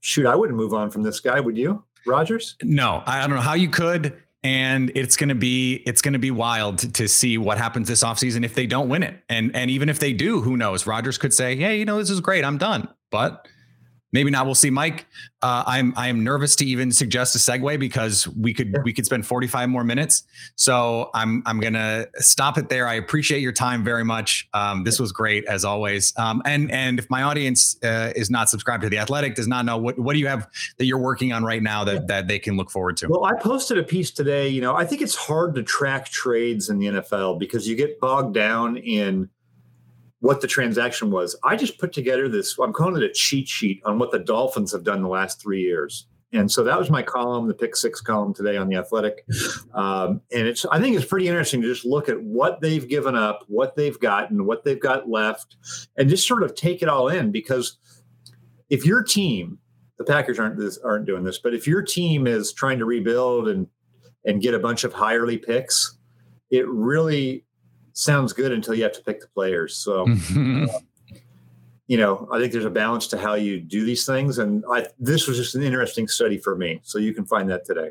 shoot, 0.00 0.26
I 0.26 0.36
wouldn't 0.36 0.56
move 0.56 0.74
on 0.74 0.90
from 0.90 1.02
this 1.02 1.20
guy, 1.20 1.40
would 1.40 1.56
you, 1.56 1.84
Rodgers? 2.06 2.56
No, 2.62 3.02
I 3.06 3.20
don't 3.20 3.36
know 3.36 3.42
how 3.42 3.54
you 3.54 3.68
could. 3.68 4.16
And 4.44 4.92
it's 4.94 5.16
gonna 5.16 5.34
be 5.34 5.82
it's 5.86 6.02
gonna 6.02 6.18
be 6.18 6.30
wild 6.30 6.78
to, 6.78 6.92
to 6.92 7.08
see 7.08 7.38
what 7.38 7.58
happens 7.58 7.88
this 7.88 8.04
offseason 8.04 8.44
if 8.44 8.54
they 8.54 8.66
don't 8.66 8.88
win 8.88 9.02
it. 9.02 9.20
And 9.28 9.56
and 9.56 9.70
even 9.70 9.88
if 9.88 9.98
they 9.98 10.12
do, 10.12 10.42
who 10.42 10.56
knows? 10.56 10.86
Rodgers 10.86 11.18
could 11.18 11.32
say, 11.32 11.56
Hey, 11.56 11.78
you 11.78 11.86
know, 11.86 11.98
this 11.98 12.10
is 12.10 12.20
great, 12.20 12.44
I'm 12.44 12.58
done. 12.58 12.88
But 13.10 13.48
maybe 14.14 14.30
not. 14.30 14.46
We'll 14.46 14.54
see. 14.54 14.70
Mike, 14.70 15.06
uh, 15.42 15.64
I'm 15.66 15.92
I 15.96 16.08
am 16.08 16.24
nervous 16.24 16.56
to 16.56 16.64
even 16.64 16.90
suggest 16.92 17.34
a 17.34 17.38
segue 17.38 17.78
because 17.78 18.26
we 18.28 18.54
could 18.54 18.74
we 18.84 18.94
could 18.94 19.04
spend 19.04 19.26
45 19.26 19.68
more 19.68 19.84
minutes. 19.84 20.22
So 20.54 21.10
I'm 21.12 21.42
I'm 21.44 21.60
gonna 21.60 22.06
stop 22.16 22.56
it 22.56 22.70
there. 22.70 22.86
I 22.86 22.94
appreciate 22.94 23.40
your 23.40 23.52
time 23.52 23.84
very 23.84 24.04
much. 24.04 24.48
Um, 24.54 24.84
this 24.84 24.98
was 24.98 25.12
great 25.12 25.44
as 25.46 25.64
always. 25.64 26.14
Um, 26.16 26.40
and 26.46 26.70
and 26.70 26.98
if 26.98 27.10
my 27.10 27.24
audience 27.24 27.76
uh, 27.82 28.12
is 28.16 28.30
not 28.30 28.48
subscribed 28.48 28.84
to 28.84 28.88
the 28.88 28.98
Athletic, 28.98 29.34
does 29.34 29.48
not 29.48 29.66
know 29.66 29.76
what 29.76 29.98
what 29.98 30.14
do 30.14 30.20
you 30.20 30.28
have 30.28 30.48
that 30.78 30.86
you're 30.86 30.98
working 30.98 31.32
on 31.32 31.44
right 31.44 31.62
now 31.62 31.84
that 31.84 32.06
that 32.06 32.28
they 32.28 32.38
can 32.38 32.56
look 32.56 32.70
forward 32.70 32.96
to. 32.98 33.08
Well, 33.08 33.24
I 33.24 33.34
posted 33.34 33.76
a 33.76 33.82
piece 33.82 34.12
today. 34.12 34.48
You 34.48 34.62
know, 34.62 34.74
I 34.74 34.86
think 34.86 35.02
it's 35.02 35.16
hard 35.16 35.56
to 35.56 35.62
track 35.62 36.08
trades 36.08 36.70
in 36.70 36.78
the 36.78 36.86
NFL 36.86 37.38
because 37.38 37.68
you 37.68 37.74
get 37.74 37.98
bogged 38.00 38.32
down 38.32 38.76
in 38.76 39.28
what 40.24 40.40
the 40.40 40.46
transaction 40.46 41.10
was. 41.10 41.36
I 41.44 41.54
just 41.54 41.78
put 41.78 41.92
together 41.92 42.30
this, 42.30 42.56
I'm 42.58 42.72
calling 42.72 42.96
it 42.96 43.02
a 43.02 43.12
cheat 43.12 43.46
sheet 43.46 43.82
on 43.84 43.98
what 43.98 44.10
the 44.10 44.18
Dolphins 44.18 44.72
have 44.72 44.82
done 44.82 45.02
the 45.02 45.08
last 45.08 45.38
three 45.38 45.60
years. 45.60 46.06
And 46.32 46.50
so 46.50 46.64
that 46.64 46.78
was 46.78 46.88
my 46.88 47.02
column, 47.02 47.46
the 47.46 47.52
pick 47.52 47.76
six 47.76 48.00
column 48.00 48.32
today 48.32 48.56
on 48.56 48.68
the 48.68 48.76
Athletic. 48.76 49.26
Um, 49.74 50.22
and 50.32 50.48
it's, 50.48 50.64
I 50.64 50.80
think 50.80 50.96
it's 50.96 51.04
pretty 51.04 51.28
interesting 51.28 51.60
to 51.60 51.68
just 51.68 51.84
look 51.84 52.08
at 52.08 52.22
what 52.22 52.62
they've 52.62 52.88
given 52.88 53.14
up, 53.14 53.44
what 53.48 53.76
they've 53.76 54.00
gotten, 54.00 54.46
what 54.46 54.64
they've 54.64 54.80
got 54.80 55.10
left, 55.10 55.58
and 55.98 56.08
just 56.08 56.26
sort 56.26 56.42
of 56.42 56.54
take 56.54 56.80
it 56.80 56.88
all 56.88 57.08
in. 57.08 57.30
Because 57.30 57.76
if 58.70 58.86
your 58.86 59.02
team, 59.02 59.58
the 59.98 60.04
Packers 60.04 60.38
aren't 60.38 60.56
this, 60.56 60.78
aren't 60.78 61.04
doing 61.04 61.24
this, 61.24 61.38
but 61.38 61.52
if 61.52 61.66
your 61.66 61.82
team 61.82 62.26
is 62.26 62.50
trying 62.50 62.78
to 62.78 62.86
rebuild 62.86 63.46
and 63.46 63.66
and 64.24 64.40
get 64.40 64.54
a 64.54 64.58
bunch 64.58 64.84
of 64.84 64.94
hirely 64.94 65.36
picks, 65.36 65.98
it 66.50 66.66
really 66.66 67.44
sounds 67.94 68.32
good 68.32 68.52
until 68.52 68.74
you 68.74 68.82
have 68.82 68.92
to 68.92 69.02
pick 69.02 69.20
the 69.20 69.28
players. 69.28 69.76
So 69.76 70.06
uh, 70.36 70.66
you 71.86 71.98
know, 71.98 72.28
I 72.32 72.38
think 72.38 72.52
there's 72.52 72.64
a 72.64 72.70
balance 72.70 73.06
to 73.08 73.18
how 73.18 73.34
you 73.34 73.60
do 73.60 73.84
these 73.84 74.06
things, 74.06 74.38
and 74.38 74.64
I 74.70 74.86
this 74.98 75.26
was 75.26 75.38
just 75.38 75.54
an 75.54 75.62
interesting 75.62 76.08
study 76.08 76.38
for 76.38 76.54
me. 76.54 76.80
So 76.82 76.98
you 76.98 77.14
can 77.14 77.24
find 77.24 77.48
that 77.50 77.64
today. 77.64 77.90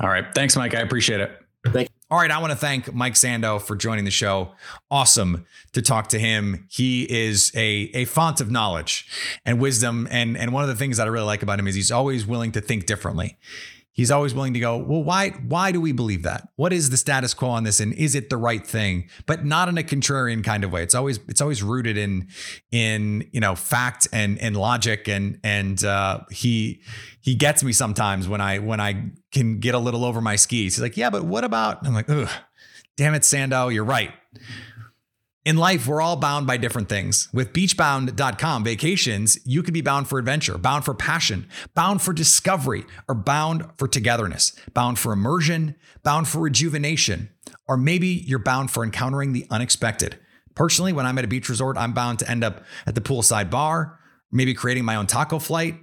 All 0.00 0.08
right. 0.08 0.26
Thanks, 0.34 0.56
Mike. 0.56 0.74
I 0.74 0.80
appreciate 0.80 1.20
it. 1.20 1.42
Thank 1.72 1.88
All 2.10 2.18
right. 2.18 2.30
I 2.30 2.38
want 2.38 2.52
to 2.52 2.56
thank 2.56 2.92
Mike 2.94 3.14
Sando 3.14 3.60
for 3.60 3.76
joining 3.76 4.04
the 4.04 4.10
show. 4.10 4.52
Awesome 4.90 5.46
to 5.72 5.82
talk 5.82 6.08
to 6.08 6.18
him. 6.18 6.66
He 6.70 7.04
is 7.10 7.50
a, 7.54 7.90
a 7.94 8.04
font 8.04 8.40
of 8.40 8.50
knowledge 8.50 9.08
and 9.44 9.60
wisdom. 9.60 10.06
And, 10.10 10.36
and 10.36 10.52
one 10.52 10.62
of 10.62 10.68
the 10.68 10.76
things 10.76 10.98
that 10.98 11.06
I 11.06 11.10
really 11.10 11.26
like 11.26 11.42
about 11.42 11.58
him 11.58 11.66
is 11.66 11.74
he's 11.74 11.90
always 11.90 12.26
willing 12.26 12.52
to 12.52 12.60
think 12.60 12.86
differently. 12.86 13.36
He's 13.96 14.10
always 14.10 14.34
willing 14.34 14.52
to 14.52 14.60
go, 14.60 14.76
well, 14.76 15.02
why 15.02 15.30
why 15.30 15.72
do 15.72 15.80
we 15.80 15.92
believe 15.92 16.22
that? 16.24 16.50
What 16.56 16.70
is 16.74 16.90
the 16.90 16.98
status 16.98 17.32
quo 17.32 17.48
on 17.48 17.64
this, 17.64 17.80
and 17.80 17.94
is 17.94 18.14
it 18.14 18.28
the 18.28 18.36
right 18.36 18.64
thing? 18.64 19.08
But 19.24 19.46
not 19.46 19.70
in 19.70 19.78
a 19.78 19.82
contrarian 19.82 20.44
kind 20.44 20.64
of 20.64 20.70
way. 20.70 20.82
It's 20.82 20.94
always 20.94 21.18
it's 21.28 21.40
always 21.40 21.62
rooted 21.62 21.96
in 21.96 22.28
in 22.70 23.26
you 23.32 23.40
know 23.40 23.54
fact 23.54 24.06
and 24.12 24.38
and 24.38 24.54
logic, 24.54 25.08
and 25.08 25.40
and 25.42 25.82
uh, 25.82 26.20
he 26.30 26.82
he 27.22 27.34
gets 27.34 27.64
me 27.64 27.72
sometimes 27.72 28.28
when 28.28 28.42
I 28.42 28.58
when 28.58 28.80
I 28.80 29.12
can 29.32 29.60
get 29.60 29.74
a 29.74 29.78
little 29.78 30.04
over 30.04 30.20
my 30.20 30.36
skis. 30.36 30.76
He's 30.76 30.82
like, 30.82 30.98
yeah, 30.98 31.08
but 31.08 31.24
what 31.24 31.44
about? 31.44 31.86
I'm 31.86 31.94
like, 31.94 32.10
ugh, 32.10 32.28
damn 32.98 33.14
it, 33.14 33.22
Sando, 33.22 33.72
you're 33.72 33.82
right. 33.82 34.12
In 35.46 35.56
life, 35.56 35.86
we're 35.86 36.02
all 36.02 36.16
bound 36.16 36.44
by 36.44 36.56
different 36.56 36.88
things. 36.88 37.28
With 37.32 37.52
beachbound.com 37.52 38.64
vacations, 38.64 39.38
you 39.44 39.62
could 39.62 39.74
be 39.74 39.80
bound 39.80 40.08
for 40.08 40.18
adventure, 40.18 40.58
bound 40.58 40.84
for 40.84 40.92
passion, 40.92 41.48
bound 41.72 42.02
for 42.02 42.12
discovery, 42.12 42.84
or 43.06 43.14
bound 43.14 43.64
for 43.78 43.86
togetherness, 43.86 44.58
bound 44.74 44.98
for 44.98 45.12
immersion, 45.12 45.76
bound 46.02 46.26
for 46.26 46.40
rejuvenation, 46.40 47.30
or 47.68 47.76
maybe 47.76 48.08
you're 48.08 48.40
bound 48.40 48.72
for 48.72 48.82
encountering 48.82 49.34
the 49.34 49.46
unexpected. 49.48 50.18
Personally, 50.56 50.92
when 50.92 51.06
I'm 51.06 51.16
at 51.16 51.24
a 51.24 51.28
beach 51.28 51.48
resort, 51.48 51.78
I'm 51.78 51.92
bound 51.92 52.18
to 52.18 52.28
end 52.28 52.42
up 52.42 52.64
at 52.84 52.96
the 52.96 53.00
poolside 53.00 53.48
bar, 53.48 54.00
maybe 54.32 54.52
creating 54.52 54.84
my 54.84 54.96
own 54.96 55.06
taco 55.06 55.38
flight, 55.38 55.76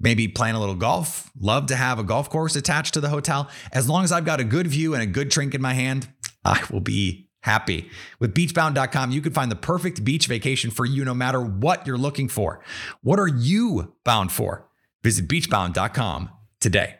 maybe 0.00 0.28
playing 0.28 0.54
a 0.54 0.60
little 0.60 0.74
golf. 0.74 1.30
Love 1.40 1.64
to 1.68 1.76
have 1.76 1.98
a 1.98 2.04
golf 2.04 2.28
course 2.28 2.56
attached 2.56 2.92
to 2.92 3.00
the 3.00 3.08
hotel. 3.08 3.48
As 3.72 3.88
long 3.88 4.04
as 4.04 4.12
I've 4.12 4.26
got 4.26 4.38
a 4.38 4.44
good 4.44 4.66
view 4.66 4.92
and 4.92 5.02
a 5.02 5.06
good 5.06 5.30
drink 5.30 5.54
in 5.54 5.62
my 5.62 5.72
hand, 5.72 6.08
I 6.44 6.62
will 6.70 6.80
be 6.80 7.30
happy. 7.42 7.90
With 8.18 8.34
beachbound.com, 8.34 9.10
you 9.12 9.20
can 9.20 9.32
find 9.32 9.50
the 9.50 9.56
perfect 9.56 10.04
beach 10.04 10.26
vacation 10.26 10.70
for 10.70 10.84
you 10.84 11.04
no 11.04 11.14
matter 11.14 11.40
what 11.40 11.86
you're 11.86 11.98
looking 11.98 12.28
for. 12.28 12.60
What 13.02 13.18
are 13.18 13.28
you 13.28 13.94
bound 14.04 14.32
for? 14.32 14.68
Visit 15.02 15.28
beachbound.com 15.28 16.30
today. 16.60 16.96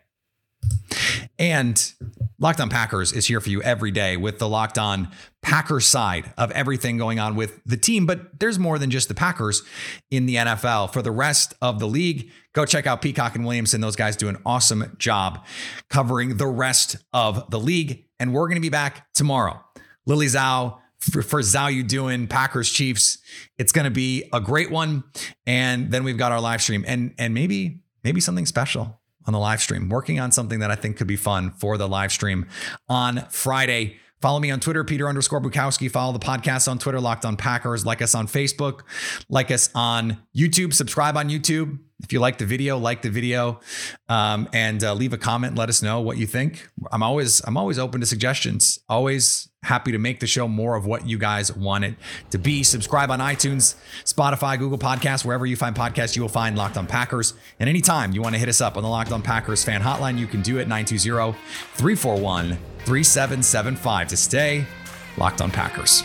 And 1.38 1.92
Locked 2.38 2.60
On 2.60 2.68
Packers 2.68 3.12
is 3.12 3.26
here 3.26 3.40
for 3.40 3.50
you 3.50 3.62
every 3.62 3.90
day 3.90 4.16
with 4.16 4.38
the 4.38 4.48
Locked 4.48 4.78
On 4.78 5.08
Packers 5.40 5.86
side 5.86 6.32
of 6.38 6.50
everything 6.52 6.98
going 6.98 7.18
on 7.18 7.34
with 7.34 7.60
the 7.64 7.76
team. 7.76 8.06
But 8.06 8.38
there's 8.38 8.58
more 8.58 8.78
than 8.78 8.90
just 8.90 9.08
the 9.08 9.14
Packers 9.14 9.62
in 10.10 10.26
the 10.26 10.36
NFL. 10.36 10.92
For 10.92 11.02
the 11.02 11.10
rest 11.10 11.54
of 11.60 11.78
the 11.78 11.88
league, 11.88 12.30
go 12.52 12.64
check 12.64 12.86
out 12.86 13.02
Peacock 13.02 13.34
and 13.34 13.44
Williamson. 13.44 13.80
Those 13.80 13.96
guys 13.96 14.16
do 14.16 14.28
an 14.28 14.38
awesome 14.46 14.94
job 14.98 15.44
covering 15.88 16.36
the 16.36 16.46
rest 16.46 16.96
of 17.12 17.50
the 17.50 17.58
league. 17.58 18.04
And 18.20 18.32
we're 18.32 18.46
going 18.46 18.56
to 18.56 18.60
be 18.60 18.68
back 18.68 19.12
tomorrow. 19.14 19.64
Lily 20.06 20.26
Zhao 20.26 20.78
for, 20.98 21.22
for 21.22 21.40
Zhao 21.40 21.72
you 21.72 21.82
doing 21.82 22.26
Packers 22.26 22.70
Chiefs. 22.70 23.18
It's 23.58 23.72
going 23.72 23.84
to 23.84 23.90
be 23.90 24.28
a 24.32 24.40
great 24.40 24.70
one. 24.70 25.04
And 25.46 25.90
then 25.90 26.04
we've 26.04 26.18
got 26.18 26.32
our 26.32 26.40
live 26.40 26.62
stream 26.62 26.84
and 26.86 27.14
and 27.18 27.34
maybe 27.34 27.80
maybe 28.04 28.20
something 28.20 28.46
special 28.46 29.00
on 29.26 29.32
the 29.32 29.38
live 29.38 29.60
stream. 29.60 29.88
Working 29.88 30.20
on 30.20 30.32
something 30.32 30.60
that 30.60 30.70
I 30.70 30.74
think 30.74 30.96
could 30.96 31.06
be 31.06 31.16
fun 31.16 31.52
for 31.52 31.76
the 31.76 31.88
live 31.88 32.12
stream 32.12 32.46
on 32.88 33.26
Friday. 33.30 33.96
Follow 34.20 34.38
me 34.38 34.52
on 34.52 34.60
Twitter, 34.60 34.84
Peter 34.84 35.08
underscore 35.08 35.40
Bukowski. 35.40 35.90
Follow 35.90 36.12
the 36.12 36.20
podcast 36.20 36.68
on 36.70 36.78
Twitter, 36.78 37.00
Locked 37.00 37.24
on 37.24 37.36
Packers. 37.36 37.84
Like 37.84 38.00
us 38.00 38.14
on 38.14 38.28
Facebook. 38.28 38.82
Like 39.28 39.50
us 39.50 39.68
on 39.74 40.18
YouTube. 40.36 40.72
Subscribe 40.72 41.16
on 41.16 41.28
YouTube. 41.28 41.80
If 42.04 42.12
you 42.12 42.20
like 42.20 42.38
the 42.38 42.46
video, 42.46 42.78
like 42.78 43.02
the 43.02 43.10
video, 43.10 43.60
um, 44.08 44.48
and 44.52 44.82
uh, 44.82 44.94
leave 44.94 45.12
a 45.12 45.18
comment. 45.18 45.56
Let 45.56 45.68
us 45.68 45.82
know 45.82 46.00
what 46.00 46.18
you 46.18 46.26
think. 46.26 46.68
I'm 46.92 47.02
always 47.02 47.40
I'm 47.44 47.56
always 47.56 47.80
open 47.80 48.00
to 48.00 48.06
suggestions. 48.06 48.78
Always 48.88 49.48
happy 49.62 49.92
to 49.92 49.98
make 49.98 50.18
the 50.18 50.26
show 50.26 50.48
more 50.48 50.74
of 50.74 50.86
what 50.86 51.06
you 51.06 51.16
guys 51.16 51.54
want 51.54 51.84
it 51.84 51.94
to 52.30 52.38
be. 52.38 52.62
Subscribe 52.64 53.10
on 53.10 53.20
iTunes, 53.20 53.76
Spotify, 54.04 54.58
Google 54.58 54.78
Podcasts, 54.78 55.24
wherever 55.24 55.46
you 55.46 55.56
find 55.56 55.76
podcasts, 55.76 56.16
you 56.16 56.22
will 56.22 56.28
find 56.28 56.56
Locked 56.56 56.76
On 56.76 56.86
Packers. 56.86 57.34
And 57.60 57.68
anytime 57.68 58.12
you 58.12 58.20
want 58.22 58.34
to 58.34 58.38
hit 58.40 58.48
us 58.48 58.60
up 58.60 58.76
on 58.76 58.82
the 58.82 58.88
Locked 58.88 59.12
On 59.12 59.22
Packers 59.22 59.64
fan 59.64 59.80
hotline, 59.80 60.18
you 60.18 60.26
can 60.26 60.42
do 60.42 60.58
it 60.58 60.66
920 60.68 61.38
341 61.74 62.58
3775 62.84 64.08
to 64.08 64.16
stay 64.16 64.66
locked 65.16 65.40
on 65.40 65.50
Packers. 65.50 66.02